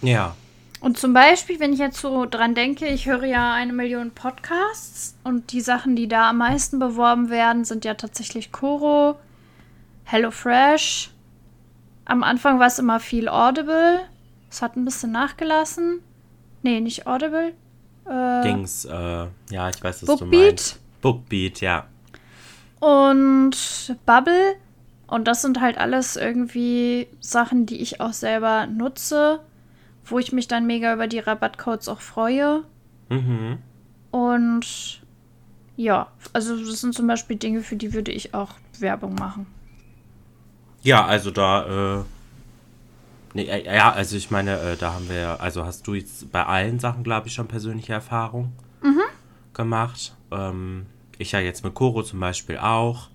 Ja. 0.00 0.34
Und 0.80 0.98
zum 0.98 1.12
Beispiel, 1.12 1.60
wenn 1.60 1.72
ich 1.72 1.78
jetzt 1.78 2.00
so 2.00 2.26
dran 2.26 2.56
denke, 2.56 2.86
ich 2.86 3.06
höre 3.06 3.24
ja 3.24 3.52
eine 3.52 3.72
Million 3.72 4.10
Podcasts 4.10 5.14
und 5.22 5.52
die 5.52 5.60
Sachen, 5.60 5.94
die 5.94 6.08
da 6.08 6.30
am 6.30 6.38
meisten 6.38 6.80
beworben 6.80 7.30
werden, 7.30 7.64
sind 7.64 7.84
ja 7.84 7.94
tatsächlich 7.94 8.50
Koro, 8.50 9.16
HelloFresh. 10.04 11.10
Am 12.04 12.22
Anfang 12.22 12.58
war 12.58 12.66
es 12.66 12.78
immer 12.78 13.00
viel 13.00 13.28
Audible. 13.28 14.00
Es 14.50 14.62
hat 14.62 14.76
ein 14.76 14.84
bisschen 14.84 15.12
nachgelassen. 15.12 16.00
Nee, 16.62 16.80
nicht 16.80 17.06
Audible. 17.06 17.54
Äh, 18.06 18.42
Dings, 18.42 18.84
äh, 18.84 19.26
ja, 19.50 19.68
ich 19.68 19.82
weiß, 19.82 20.02
was 20.02 20.06
Bookbeat. 20.06 20.32
du 20.32 20.36
meinst. 20.36 20.80
Bookbeat, 21.00 21.60
ja. 21.60 21.86
Und 22.80 23.96
Bubble. 24.06 24.56
Und 25.06 25.28
das 25.28 25.42
sind 25.42 25.60
halt 25.60 25.78
alles 25.78 26.16
irgendwie 26.16 27.06
Sachen, 27.20 27.66
die 27.66 27.80
ich 27.82 28.00
auch 28.00 28.14
selber 28.14 28.66
nutze, 28.66 29.40
wo 30.06 30.18
ich 30.18 30.32
mich 30.32 30.48
dann 30.48 30.66
mega 30.66 30.92
über 30.94 31.06
die 31.06 31.18
Rabattcodes 31.18 31.88
auch 31.88 32.00
freue. 32.00 32.64
Mhm. 33.10 33.58
Und 34.10 35.02
ja, 35.76 36.08
also 36.32 36.56
das 36.56 36.80
sind 36.80 36.94
zum 36.94 37.06
Beispiel 37.06 37.36
Dinge, 37.36 37.60
für 37.60 37.76
die 37.76 37.92
würde 37.92 38.10
ich 38.10 38.34
auch 38.34 38.54
Werbung 38.78 39.14
machen. 39.14 39.46
Ja, 40.82 41.04
also 41.04 41.30
da, 41.30 42.00
äh, 42.00 42.04
nee, 43.34 43.44
äh, 43.44 43.76
ja, 43.76 43.92
also 43.92 44.16
ich 44.16 44.30
meine, 44.30 44.58
äh, 44.58 44.76
da 44.76 44.94
haben 44.94 45.08
wir, 45.08 45.40
also 45.40 45.64
hast 45.64 45.86
du 45.86 45.94
jetzt 45.94 46.30
bei 46.32 46.44
allen 46.44 46.80
Sachen, 46.80 47.04
glaube 47.04 47.28
ich, 47.28 47.34
schon 47.34 47.48
persönliche 47.48 47.92
Erfahrungen 47.92 48.52
mhm. 48.82 49.00
gemacht. 49.54 50.14
Ähm, 50.30 50.86
ich 51.18 51.32
ja 51.32 51.40
jetzt 51.40 51.64
mit 51.64 51.74
Koro 51.74 52.02
zum 52.02 52.20
Beispiel 52.20 52.58
auch. 52.58 53.08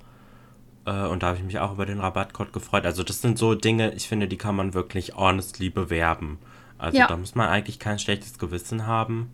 Äh, 0.86 1.08
und 1.08 1.24
da 1.24 1.28
habe 1.28 1.38
ich 1.38 1.44
mich 1.44 1.60
auch 1.60 1.74
über 1.74 1.86
den 1.86 2.00
Rabattcode 2.00 2.54
gefreut. 2.54 2.86
Also 2.86 3.04
das 3.04 3.22
sind 3.22 3.38
so 3.38 3.54
Dinge, 3.54 3.94
ich 3.94 4.08
finde, 4.08 4.28
die 4.28 4.38
kann 4.38 4.56
man 4.56 4.74
wirklich 4.74 5.16
honestly 5.16 5.70
bewerben. 5.70 6.40
Also 6.78 6.98
ja. 6.98 7.08
da 7.08 7.18
muss 7.18 7.36
man 7.36 7.50
eigentlich 7.50 7.80
kein 7.80 8.00
schlechtes 8.00 8.38
Gewissen 8.38 8.88
haben. 8.88 9.34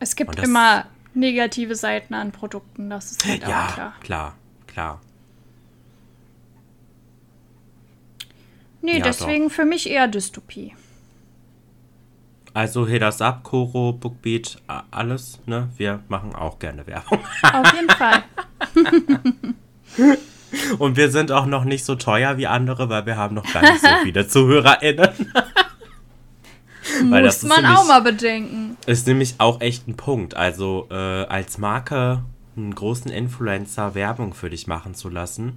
Es 0.00 0.16
gibt 0.16 0.38
immer 0.38 0.86
negative 1.14 1.74
Seiten 1.74 2.14
an 2.14 2.32
Produkten, 2.32 2.90
das 2.90 3.12
ist 3.12 3.26
halt 3.26 3.42
ja, 3.42 3.68
klar. 3.72 3.94
klar, 4.00 4.34
klar. 4.66 5.00
Nee, 8.82 8.98
ja, 8.98 9.04
deswegen 9.04 9.48
doch. 9.48 9.54
für 9.54 9.64
mich 9.64 9.88
eher 9.88 10.08
Dystopie. 10.08 10.74
Also 12.54 12.86
hit 12.86 13.02
us 13.02 13.20
up, 13.20 13.42
Koro, 13.42 13.92
Bookbeat, 13.92 14.62
alles, 14.90 15.40
ne? 15.44 15.68
Wir 15.76 16.02
machen 16.08 16.34
auch 16.34 16.58
gerne 16.58 16.86
Werbung. 16.86 17.20
Auf 17.42 17.72
jeden 17.74 17.90
Fall. 17.90 18.24
Und 20.78 20.96
wir 20.96 21.10
sind 21.10 21.32
auch 21.32 21.46
noch 21.46 21.64
nicht 21.64 21.84
so 21.84 21.96
teuer 21.96 22.38
wie 22.38 22.46
andere, 22.46 22.88
weil 22.88 23.04
wir 23.04 23.16
haben 23.16 23.34
noch 23.34 23.52
gar 23.52 23.60
nicht 23.60 23.80
so 23.80 23.88
viele 24.02 24.26
ZuhörerInnen. 24.28 25.32
Weil 27.10 27.24
Muss 27.24 27.42
man 27.42 27.62
nämlich, 27.62 27.78
auch 27.78 27.86
mal 27.86 28.00
bedenken. 28.00 28.76
Ist 28.86 29.06
nämlich 29.06 29.34
auch 29.38 29.60
echt 29.60 29.86
ein 29.88 29.96
Punkt. 29.96 30.34
Also 30.34 30.86
äh, 30.90 30.94
als 30.94 31.58
Marke 31.58 32.22
einen 32.56 32.74
großen 32.74 33.10
Influencer 33.10 33.94
Werbung 33.94 34.32
für 34.34 34.48
dich 34.48 34.66
machen 34.66 34.94
zu 34.94 35.08
lassen, 35.08 35.56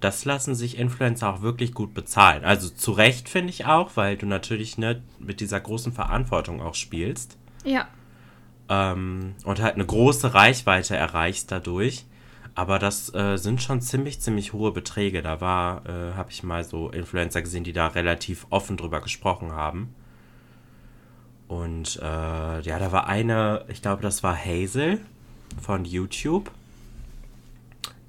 das 0.00 0.24
lassen 0.24 0.54
sich 0.54 0.78
Influencer 0.78 1.32
auch 1.32 1.42
wirklich 1.42 1.74
gut 1.74 1.94
bezahlen. 1.94 2.44
Also 2.44 2.68
zu 2.68 2.92
Recht 2.92 3.28
finde 3.28 3.50
ich 3.50 3.66
auch, 3.66 3.96
weil 3.96 4.16
du 4.16 4.26
natürlich 4.26 4.78
ne, 4.78 5.02
mit 5.18 5.40
dieser 5.40 5.60
großen 5.60 5.92
Verantwortung 5.92 6.60
auch 6.60 6.74
spielst. 6.74 7.36
Ja. 7.64 7.88
Ähm, 8.68 9.34
und 9.44 9.60
halt 9.60 9.74
eine 9.74 9.86
große 9.86 10.32
Reichweite 10.34 10.96
erreichst 10.96 11.52
dadurch. 11.52 12.06
Aber 12.54 12.78
das 12.78 13.14
äh, 13.14 13.36
sind 13.36 13.62
schon 13.62 13.80
ziemlich, 13.80 14.20
ziemlich 14.20 14.52
hohe 14.52 14.72
Beträge. 14.72 15.22
Da 15.22 15.40
war, 15.40 15.86
äh, 15.86 16.14
habe 16.14 16.30
ich 16.30 16.42
mal 16.42 16.64
so 16.64 16.90
Influencer 16.90 17.42
gesehen, 17.42 17.64
die 17.64 17.72
da 17.72 17.88
relativ 17.88 18.46
offen 18.50 18.76
drüber 18.76 19.00
gesprochen 19.00 19.52
haben. 19.52 19.94
Und 21.46 21.96
äh, 22.02 22.60
ja, 22.60 22.78
da 22.78 22.92
war 22.92 23.06
eine, 23.06 23.64
ich 23.68 23.82
glaube, 23.82 24.02
das 24.02 24.22
war 24.22 24.36
Hazel 24.36 25.00
von 25.60 25.84
YouTube. 25.84 26.50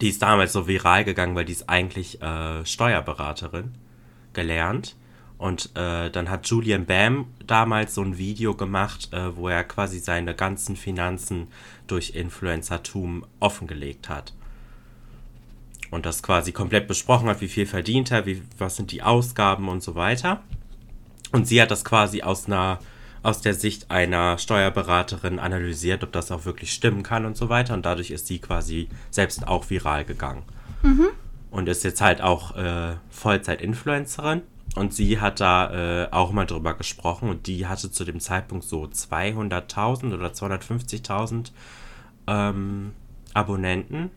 Die 0.02 0.10
ist 0.10 0.22
damals 0.22 0.54
so 0.54 0.68
viral 0.68 1.06
gegangen, 1.06 1.36
weil 1.36 1.46
die 1.46 1.54
ist 1.54 1.70
eigentlich 1.70 2.22
äh, 2.22 2.66
Steuerberaterin 2.66 3.76
gelernt. 4.34 4.96
Und 5.38 5.72
äh, 5.76 6.10
dann 6.12 6.30
hat 6.30 6.48
Julian 6.48 6.86
Bam 6.86 7.26
damals 7.46 7.96
so 7.96 8.02
ein 8.02 8.18
Video 8.18 8.56
gemacht, 8.56 9.12
äh, 9.12 9.36
wo 9.36 9.48
er 9.48 9.64
quasi 9.64 10.00
seine 10.00 10.36
ganzen 10.36 10.76
Finanzen 10.76 11.48
durch 11.88 12.12
Influencertum 12.12 13.26
offengelegt 13.40 14.10
hat. 14.10 14.34
Und 15.90 16.06
das 16.06 16.24
quasi 16.24 16.52
komplett 16.52 16.88
besprochen 16.88 17.28
hat, 17.28 17.42
wie 17.42 17.48
viel 17.48 17.66
verdient 17.66 18.12
er, 18.12 18.26
wie, 18.26 18.42
was 18.58 18.76
sind 18.76 18.92
die 18.92 19.04
Ausgaben 19.04 19.68
und 19.68 19.84
so 19.84 19.96
weiter. 19.96 20.42
Und 21.32 21.48
sie 21.48 21.62
hat 21.62 21.72
das 21.72 21.86
quasi 21.86 22.22
aus 22.22 22.48
einer 22.48 22.80
aus 23.24 23.42
der 23.42 23.54
Sicht 23.54 23.92
einer 23.92 24.38
Steuerberaterin 24.38 25.40
analysiert, 25.40 26.04
ob 26.04 26.12
das 26.12 26.32
auch 26.32 26.46
wirklich 26.46 26.74
stimmen 26.74 27.04
kann 27.04 27.26
und 27.26 27.38
so 27.38 27.50
weiter. 27.50 27.74
Und 27.74 27.86
dadurch 27.86 28.12
ist 28.12 28.28
sie 28.28 28.40
quasi 28.40 28.90
selbst 29.10 29.48
auch 29.48 29.70
viral 29.70 30.06
gegangen. 30.06 30.44
Mhm. 30.82 31.08
Und 31.52 31.70
ist 31.70 31.84
jetzt 31.84 32.02
halt 32.02 32.22
auch 32.22 32.56
äh, 32.56 32.96
Vollzeit-Influencerin. 33.10 34.42
Und 34.76 34.94
sie 34.94 35.20
hat 35.20 35.40
da 35.40 36.06
äh, 36.06 36.12
auch 36.12 36.32
mal 36.32 36.46
drüber 36.46 36.74
gesprochen 36.76 37.30
und 37.30 37.46
die 37.48 37.68
hatte 37.68 37.92
zu 37.92 38.06
dem 38.06 38.22
Zeitpunkt 38.22 38.64
so 38.64 38.86
200.000 38.86 40.14
oder 40.14 40.28
250.000 40.28 41.52
ähm, 42.28 42.94
Abonnenten. 43.34 44.12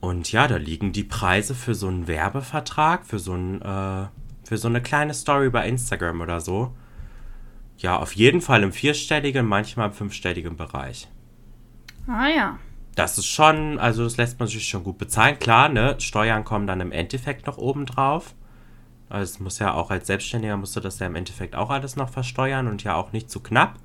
Und 0.00 0.32
ja, 0.32 0.48
da 0.48 0.56
liegen 0.56 0.92
die 0.92 1.04
Preise 1.04 1.54
für 1.54 1.74
so 1.74 1.88
einen 1.88 2.06
Werbevertrag, 2.06 3.04
für 3.04 3.18
so, 3.18 3.34
ein, 3.34 3.60
äh, 3.60 4.06
für 4.44 4.56
so 4.56 4.68
eine 4.68 4.80
kleine 4.80 5.12
Story 5.12 5.50
bei 5.50 5.68
Instagram 5.68 6.22
oder 6.22 6.40
so, 6.40 6.72
ja, 7.78 7.98
auf 7.98 8.12
jeden 8.12 8.40
Fall 8.40 8.62
im 8.62 8.72
vierstelligen, 8.72 9.46
manchmal 9.46 9.88
im 9.88 9.92
fünfstelligen 9.92 10.56
Bereich. 10.56 11.08
Ah 12.08 12.28
ja. 12.28 12.58
Das 12.94 13.18
ist 13.18 13.26
schon, 13.26 13.78
also 13.78 14.04
das 14.04 14.16
lässt 14.16 14.38
man 14.38 14.48
sich 14.48 14.66
schon 14.66 14.84
gut 14.84 14.96
bezahlen. 14.96 15.38
Klar, 15.38 15.68
ne, 15.68 15.96
Steuern 15.98 16.44
kommen 16.44 16.66
dann 16.66 16.80
im 16.80 16.92
Endeffekt 16.92 17.46
noch 17.46 17.58
oben 17.58 17.84
drauf. 17.84 18.34
Also 19.08 19.34
es 19.34 19.40
muss 19.40 19.58
ja 19.58 19.74
auch 19.74 19.90
als 19.90 20.06
Selbstständiger 20.06 20.56
musst 20.56 20.74
du 20.74 20.80
das 20.80 20.98
ja 20.98 21.06
im 21.06 21.14
Endeffekt 21.14 21.54
auch 21.54 21.70
alles 21.70 21.96
noch 21.96 22.08
versteuern 22.08 22.66
und 22.66 22.82
ja 22.84 22.94
auch 22.94 23.12
nicht 23.12 23.30
zu 23.30 23.40
knapp. 23.40 23.78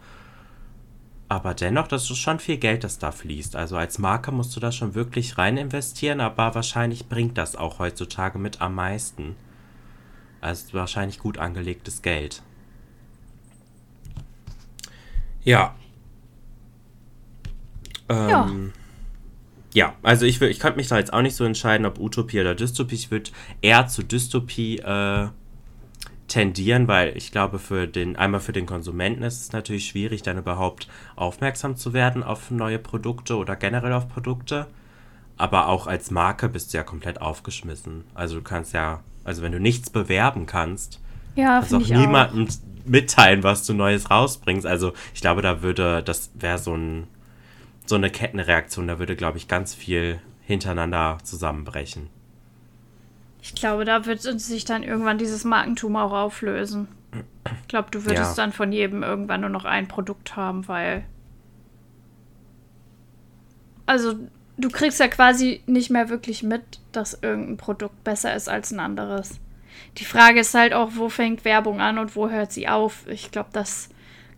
Aber 1.28 1.54
dennoch, 1.54 1.88
das 1.88 2.10
ist 2.10 2.18
schon 2.18 2.39
viel 2.39 2.58
Geld, 2.58 2.84
das 2.84 3.00
da 3.00 3.12
fließt. 3.12 3.56
Also 3.56 3.78
als 3.78 4.00
Marke 4.00 4.32
musst 4.32 4.56
du 4.56 4.60
da 4.60 4.72
schon 4.72 4.96
wirklich 4.96 5.38
rein 5.38 5.58
investieren, 5.58 6.20
aber 6.20 6.56
wahrscheinlich 6.56 7.08
bringt 7.08 7.38
das 7.38 7.56
auch 7.56 7.80
heutzutage 7.80 8.39
mit 8.39 8.62
am 8.62 8.76
meisten. 8.76 9.36
Also 10.42 10.74
wahrscheinlich 10.74 11.20
gut 11.20 11.38
angelegtes 11.38 12.02
Geld. 12.02 12.42
Ja. 15.44 15.76
Ähm, 18.10 18.30
ja. 18.30 18.50
Ja, 19.74 19.96
also 20.04 20.26
ich, 20.26 20.42
ich 20.42 20.60
könnte 20.60 20.78
mich 20.78 20.89
da 20.89 20.98
jetzt 20.98 21.14
auch 21.14 21.22
nicht 21.22 21.36
so 21.36 21.46
entscheiden, 21.46 21.86
ob 21.86 21.98
Utopie 21.98 22.42
oder 22.42 22.56
Dystopie. 22.56 22.96
Ich 22.96 23.12
würde 23.12 23.32
eher 23.62 23.88
zu 23.88 24.04
Dystopie 24.04 24.80
äh, 24.80 25.30
tendieren, 26.28 26.88
weil 26.88 27.16
ich 27.16 27.32
glaube, 27.32 27.60
für 27.60 27.88
den, 27.88 28.16
einmal 28.16 28.42
für 28.42 28.54
den 28.54 28.66
Konsumenten 28.66 29.24
ist 29.24 29.42
es 29.42 29.52
natürlich 29.52 29.88
schwierig, 29.88 30.24
dann 30.24 30.38
überhaupt 30.38 30.88
aufmerksam 31.16 31.78
zu 31.78 31.94
werden 31.94 32.24
auf 32.24 32.52
neue 32.52 32.80
Produkte 32.80 33.36
oder 33.36 33.56
generell 33.56 33.94
auf 33.94 34.10
Produkte. 34.10 34.68
Aber 35.38 35.68
auch 35.68 35.88
als 35.88 36.12
Marke 36.12 36.50
bist 36.50 36.74
du 36.74 36.78
ja 36.78 36.84
komplett 36.84 37.22
aufgeschmissen. 37.22 38.04
Also 38.14 38.36
du 38.36 38.42
kannst 38.42 38.74
ja, 38.74 39.02
also 39.24 39.42
wenn 39.42 39.52
du 39.52 39.60
nichts 39.60 39.89
bewerben 39.89 40.46
kannst, 40.46 41.01
ja, 41.36 41.60
kannst 41.60 41.74
auch 41.74 41.80
niemanden 41.80 42.48
mitteilen, 42.86 43.44
was 43.44 43.66
du 43.66 43.74
Neues 43.74 44.10
rausbringst. 44.10 44.66
Also 44.66 44.94
ich 45.14 45.22
glaube, 45.22 45.42
da 45.42 45.62
würde, 45.62 46.04
das 46.04 46.32
wäre 46.34 46.58
so, 46.58 46.76
ein, 46.76 47.08
so 47.86 47.96
eine 47.96 48.10
Kettenreaktion, 48.10 48.88
da 48.88 49.00
würde, 49.00 49.16
glaube 49.16 49.38
ich, 49.38 49.48
ganz 49.48 49.74
viel 49.74 50.20
hintereinander 50.42 51.20
zusammenbrechen. 51.24 52.10
Ich 53.42 53.56
glaube, 53.56 53.86
da 53.86 54.06
wird 54.06 54.22
sich 54.22 54.66
dann 54.66 54.84
irgendwann 54.84 55.18
dieses 55.18 55.44
Markentum 55.44 55.96
auch 55.96 56.12
auflösen. 56.12 56.88
Ich 57.62 57.68
glaube, 57.68 57.90
du 57.92 58.06
würdest 58.06 58.38
ja. 58.38 58.44
dann 58.44 58.54
von 58.54 58.72
jedem 58.72 59.04
irgendwann 59.04 59.42
nur 59.42 59.50
noch 59.50 59.66
ein 59.66 59.88
Produkt 59.88 60.36
haben, 60.36 60.68
weil. 60.68 61.04
Also, 63.88 64.16
du 64.58 64.70
kriegst 64.70 65.00
ja 65.00 65.08
quasi 65.08 65.64
nicht 65.66 65.90
mehr 65.90 66.10
wirklich 66.10 66.44
mit, 66.44 66.80
dass 66.92 67.18
irgendein 67.22 67.58
Produkt 67.58 68.04
besser 68.04 68.36
ist 68.36 68.48
als 68.48 68.72
ein 68.72 68.80
anderes. 68.80 69.40
Die 69.98 70.06
Frage 70.06 70.40
ist 70.40 70.54
halt 70.54 70.74
auch, 70.74 70.92
wo 70.96 71.10
fängt 71.10 71.46
Werbung 71.46 71.82
an 71.82 71.98
und 71.98 72.16
wo 72.16 72.30
hört 72.30 72.52
sie 72.52 72.68
auf? 72.68 73.06
Ich 73.08 73.32
glaube, 73.32 73.50
das 73.54 73.90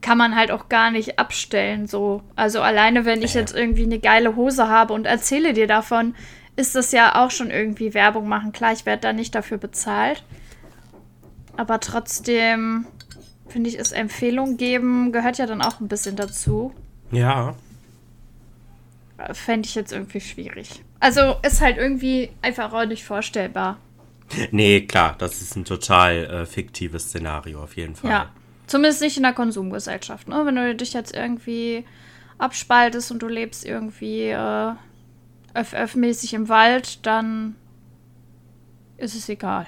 kann 0.02 0.18
man 0.18 0.36
halt 0.36 0.52
auch 0.52 0.70
gar 0.70 0.92
nicht 0.92 1.18
abstellen. 1.20 1.88
So. 1.88 2.22
Also 2.36 2.62
alleine, 2.62 3.06
wenn 3.06 3.22
ich 3.22 3.34
jetzt 3.34 3.56
irgendwie 3.56 3.84
eine 3.84 4.00
geile 4.00 4.36
Hose 4.36 4.68
habe 4.68 4.94
und 4.94 5.06
erzähle 5.06 5.54
dir 5.54 5.68
davon, 5.68 6.16
ist 6.56 6.76
das 6.76 6.92
ja 6.92 7.24
auch 7.24 7.32
schon 7.32 7.50
irgendwie 7.50 7.94
Werbung 7.94 8.28
machen. 8.28 8.52
Klar, 8.52 8.74
ich 8.74 8.86
werde 8.86 9.02
da 9.02 9.14
nicht 9.14 9.34
dafür 9.34 9.58
bezahlt. 9.58 10.24
Aber 11.56 11.80
trotzdem 11.80 12.86
finde 13.48 13.70
ich, 13.70 13.78
ist 13.78 13.92
Empfehlung 13.92 14.58
geben, 14.58 15.12
gehört 15.12 15.38
ja 15.38 15.46
dann 15.46 15.62
auch 15.62 15.80
ein 15.80 15.88
bisschen 15.88 16.16
dazu. 16.16 16.74
Ja. 17.12 17.56
Fände 19.32 19.68
ich 19.68 19.76
jetzt 19.76 19.94
irgendwie 19.94 20.22
schwierig. 20.22 20.84
Also 21.00 21.36
ist 21.44 21.62
halt 21.62 21.78
irgendwie 21.78 22.32
einfach 22.42 22.74
auch 22.74 22.86
nicht 22.86 23.06
vorstellbar. 23.06 23.78
Nee, 24.52 24.82
klar, 24.82 25.16
das 25.18 25.42
ist 25.42 25.56
ein 25.56 25.66
total 25.66 26.26
äh, 26.26 26.46
fiktives 26.46 27.04
Szenario 27.04 27.64
auf 27.64 27.76
jeden 27.76 27.96
Fall. 27.96 28.10
Ja, 28.10 28.32
zumindest 28.68 29.02
nicht 29.02 29.18
in 29.18 29.24
der 29.24 29.34
Konsumgesellschaft. 29.34 30.28
Ne? 30.28 30.42
Wenn 30.46 30.56
du 30.56 30.76
dich 30.76 30.94
jetzt 30.94 31.16
irgendwie 31.16 31.86
abspaltest 32.38 33.12
und 33.12 33.20
du 33.20 33.28
lebst 33.28 33.66
irgendwie 33.66 34.30
äh, 34.30 34.72
FF-mäßig 35.54 36.34
im 36.34 36.50
Wald, 36.50 37.06
dann 37.06 37.56
ist 38.98 39.16
es 39.16 39.30
egal. 39.30 39.68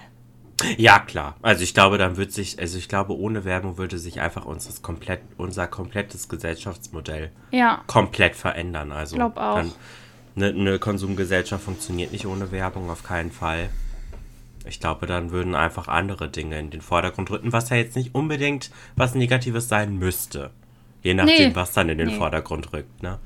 Ja, 0.77 0.99
klar. 0.99 1.35
Also 1.41 1.63
ich 1.63 1.73
glaube, 1.73 1.97
dann 1.97 2.17
wird 2.17 2.31
sich, 2.31 2.59
also 2.59 2.77
ich 2.77 2.87
glaube, 2.87 3.17
ohne 3.17 3.43
Werbung 3.43 3.77
würde 3.77 3.97
sich 3.97 4.21
einfach 4.21 4.45
unseres 4.45 4.81
komplett, 4.81 5.21
unser 5.37 5.67
komplettes 5.67 6.29
Gesellschaftsmodell 6.29 7.31
ja. 7.51 7.83
komplett 7.87 8.35
verändern. 8.35 8.91
Also 8.91 9.15
ich 9.15 9.19
glaube 9.19 9.41
auch. 9.41 9.63
eine, 10.35 10.47
eine 10.47 10.79
Konsumgesellschaft 10.79 11.63
funktioniert 11.63 12.13
nicht 12.13 12.25
ohne 12.25 12.51
Werbung, 12.51 12.89
auf 12.89 13.03
keinen 13.03 13.31
Fall. 13.31 13.69
Ich 14.67 14.79
glaube, 14.79 15.05
dann 15.05 15.31
würden 15.31 15.55
einfach 15.55 15.87
andere 15.87 16.29
Dinge 16.29 16.59
in 16.59 16.71
den 16.71 16.81
Vordergrund 16.81 17.29
rücken, 17.29 17.53
was 17.53 17.69
ja 17.69 17.77
jetzt 17.77 17.95
nicht 17.95 18.15
unbedingt 18.15 18.71
was 18.95 19.15
Negatives 19.15 19.67
sein 19.67 19.97
müsste. 19.97 20.51
Je 21.03 21.13
nachdem, 21.13 21.49
nee. 21.49 21.55
was 21.55 21.73
dann 21.73 21.89
in 21.89 21.99
den 21.99 22.07
nee. 22.07 22.17
Vordergrund 22.17 22.73
rückt, 22.73 23.03
ne? 23.03 23.19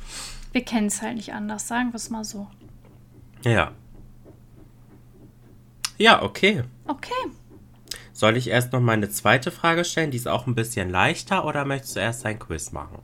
Wir 0.52 0.64
kennen 0.64 0.88
es 0.88 1.02
halt 1.02 1.16
nicht 1.16 1.34
anders, 1.34 1.68
sagen 1.68 1.92
wir 1.92 1.96
es 1.96 2.10
mal 2.10 2.24
so. 2.24 2.48
Ja. 3.44 3.72
Ja, 5.98 6.22
okay. 6.22 6.64
Okay. 6.88 7.14
Soll 8.12 8.36
ich 8.36 8.50
erst 8.50 8.74
noch 8.74 8.82
meine 8.82 9.10
zweite 9.10 9.50
Frage 9.50 9.86
stellen? 9.86 10.12
Die 10.12 10.18
ist 10.18 10.28
auch 10.28 10.46
ein 10.46 10.56
bisschen 10.56 10.90
leichter 10.90 11.46
oder 11.46 11.64
möchtest 11.64 11.96
du 11.96 12.02
erst 12.02 12.26
ein 12.26 12.38
Quiz 12.38 12.74
machen? 12.74 13.00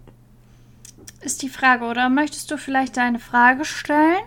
Ist 1.22 1.42
die 1.42 1.50
Frage, 1.50 1.86
oder 1.86 2.10
möchtest 2.10 2.52
du 2.52 2.58
vielleicht 2.58 2.98
deine 2.98 3.20
Frage 3.20 3.64
stellen? 3.64 4.24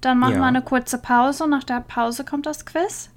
Dann 0.00 0.18
machen 0.18 0.34
ja. 0.34 0.38
wir 0.40 0.44
eine 0.46 0.62
kurze 0.62 0.98
Pause 0.98 1.44
und 1.44 1.50
nach 1.50 1.64
der 1.64 1.80
Pause 1.80 2.24
kommt 2.24 2.46
das 2.46 2.66
Quiz. 2.66 3.10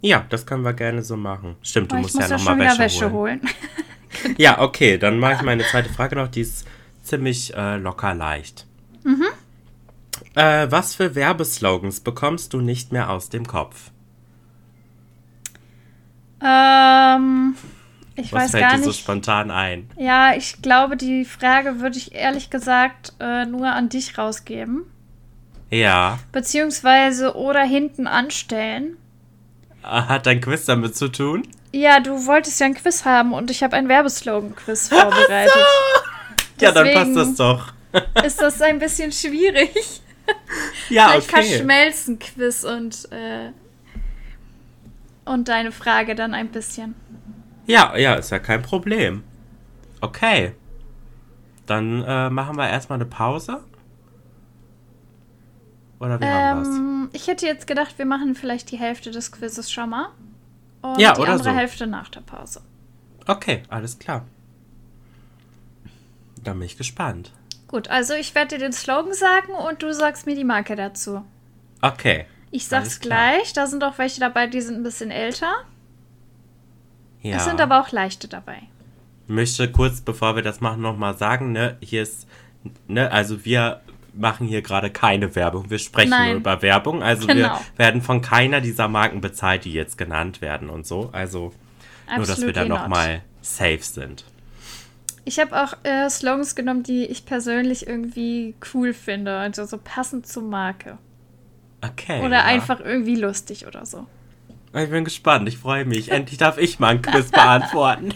Ja, 0.00 0.24
das 0.28 0.46
können 0.46 0.64
wir 0.64 0.72
gerne 0.72 1.02
so 1.02 1.16
machen. 1.16 1.56
Stimmt, 1.62 1.92
du 1.92 1.96
musst 1.96 2.14
muss 2.14 2.28
ja, 2.28 2.36
ja 2.36 2.42
nochmal 2.42 2.58
Wäsche, 2.58 2.78
Wäsche 2.78 3.12
holen. 3.12 3.40
holen. 3.42 4.36
ja, 4.38 4.60
okay, 4.60 4.96
dann 4.96 5.18
mache 5.18 5.34
ich 5.34 5.42
meine 5.42 5.64
zweite 5.64 5.90
Frage 5.90 6.16
noch. 6.16 6.28
Die 6.28 6.40
ist 6.40 6.66
ziemlich 7.02 7.54
äh, 7.54 7.76
locker 7.76 8.14
leicht. 8.14 8.66
Mhm. 9.04 9.26
Äh, 10.34 10.70
was 10.70 10.94
für 10.94 11.14
Werbeslogans 11.14 12.00
bekommst 12.00 12.52
du 12.52 12.60
nicht 12.60 12.92
mehr 12.92 13.10
aus 13.10 13.28
dem 13.28 13.46
Kopf? 13.46 13.90
Ähm, 16.42 17.54
Ich 18.14 18.32
Was 18.32 18.44
weiß 18.44 18.50
fällt 18.52 18.62
gar 18.64 18.76
dir 18.76 18.82
so 18.82 18.88
nicht. 18.88 19.00
spontan 19.00 19.50
ein? 19.50 19.90
Ja, 19.96 20.34
ich 20.34 20.62
glaube, 20.62 20.96
die 20.96 21.24
Frage 21.24 21.80
würde 21.80 21.98
ich 21.98 22.14
ehrlich 22.14 22.50
gesagt 22.50 23.14
äh, 23.20 23.44
nur 23.44 23.68
an 23.68 23.88
dich 23.88 24.16
rausgeben. 24.16 24.84
Ja. 25.70 26.18
Beziehungsweise 26.32 27.36
oder 27.36 27.62
hinten 27.62 28.06
anstellen. 28.06 28.96
Hat 29.82 30.26
dein 30.26 30.40
Quiz 30.40 30.64
damit 30.64 30.96
zu 30.96 31.08
tun? 31.08 31.46
Ja, 31.72 32.00
du 32.00 32.26
wolltest 32.26 32.60
ja 32.60 32.66
ein 32.66 32.74
Quiz 32.74 33.04
haben 33.04 33.32
und 33.32 33.50
ich 33.50 33.62
habe 33.62 33.76
ein 33.76 33.88
Werbeslogan-Quiz 33.88 34.88
vorbereitet. 34.88 35.52
Ja, 36.60 36.72
dann 36.72 36.92
passt 36.92 37.16
das 37.16 37.34
doch. 37.36 37.72
Ist 38.24 38.40
das 38.40 38.60
ein 38.60 38.78
bisschen 38.78 39.12
schwierig? 39.12 40.02
Ja, 40.88 41.08
Vielleicht 41.08 41.32
okay. 41.32 41.42
verschmelzen 41.42 42.18
Quiz 42.18 42.64
und, 42.64 43.10
äh, 43.12 43.50
und 45.24 45.48
deine 45.48 45.72
Frage 45.72 46.14
dann 46.14 46.34
ein 46.34 46.48
bisschen. 46.48 46.94
Ja, 47.66 47.96
ja, 47.96 48.14
ist 48.14 48.30
ja 48.30 48.38
kein 48.38 48.62
Problem. 48.62 49.22
Okay. 50.00 50.52
Dann 51.66 52.02
äh, 52.04 52.30
machen 52.30 52.56
wir 52.56 52.68
erstmal 52.68 52.98
eine 52.98 53.06
Pause. 53.06 53.62
Oder 56.00 56.18
wie 56.20 56.24
haben 56.24 56.64
wir's? 56.64 56.76
Ähm, 56.76 57.10
ich 57.12 57.28
hätte 57.28 57.46
jetzt 57.46 57.66
gedacht, 57.66 57.98
wir 57.98 58.06
machen 58.06 58.34
vielleicht 58.34 58.70
die 58.70 58.78
Hälfte 58.78 59.10
des 59.10 59.30
Quizzes 59.30 59.70
schon 59.70 59.90
mal. 59.90 60.08
Und 60.82 60.98
Ja, 60.98 61.12
die 61.12 61.22
andere 61.22 61.50
so. 61.50 61.54
Hälfte 61.54 61.86
nach 61.86 62.08
der 62.08 62.22
Pause. 62.22 62.62
Okay, 63.26 63.62
alles 63.68 63.98
klar. 63.98 64.24
Dann 66.42 66.58
bin 66.58 66.66
ich 66.66 66.78
gespannt. 66.78 67.32
Gut, 67.68 67.88
also 67.88 68.14
ich 68.14 68.34
werde 68.34 68.56
dir 68.56 68.64
den 68.64 68.72
Slogan 68.72 69.12
sagen 69.12 69.52
und 69.68 69.82
du 69.82 69.92
sagst 69.92 70.26
mir 70.26 70.34
die 70.34 70.44
Marke 70.44 70.74
dazu. 70.74 71.22
Okay. 71.82 72.26
Ich 72.50 72.66
sag's 72.66 72.98
gleich, 72.98 73.52
da 73.52 73.66
sind 73.66 73.84
auch 73.84 73.98
welche 73.98 74.18
dabei, 74.20 74.46
die 74.48 74.60
sind 74.60 74.76
ein 74.76 74.82
bisschen 74.82 75.10
älter. 75.10 75.52
Ja. 77.22 77.36
Es 77.36 77.44
sind 77.44 77.60
aber 77.60 77.80
auch 77.80 77.92
leichte 77.92 78.26
dabei. 78.26 78.62
Ich 79.24 79.34
möchte 79.34 79.70
kurz, 79.70 80.00
bevor 80.00 80.34
wir 80.34 80.42
das 80.42 80.60
machen, 80.60 80.80
nochmal 80.80 81.16
sagen, 81.16 81.52
ne, 81.52 81.76
hier 81.80 82.02
ist, 82.02 82.26
ne, 82.88 83.12
also 83.12 83.44
wir 83.44 83.82
machen 84.14 84.46
hier 84.46 84.62
gerade 84.62 84.90
keine 84.90 85.34
Werbung. 85.34 85.70
Wir 85.70 85.78
sprechen 85.78 86.10
Nein. 86.10 86.28
nur 86.30 86.36
über 86.38 86.62
Werbung. 86.62 87.02
Also 87.02 87.26
Genau. 87.26 87.58
wir 87.58 87.60
werden 87.76 88.02
von 88.02 88.20
keiner 88.22 88.60
dieser 88.60 88.88
Marken 88.88 89.20
bezahlt, 89.20 89.64
die 89.64 89.72
jetzt 89.72 89.98
genannt 89.98 90.40
werden 90.40 90.70
und 90.70 90.86
so. 90.86 91.10
Also 91.12 91.52
nur, 92.16 92.26
dass 92.26 92.40
wir 92.40 92.52
da 92.52 92.62
Absolutely 92.62 92.68
not. 92.68 92.78
nochmal 92.80 93.22
safe 93.42 93.82
sind. 93.82 94.24
Ich 95.24 95.38
habe 95.38 95.62
auch 95.62 95.74
äh, 95.84 96.08
Slogans 96.10 96.54
genommen, 96.54 96.82
die 96.82 97.04
ich 97.06 97.24
persönlich 97.26 97.86
irgendwie 97.86 98.54
cool 98.74 98.92
finde. 98.92 99.36
Also 99.36 99.64
so 99.64 99.78
passend 99.82 100.26
zur 100.26 100.42
Marke. 100.42 100.98
Okay. 101.82 102.20
Oder 102.20 102.38
ja. 102.38 102.44
einfach 102.44 102.80
irgendwie 102.80 103.16
lustig 103.16 103.66
oder 103.66 103.86
so. 103.86 104.06
Ich 104.74 104.90
bin 104.90 105.04
gespannt, 105.04 105.48
ich 105.48 105.58
freue 105.58 105.84
mich. 105.84 106.10
Endlich 106.10 106.38
darf 106.38 106.58
ich 106.58 106.78
mal 106.78 106.88
ein 106.88 107.02
Quiz 107.02 107.30
beantworten. 107.32 108.14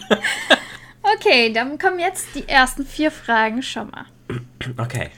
Okay, 1.17 1.51
dann 1.53 1.77
kommen 1.77 1.99
jetzt 1.99 2.27
die 2.35 2.47
ersten 2.47 2.85
vier 2.85 3.11
Fragen 3.11 3.61
schon 3.61 3.89
mal. 3.91 4.05
Okay. 4.77 5.09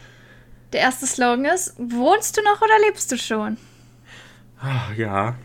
Der 0.73 0.81
erste 0.81 1.07
Slogan 1.07 1.45
ist: 1.45 1.73
Wohnst 1.77 2.37
du 2.37 2.41
noch 2.43 2.61
oder 2.61 2.79
lebst 2.85 3.11
du 3.11 3.17
schon? 3.17 3.57
Ah, 4.59 4.91
ja. 4.95 5.35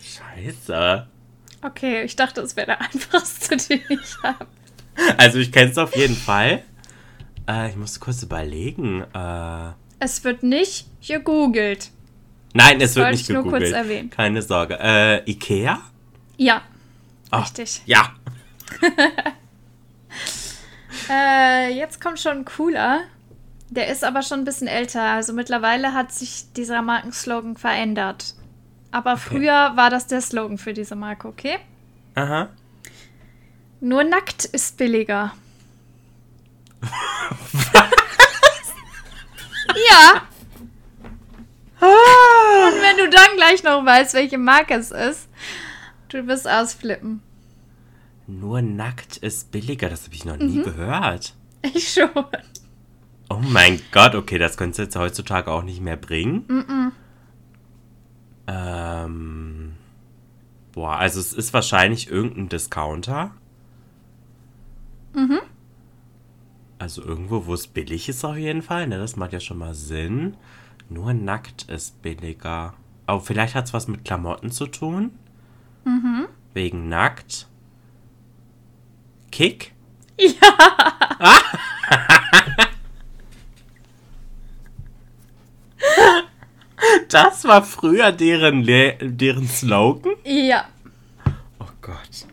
Scheiße. 0.00 1.06
Okay, 1.62 2.02
ich 2.04 2.16
dachte, 2.16 2.40
es 2.40 2.56
wäre 2.56 2.66
der 2.68 2.80
einfachste, 2.92 3.56
den 3.56 3.80
ich 3.88 4.16
habe. 4.22 4.46
Also 5.16 5.38
ich 5.38 5.52
kenne 5.52 5.70
es 5.70 5.78
auf 5.78 5.94
jeden 5.96 6.16
Fall. 6.16 6.62
Äh, 7.48 7.70
ich 7.70 7.76
muss 7.76 8.00
kurz 8.00 8.22
überlegen. 8.22 9.02
Äh, 9.14 9.72
Es 9.98 10.24
wird 10.24 10.42
nicht 10.42 10.86
gegoogelt. 11.06 11.90
nein, 12.54 12.80
es 12.80 12.96
wird 12.96 13.10
nicht 13.10 13.22
ich 13.22 13.28
nur 13.30 13.42
kurz 13.42 13.64
gegoogelt. 13.64 13.74
erwähnen. 13.74 14.10
Keine 14.10 14.42
Sorge. 14.42 14.78
Äh, 14.80 15.30
Ikea? 15.30 15.80
Ja, 16.36 16.62
Ah, 17.32 17.40
richtig. 17.42 17.82
Ja. 17.86 18.12
Äh, 21.10 21.74
jetzt 21.74 22.00
kommt 22.00 22.20
schon 22.20 22.38
ein 22.38 22.44
cooler. 22.44 23.00
Der 23.68 23.88
ist 23.88 24.04
aber 24.04 24.22
schon 24.22 24.40
ein 24.40 24.44
bisschen 24.44 24.68
älter. 24.68 25.02
Also 25.02 25.32
mittlerweile 25.32 25.92
hat 25.92 26.12
sich 26.12 26.52
dieser 26.52 26.82
Markenslogan 26.82 27.56
verändert. 27.56 28.34
Aber 28.92 29.16
früher 29.16 29.72
war 29.76 29.90
das 29.90 30.06
der 30.06 30.20
Slogan 30.20 30.58
für 30.58 30.72
diese 30.72 30.94
Marke, 30.96 31.28
okay? 31.28 31.58
Aha. 32.14 32.48
Nur 33.80 34.04
nackt 34.04 34.44
ist 34.44 34.76
billiger. 34.76 35.32
ja. 39.90 40.22
Und 41.80 42.82
wenn 42.82 42.96
du 42.98 43.08
dann 43.08 43.36
gleich 43.36 43.62
noch 43.62 43.84
weißt, 43.84 44.14
welche 44.14 44.38
Marke 44.38 44.74
es 44.74 44.90
ist, 44.90 45.28
du 46.08 46.26
wirst 46.26 46.48
ausflippen. 46.48 47.22
Nur 48.38 48.62
nackt 48.62 49.16
ist 49.18 49.50
billiger. 49.50 49.88
Das 49.88 50.04
habe 50.04 50.14
ich 50.14 50.24
noch 50.24 50.36
nie 50.36 50.58
Mhm. 50.58 50.62
gehört. 50.64 51.34
Ich 51.74 51.92
schon. 51.92 52.08
Oh 53.28 53.40
mein 53.42 53.80
Gott, 53.92 54.14
okay, 54.14 54.38
das 54.38 54.56
könntest 54.56 54.78
du 54.78 54.82
jetzt 54.84 54.96
heutzutage 54.96 55.50
auch 55.50 55.62
nicht 55.62 55.80
mehr 55.80 55.96
bringen. 55.96 56.44
Ähm. 58.46 59.72
Boah, 60.72 60.96
also 60.96 61.20
es 61.20 61.32
ist 61.32 61.52
wahrscheinlich 61.52 62.08
irgendein 62.10 62.48
Discounter. 62.48 63.32
Mhm. 65.14 65.40
Also 66.78 67.02
irgendwo, 67.02 67.46
wo 67.46 67.54
es 67.54 67.66
billig 67.66 68.08
ist 68.08 68.24
auf 68.24 68.36
jeden 68.36 68.62
Fall, 68.62 68.86
ne? 68.86 68.96
Das 68.98 69.16
macht 69.16 69.32
ja 69.32 69.40
schon 69.40 69.58
mal 69.58 69.74
Sinn. 69.74 70.36
Nur 70.88 71.12
nackt 71.12 71.64
ist 71.64 72.00
billiger. 72.02 72.74
Oh, 73.06 73.18
vielleicht 73.18 73.54
hat 73.54 73.66
es 73.66 73.74
was 73.74 73.86
mit 73.88 74.04
Klamotten 74.04 74.50
zu 74.50 74.66
tun. 74.66 75.10
Mhm. 75.84 76.26
Wegen 76.54 76.88
nackt. 76.88 77.48
Kick? 79.30 79.72
Das 87.08 87.44
war 87.44 87.62
früher 87.62 88.12
deren, 88.12 88.62
Le 88.62 88.96
deren 89.00 89.48
Slogan? 89.48 90.14
Ja. 90.24 90.68
Oh 91.58 91.66
Gott. 91.80 92.26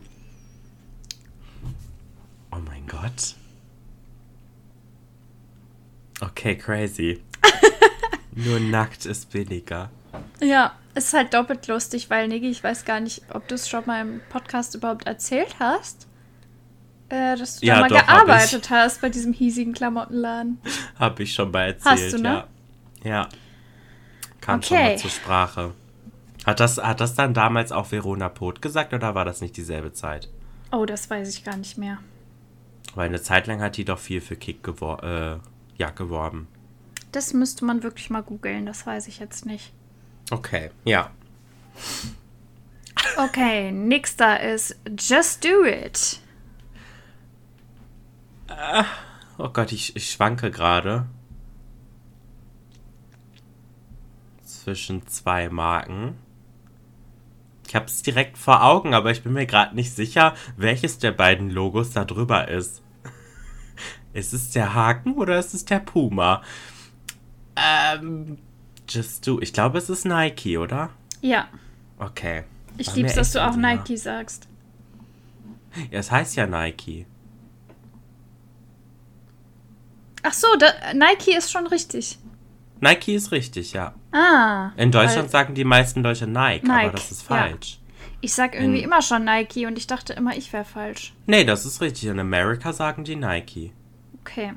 Oh 2.52 2.60
mein 2.66 2.86
Gott. 2.88 3.36
Okay, 6.22 6.56
crazy. 6.56 7.22
Nur 8.36 8.60
nackt 8.60 9.06
ist 9.06 9.32
billiger. 9.32 9.90
Ja, 10.42 10.76
ist 10.96 11.14
halt 11.14 11.34
doppelt 11.34 11.68
lustig, 11.68 12.10
weil 12.10 12.28
Niki, 12.28 12.50
ich 12.50 12.64
weiß 12.64 12.86
gar 12.86 13.00
nicht, 13.00 13.22
ob 13.34 13.48
du 13.48 13.56
es 13.56 13.70
schon 13.70 13.86
mal 13.86 14.02
im 14.02 14.22
Podcast 14.30 14.76
überhaupt 14.76 15.06
erzählt 15.06 15.56
hast. 15.60 16.08
Äh, 17.10 17.38
dass 17.38 17.60
du 17.60 17.66
Ja, 17.66 17.76
da 17.76 17.82
mal 17.82 17.90
doch, 17.90 18.06
gearbeitet 18.06 18.70
hast 18.70 19.02
bei 19.02 19.10
diesem 19.10 19.32
hiesigen 19.34 19.74
Klamottenladen. 19.74 20.60
Hab 21.00 21.20
ich 21.20 21.34
schon 21.34 21.52
mal 21.52 21.68
erzählt, 21.68 21.86
Hast 22.04 22.14
du, 22.14 22.18
ne? 22.22 22.30
ja. 23.04 23.10
Ja. 23.10 23.30
Kam 24.42 24.62
schon 24.62 24.78
Okay. 24.78 24.90
mal 24.94 24.98
zur 24.98 25.10
Sprache. 25.10 25.74
Hat 26.46 26.60
das, 26.60 26.78
hat 26.78 27.00
das 27.02 27.16
dann 27.16 27.34
damals 27.34 27.72
auch 27.72 27.92
Verona 27.92 28.30
Poth 28.30 28.62
gesagt 28.62 28.94
oder 28.94 29.16
war 29.16 29.26
das 29.26 29.42
nicht 29.42 29.56
dieselbe 29.58 29.94
Zeit? 29.94 30.30
Oh, 30.72 30.86
das 30.86 31.10
weiß 31.10 31.30
ich 31.30 31.44
gar 31.44 31.58
nicht 31.58 31.78
mehr. 31.78 32.00
Weil 32.96 33.08
eine 33.08 33.22
Zeit 33.22 33.48
lang 33.48 33.62
hat 33.62 33.78
die 33.78 33.86
doch 33.86 34.00
viel 34.00 34.22
für 34.22 34.36
Kick 34.36 34.64
gewor 34.64 35.04
äh, 35.04 35.38
ja, 35.78 35.90
geworben. 35.92 36.48
Das 37.12 37.34
müsste 37.34 37.64
man 37.66 37.84
wirklich 37.84 38.10
mal 38.10 38.24
googeln, 38.24 38.66
das 38.66 38.86
weiß 38.86 39.08
ich 39.08 39.20
jetzt 39.20 39.46
nicht. 39.46 39.72
Okay, 40.32 40.72
ja. 40.84 41.12
Okay, 43.18 43.72
nächster 43.72 44.42
ist 44.42 44.76
Just 44.98 45.44
Do 45.46 45.66
It. 45.66 46.20
Oh 49.38 49.50
Gott, 49.50 49.72
ich, 49.72 49.96
ich 49.96 50.10
schwanke 50.12 50.52
gerade. 50.52 51.06
Zwischen 54.44 55.06
zwei 55.08 55.50
Marken. 55.50 56.16
Ich 57.68 57.76
habe 57.76 57.86
es 57.86 58.02
direkt 58.02 58.38
vor 58.38 58.64
Augen, 58.64 58.94
aber 58.94 59.12
ich 59.12 59.24
bin 59.24 59.34
mir 59.34 59.46
gerade 59.46 59.76
nicht 59.76 59.94
sicher, 59.94 60.34
welches 60.56 61.00
der 61.00 61.12
beiden 61.12 61.50
Logos 61.50 61.92
da 61.92 62.06
drüber 62.06 62.48
ist. 62.48 62.82
Ist 64.14 64.34
es 64.34 64.52
der 64.52 64.74
Haken 64.74 65.14
oder 65.16 65.38
ist 65.38 65.54
es 65.54 65.66
der 65.66 65.80
Puma? 65.80 66.42
Ähm, 67.56 68.38
Just 68.90 69.28
Do. 69.28 69.40
Ich 69.42 69.52
glaube, 69.54 69.78
es 69.78 69.90
ist 69.90 70.06
Nike, 70.06 70.58
oder? 70.58 70.90
Ja, 71.22 71.48
Okay. 72.00 72.44
ich 72.78 72.94
lieb's, 72.96 73.16
dass 73.16 73.32
du 73.32 73.46
auch. 73.46 73.56
Nike 73.56 73.98
sagst. 73.98 74.48
Ja, 75.92 76.00
es 76.00 76.12
heißt 76.12 76.36
ja 76.36 76.48
Nike. 76.48 77.06
Ach 80.28 80.34
so, 80.34 80.48
da, 80.60 80.68
Nike 80.94 81.36
ist 81.38 81.52
schon 81.52 81.68
richtig. 81.68 82.18
Nike 82.82 83.16
ist 83.16 83.32
richtig, 83.32 83.72
ja. 83.72 83.94
Ah. 84.12 84.72
In 84.76 84.92
Deutschland 84.92 85.32
sagen 85.32 85.56
die 85.56 85.64
meisten 85.64 86.04
Leute 86.04 86.28
Nike, 86.28 86.66
Nike, 86.68 86.72
aber 86.86 86.90
das 86.92 87.12
ist 87.12 87.22
ja. 87.30 87.38
falsch. 87.38 87.80
Ich 88.20 88.34
sag 88.34 88.54
irgendwie 88.56 88.80
in- 88.80 88.84
immer 88.86 89.02
schon 89.02 89.24
Nike 89.24 89.66
und 89.68 89.78
ich 89.78 89.88
dachte 89.88 90.12
immer, 90.14 90.36
ich 90.36 90.52
wäre 90.52 90.66
falsch. 90.66 91.14
Nee, 91.28 91.46
das 91.46 91.66
ist 91.66 91.80
richtig. 91.80 92.10
In 92.10 92.20
Amerika 92.20 92.74
sagen 92.74 93.04
die 93.06 93.16
Nike. 93.16 93.72
Okay. 94.22 94.54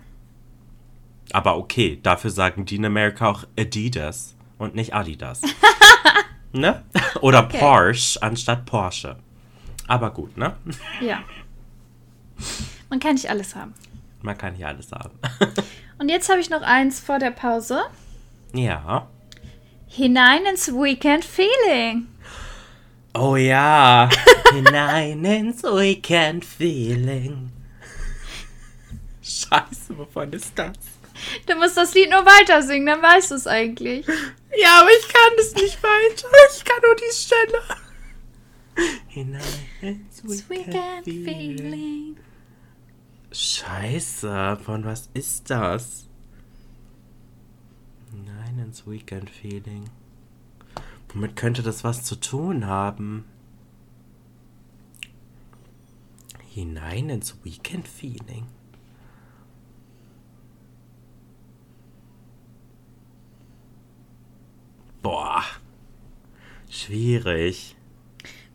Aber 1.33 1.57
okay, 1.57 2.01
dafür 2.03 2.31
sagen 2.31 2.65
die 2.65 2.77
in 2.77 2.85
Amerika 2.87 3.29
auch 3.29 3.45
Adidas 3.57 4.35
und 4.59 4.75
nicht 4.75 4.93
Adidas. 4.95 5.41
ne? 6.53 6.83
Oder 7.21 7.45
Okay. 7.45 7.59
Porsche 7.59 8.21
anstatt 8.23 8.67
Porsche. 8.67 9.17
Aber 9.87 10.11
gut, 10.11 10.37
ne? 10.37 10.57
Ja. 11.01 11.21
Man 12.89 12.99
kann 12.99 13.15
nicht 13.15 13.31
alles 13.31 13.55
haben. 13.55 13.75
Man 14.23 14.37
kann 14.37 14.55
hier 14.55 14.69
alles 14.69 14.93
haben. 14.93 15.19
Und 15.99 16.09
jetzt 16.09 16.29
habe 16.29 16.41
ich 16.41 16.51
noch 16.51 16.63
eins 16.63 17.01
vor 17.01 17.19
der 17.19 17.31
Pause. 17.31 17.83
ja. 18.53 19.09
Hinein 19.93 20.47
ins 20.47 20.69
Weekend 20.73 21.25
Feeling. 21.25 22.07
Oh 23.13 23.35
ja. 23.35 24.09
Hinein 24.55 25.25
ins 25.25 25.65
Weekend 25.65 26.45
Feeling. 26.45 27.51
Scheiße, 29.21 29.99
wovon 29.99 30.33
ist 30.33 30.57
das? 30.57 30.77
Du 31.47 31.57
musst 31.57 31.77
das 31.77 31.93
Lied 31.95 32.09
nur 32.09 32.25
weiter 32.25 32.63
singen, 32.63 32.87
dann 32.87 33.03
weißt 33.03 33.33
du 33.33 33.35
es 33.35 33.49
eigentlich. 33.49 34.07
Ja, 34.07 34.81
aber 34.81 34.91
ich 34.91 35.09
kann 35.09 35.33
es 35.39 35.55
nicht 35.55 35.83
weiter. 35.83 36.29
Ich 36.57 36.65
kann 36.65 36.81
nur 36.85 36.95
die 36.95 37.15
Stelle. 37.15 37.63
Hinein 39.09 39.43
ins 39.83 40.49
Weekend 40.49 41.05
Feeling. 41.05 42.17
Scheiße, 43.33 44.57
von 44.57 44.85
was 44.85 45.09
ist 45.15 45.51
das? 45.51 46.09
Nein, 48.13 48.59
ins 48.59 48.87
Weekend 48.89 49.31
Feeling. 49.31 49.85
Womit 51.09 51.37
könnte 51.37 51.63
das 51.63 51.85
was 51.85 52.03
zu 52.03 52.17
tun 52.17 52.67
haben? 52.67 53.25
Hinein 56.49 57.09
ins 57.09 57.37
Weekend 57.45 57.87
Feeling. 57.87 58.47
Boah. 65.03 65.45
Schwierig. 66.69 67.77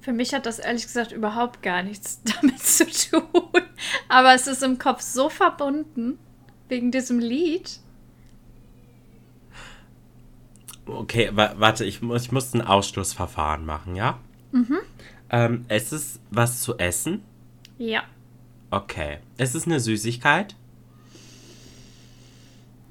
Für 0.06 0.14
mich 0.14 0.36
hat 0.36 0.46
das 0.46 0.60
ehrlich 0.60 0.84
gesagt 0.84 1.12
überhaupt 1.12 1.64
gar 1.64 1.82
nichts 1.82 2.22
damit 2.42 2.60
zu 2.60 2.86
tun. 2.86 3.64
Aber 4.08 4.36
es 4.36 4.46
ist 4.46 4.62
im 4.62 4.78
Kopf 4.78 5.02
so 5.02 5.30
verbunden 5.30 6.20
wegen 6.70 6.92
diesem 6.92 7.18
Lied. 7.18 7.80
Okay, 10.86 11.32
wa 11.34 11.56
warte, 11.58 11.86
ich 11.86 12.04
muss, 12.04 12.26
ich 12.26 12.32
muss 12.32 12.54
ein 12.54 12.62
Ausschlussverfahren 12.62 13.66
machen, 13.66 13.96
ja? 13.96 14.20
Mhm. 14.52 14.78
Ähm, 15.32 15.66
es 15.70 15.92
ist 15.92 16.20
was 16.30 16.62
zu 16.62 16.78
essen? 16.78 17.24
Ja. 17.80 18.04
Okay. 18.70 19.18
Es 19.38 19.56
ist 19.56 19.66
eine 19.66 19.80
Süßigkeit? 19.80 20.56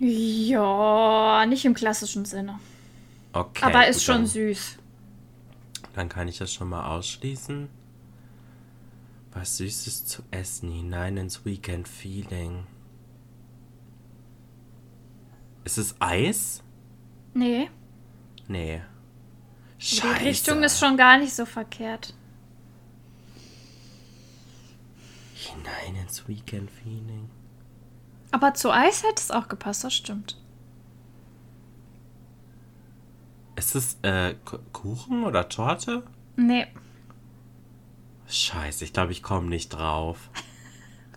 Ja, 0.00 1.46
nicht 1.46 1.64
im 1.64 1.74
klassischen 1.74 2.24
Sinne. 2.24 2.58
Okay. 3.32 3.64
Aber 3.64 3.86
ist 3.86 4.02
schon 4.02 4.16
dann, 4.16 4.26
süß. 4.26 4.78
Dann 5.94 6.08
kann 6.08 6.28
ich 6.28 6.38
das 6.38 6.52
schon 6.52 6.68
mal 6.68 6.86
ausschließen. 6.86 7.68
Was 9.32 9.56
Süßes 9.56 10.06
zu 10.06 10.22
essen 10.30 10.70
hinein 10.70 11.16
ins 11.16 11.44
Weekend 11.44 11.88
Feeling. 11.88 12.66
Ist 15.64 15.78
es 15.78 15.94
Eis? 16.00 16.62
Nee, 17.32 17.68
Nee. 18.46 18.82
die 19.80 19.84
Scheiße. 19.84 20.24
Richtung 20.24 20.62
ist 20.62 20.78
schon 20.78 20.96
gar 20.96 21.18
nicht 21.18 21.34
so 21.34 21.46
verkehrt. 21.46 22.14
Hinein 25.34 25.96
ins 26.02 26.28
Weekend 26.28 26.70
Feeling. 26.70 27.28
Aber 28.30 28.54
zu 28.54 28.70
Eis 28.70 29.02
hätte 29.02 29.20
es 29.22 29.30
auch 29.30 29.48
gepasst, 29.48 29.82
das 29.84 29.94
stimmt. 29.94 30.38
Ist 33.56 33.74
es 33.74 33.98
äh, 34.02 34.34
Kuchen 34.72 35.24
oder 35.24 35.48
Torte? 35.48 36.02
Nee. 36.36 36.66
Scheiße, 38.28 38.84
ich 38.84 38.92
glaube, 38.92 39.12
ich 39.12 39.22
komme 39.22 39.48
nicht 39.48 39.70
drauf. 39.70 40.30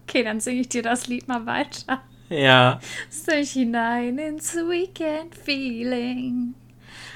Okay, 0.09 0.23
dann 0.23 0.39
singe 0.39 0.61
ich 0.61 0.69
dir 0.69 0.83
das 0.83 1.07
Lied 1.07 1.27
mal 1.27 1.45
weiter. 1.45 2.01
Ja. 2.29 2.79
Sing 3.09 3.39
ich 3.39 3.51
hinein 3.51 4.17
ins 4.17 4.55
Weekend 4.55 5.35
Feeling. 5.35 6.53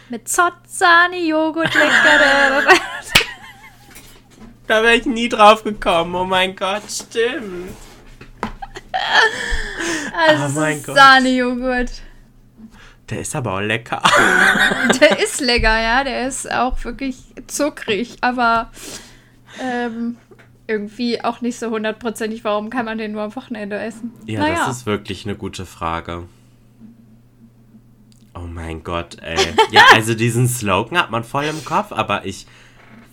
Mit 0.09 0.27
Zott, 0.27 0.67
Sahne, 0.67 1.25
Joghurt, 1.25 1.73
lecker. 1.73 2.75
Da 4.67 4.83
wäre 4.83 4.95
ich 4.95 5.05
nie 5.05 5.29
drauf 5.29 5.63
gekommen. 5.63 6.13
Oh 6.15 6.25
mein 6.25 6.53
Gott, 6.53 6.83
stimmt. 6.91 7.71
Also 10.13 10.57
Oh 10.57 10.61
mein. 10.61 10.81
Sahnejoghurt. 10.81 11.91
Der 13.11 13.19
ist 13.19 13.35
aber 13.35 13.55
auch 13.55 13.59
lecker. 13.59 14.01
Der 15.01 15.19
ist 15.19 15.41
lecker, 15.41 15.81
ja. 15.81 16.03
Der 16.03 16.27
ist 16.27 16.49
auch 16.51 16.83
wirklich 16.85 17.17
zuckrig, 17.47 18.17
aber 18.21 18.71
ähm, 19.61 20.15
irgendwie 20.65 21.21
auch 21.21 21.41
nicht 21.41 21.59
so 21.59 21.69
hundertprozentig. 21.69 22.45
Warum 22.45 22.69
kann 22.69 22.85
man 22.85 22.97
den 22.97 23.11
nur 23.11 23.21
am 23.21 23.35
Wochenende 23.35 23.77
essen? 23.77 24.13
Ja, 24.25 24.39
naja. 24.39 24.65
das 24.65 24.77
ist 24.77 24.85
wirklich 24.85 25.25
eine 25.25 25.35
gute 25.35 25.65
Frage. 25.65 26.23
Oh 28.33 28.47
mein 28.47 28.83
Gott, 28.83 29.17
ey. 29.21 29.37
Ja, 29.71 29.83
also 29.93 30.13
diesen 30.13 30.47
Slogan 30.47 30.97
hat 30.97 31.11
man 31.11 31.25
voll 31.25 31.43
im 31.43 31.65
Kopf, 31.65 31.91
aber 31.91 32.25
ich 32.25 32.47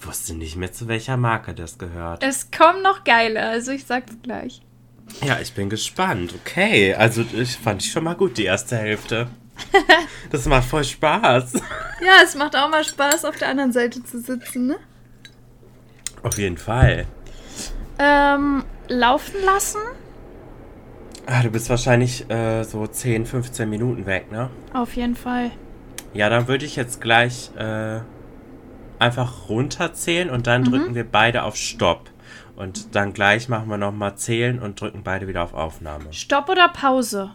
wusste 0.01 0.35
nicht 0.35 0.55
mehr, 0.55 0.73
zu 0.73 0.87
welcher 0.87 1.17
Marke 1.17 1.55
das 1.55 1.77
gehört. 1.77 2.23
es 2.23 2.53
kommen 2.53 2.83
noch 2.83 3.03
geile, 3.03 3.43
also 3.43 3.73
ich 3.73 3.85
sag's 3.85 4.17
gleich. 4.23 4.63
Ja, 5.25 5.41
ich 5.41 5.55
bin 5.55 5.69
gespannt. 5.69 6.35
Okay, 6.41 6.95
also 6.95 7.25
ich 7.33 7.57
fand 7.57 7.83
ich 7.83 7.91
schon 7.91 8.05
mal 8.05 8.15
gut, 8.15 8.39
die 8.39 8.45
erste 8.45 8.77
Hälfte. 8.77 9.27
Das 10.31 10.45
macht 10.47 10.65
voll 10.65 10.85
Spaß. 10.85 11.55
Ja, 12.01 12.23
es 12.23 12.35
macht 12.35 12.55
auch 12.55 12.69
mal 12.69 12.85
Spaß, 12.85 13.25
auf 13.25 13.37
der 13.37 13.49
anderen 13.49 13.73
Seite 13.73 14.03
zu 14.05 14.21
sitzen, 14.21 14.67
ne? 14.67 14.77
Auf 16.23 16.39
jeden 16.39 16.59
Fall. 16.59 17.07
Ähm, 17.99 18.65
laufen 18.89 19.37
lassen? 19.45 19.81
Ah, 21.27 21.43
du 21.43 21.51
bist 21.51 21.69
wahrscheinlich 21.71 22.29
äh, 22.31 22.63
so 22.65 22.87
10, 22.87 23.27
15 23.27 23.69
Minuten 23.69 24.07
weg, 24.07 24.31
ne? 24.31 24.51
Auf 24.73 24.95
jeden 24.97 25.17
Fall. 25.17 25.51
Ja, 26.15 26.29
dann 26.29 26.49
würde 26.49 26.65
ich 26.65 26.77
jetzt 26.77 27.01
gleich 27.01 27.51
äh, 27.57 28.01
einfach 28.99 29.49
runterzählen 29.49 30.31
und 30.31 30.47
dann 30.47 30.65
drücken 30.65 30.95
wir 30.95 31.05
beide 31.05 31.43
auf 31.43 31.57
Stopp. 31.57 32.11
Und 32.57 32.97
dann 32.97 33.13
gleich 33.13 33.49
machen 33.49 33.69
wir 33.69 33.77
nochmal 33.77 34.17
zählen 34.17 34.59
und 34.59 34.81
drücken 34.81 35.03
beide 35.05 35.29
wieder 35.29 35.43
auf 35.43 35.55
Aufnahme. 35.55 36.13
Stopp 36.13 36.49
oder 36.49 36.69
Pause? 36.69 37.31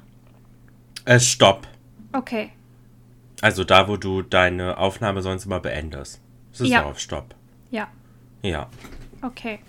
Äh, 1.05 1.19
Stopp. 1.19 1.67
Okay. 2.13 2.51
Also 3.41 3.63
da, 3.63 3.87
wo 3.87 3.97
du 3.97 4.21
deine 4.21 4.77
Aufnahme 4.77 5.21
sonst 5.21 5.45
immer 5.45 5.59
beendest. 5.59 6.21
Das 6.51 6.61
ist 6.61 6.69
Ja. 6.69 6.81
ja 6.81 6.85
auf 6.85 6.99
Stopp. 6.99 7.35
Ja. 7.71 7.87
Ja. 8.41 8.69
Okay. 9.21 9.59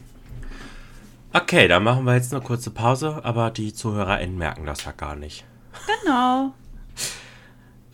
Okay, 1.33 1.67
dann 1.67 1.83
machen 1.83 2.05
wir 2.05 2.15
jetzt 2.15 2.33
eine 2.33 2.43
kurze 2.45 2.71
Pause, 2.71 3.21
aber 3.25 3.51
die 3.51 3.73
ZuhörerInnen 3.75 4.39
merken 4.39 4.67
das 4.67 4.85
ja 4.85 4.93
gar 4.93 5.17
nicht. 5.17 5.45
Genau. 6.03 6.53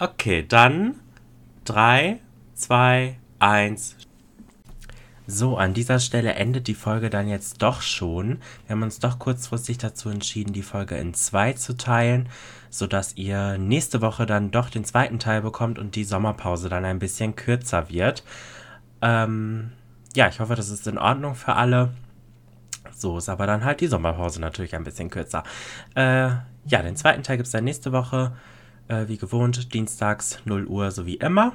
Okay, 0.03 0.47
dann 0.49 0.95
3, 1.67 2.21
2, 2.55 3.19
1. 3.39 3.97
So, 5.27 5.59
an 5.59 5.75
dieser 5.75 6.01
Stelle 6.01 6.33
endet 6.37 6.69
die 6.69 6.75
Folge 6.75 7.11
dann 7.11 7.29
jetzt 7.29 7.61
doch 7.61 7.83
schon. 7.83 8.39
Wir 8.67 8.75
haben 8.75 8.83
uns 8.83 8.99
doch 8.99 9.19
kurzfristig 9.19 9.77
dazu 9.77 10.09
entschieden, 10.09 10.55
die 10.55 10.63
Folge 10.63 10.97
in 10.97 11.13
zwei 11.13 11.53
zu 11.53 11.77
teilen, 11.77 12.31
sodass 12.71 13.17
ihr 13.17 13.59
nächste 13.59 14.01
Woche 14.01 14.27
dann 14.27 14.51
doch 14.51 14.71
den 14.71 14.85
zweiten 14.85 15.19
Teil 15.19 15.43
bekommt 15.43 15.79
und 15.79 15.97
die 15.97 16.05
Sommerpause 16.05 16.69
dann 16.69 16.85
ein 16.85 17.01
bisschen 17.01 17.37
kürzer 17.37 17.91
wird. 17.91 18.25
Ähm, 19.03 19.73
ja, 20.15 20.29
ich 20.29 20.41
hoffe, 20.41 20.55
das 20.55 20.71
ist 20.71 20.87
in 20.87 20.99
Ordnung 20.99 21.35
für 21.35 21.55
alle. 21.55 21.91
So 22.95 23.19
ist 23.19 23.29
aber 23.29 23.47
dann 23.47 23.65
halt 23.65 23.81
die 23.81 23.87
Sommerpause 23.87 24.41
natürlich 24.41 24.75
ein 24.75 24.85
bisschen 24.85 25.11
kürzer. 25.11 25.43
Äh, 25.95 26.31
ja, 26.67 26.83
den 26.83 26.97
zweiten 26.97 27.23
Teil 27.23 27.37
gibt 27.37 27.47
es 27.47 27.53
dann 27.53 27.65
nächste 27.65 27.93
Woche. 27.93 28.33
Äh, 28.89 29.09
wie 29.09 29.19
gewohnt, 29.19 29.73
dienstags 29.73 30.39
0 30.45 30.67
Uhr, 30.67 30.91
so 30.91 31.07
wie 31.07 31.17
immer. 31.17 31.53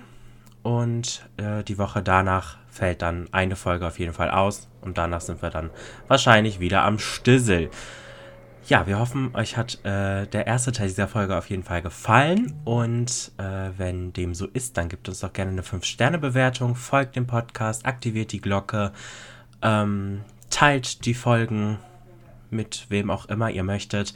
Und 0.63 1.23
äh, 1.37 1.63
die 1.63 1.77
Woche 1.77 2.01
danach 2.01 2.57
fällt 2.69 3.01
dann 3.01 3.27
eine 3.31 3.55
Folge 3.55 3.85
auf 3.85 3.99
jeden 3.99 4.13
Fall 4.13 4.31
aus. 4.31 4.67
Und 4.81 4.97
danach 4.97 5.21
sind 5.21 5.41
wir 5.41 5.49
dann 5.49 5.69
wahrscheinlich 6.07 6.59
wieder 6.59 6.83
am 6.83 6.97
Stissel. 6.97 7.69
Ja, 8.67 8.87
wir 8.87 8.97
hoffen, 8.97 9.29
euch 9.35 9.57
hat 9.57 9.85
äh, 9.85 10.25
der 10.25 10.47
erste 10.47 10.71
Teil 10.71 10.87
dieser 10.87 11.07
Folge 11.07 11.37
auf 11.37 11.51
jeden 11.51 11.61
Fall 11.61 11.83
gefallen. 11.83 12.59
Und 12.65 13.31
äh, 13.37 13.69
wenn 13.77 14.11
dem 14.11 14.33
so 14.33 14.47
ist, 14.47 14.77
dann 14.77 14.89
gebt 14.89 15.07
uns 15.07 15.19
doch 15.19 15.33
gerne 15.33 15.51
eine 15.51 15.61
5-Sterne-Bewertung, 15.61 16.75
folgt 16.75 17.15
dem 17.15 17.27
Podcast, 17.27 17.85
aktiviert 17.85 18.31
die 18.31 18.41
Glocke, 18.41 18.91
ähm, 19.61 20.21
teilt 20.49 21.05
die 21.05 21.13
Folgen 21.13 21.77
mit 22.49 22.87
wem 22.89 23.11
auch 23.11 23.27
immer 23.27 23.51
ihr 23.51 23.63
möchtet. 23.63 24.15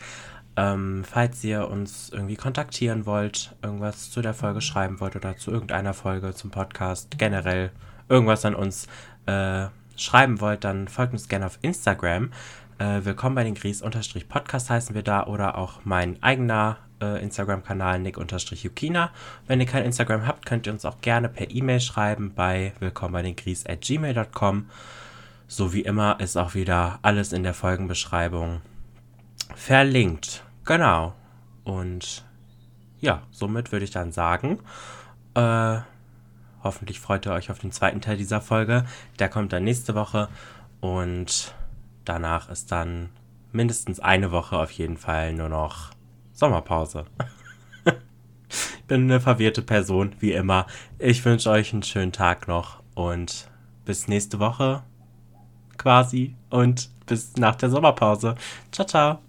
Ähm, 0.57 1.03
falls 1.07 1.43
ihr 1.43 1.67
uns 1.67 2.09
irgendwie 2.09 2.35
kontaktieren 2.35 3.05
wollt, 3.05 3.55
irgendwas 3.61 4.09
zu 4.09 4.23
der 4.23 4.33
Folge 4.33 4.61
schreiben 4.61 4.99
wollt 4.99 5.15
oder 5.15 5.37
zu 5.37 5.51
irgendeiner 5.51 5.93
Folge 5.93 6.33
zum 6.33 6.49
Podcast, 6.49 7.19
generell 7.19 7.69
irgendwas 8.07 8.43
an 8.45 8.55
uns 8.55 8.87
äh, 9.27 9.67
schreiben 9.95 10.41
wollt, 10.41 10.63
dann 10.63 10.87
folgt 10.87 11.13
uns 11.13 11.27
gerne 11.27 11.45
auf 11.45 11.59
Instagram. 11.61 12.31
Äh, 12.79 13.03
willkommen 13.03 13.35
bei 13.35 13.43
den 13.43 13.55
Gries-Podcast 13.55 14.69
heißen 14.69 14.95
wir 14.95 15.03
da 15.03 15.25
oder 15.25 15.57
auch 15.57 15.81
mein 15.83 16.23
eigener 16.23 16.77
äh, 17.01 17.21
Instagram-Kanal 17.21 17.99
Nick-Yukina. 17.99 19.11
Wenn 19.47 19.59
ihr 19.59 19.65
kein 19.65 19.83
Instagram 19.83 20.25
habt, 20.25 20.45
könnt 20.45 20.65
ihr 20.65 20.71
uns 20.71 20.85
auch 20.85 21.01
gerne 21.01 21.27
per 21.27 21.51
E-Mail 21.51 21.81
schreiben 21.81 22.33
bei 22.33 22.71
willkommen 22.79 23.11
bei 23.11 23.21
den 23.21 23.35
Gries 23.35 23.65
at 23.65 23.81
gmail.com. 23.81 24.69
So 25.49 25.73
wie 25.73 25.81
immer 25.81 26.21
ist 26.21 26.37
auch 26.37 26.55
wieder 26.55 26.99
alles 27.01 27.33
in 27.33 27.43
der 27.43 27.53
Folgenbeschreibung 27.53 28.61
verlinkt. 29.55 30.45
Genau. 30.63 31.13
Und 31.65 32.23
ja, 33.01 33.23
somit 33.29 33.73
würde 33.73 33.83
ich 33.83 33.91
dann 33.91 34.13
sagen, 34.13 34.59
äh, 35.33 35.79
hoffentlich 36.63 37.01
freut 37.01 37.25
ihr 37.25 37.33
euch 37.33 37.51
auf 37.51 37.59
den 37.59 37.73
zweiten 37.73 37.99
Teil 37.99 38.15
dieser 38.15 38.39
Folge. 38.39 38.85
Der 39.19 39.27
kommt 39.27 39.51
dann 39.51 39.65
nächste 39.65 39.95
Woche 39.95 40.29
und 40.79 41.53
danach 42.09 42.49
ist 42.49 42.71
dann 42.71 43.09
mindestens 43.51 43.99
eine 43.99 44.31
Woche 44.31 44.57
auf 44.57 44.71
jeden 44.71 44.97
Fall 44.97 45.33
nur 45.33 45.49
noch 45.49 45.91
Sommerpause. 46.33 47.05
ich 48.49 48.83
bin 48.87 49.03
eine 49.03 49.19
verwirrte 49.19 49.61
Person, 49.61 50.15
wie 50.19 50.33
immer. 50.33 50.65
Ich 50.97 51.23
wünsche 51.23 51.49
euch 51.49 51.71
einen 51.71 51.83
schönen 51.83 52.11
Tag 52.11 52.47
noch 52.47 52.81
und 52.95 53.49
bis 53.85 54.07
nächste 54.07 54.39
Woche 54.39 54.83
quasi 55.77 56.35
und 56.49 56.89
bis 57.05 57.35
nach 57.37 57.55
der 57.55 57.69
Sommerpause. 57.69 58.35
Ciao, 58.71 58.87
ciao. 58.87 59.28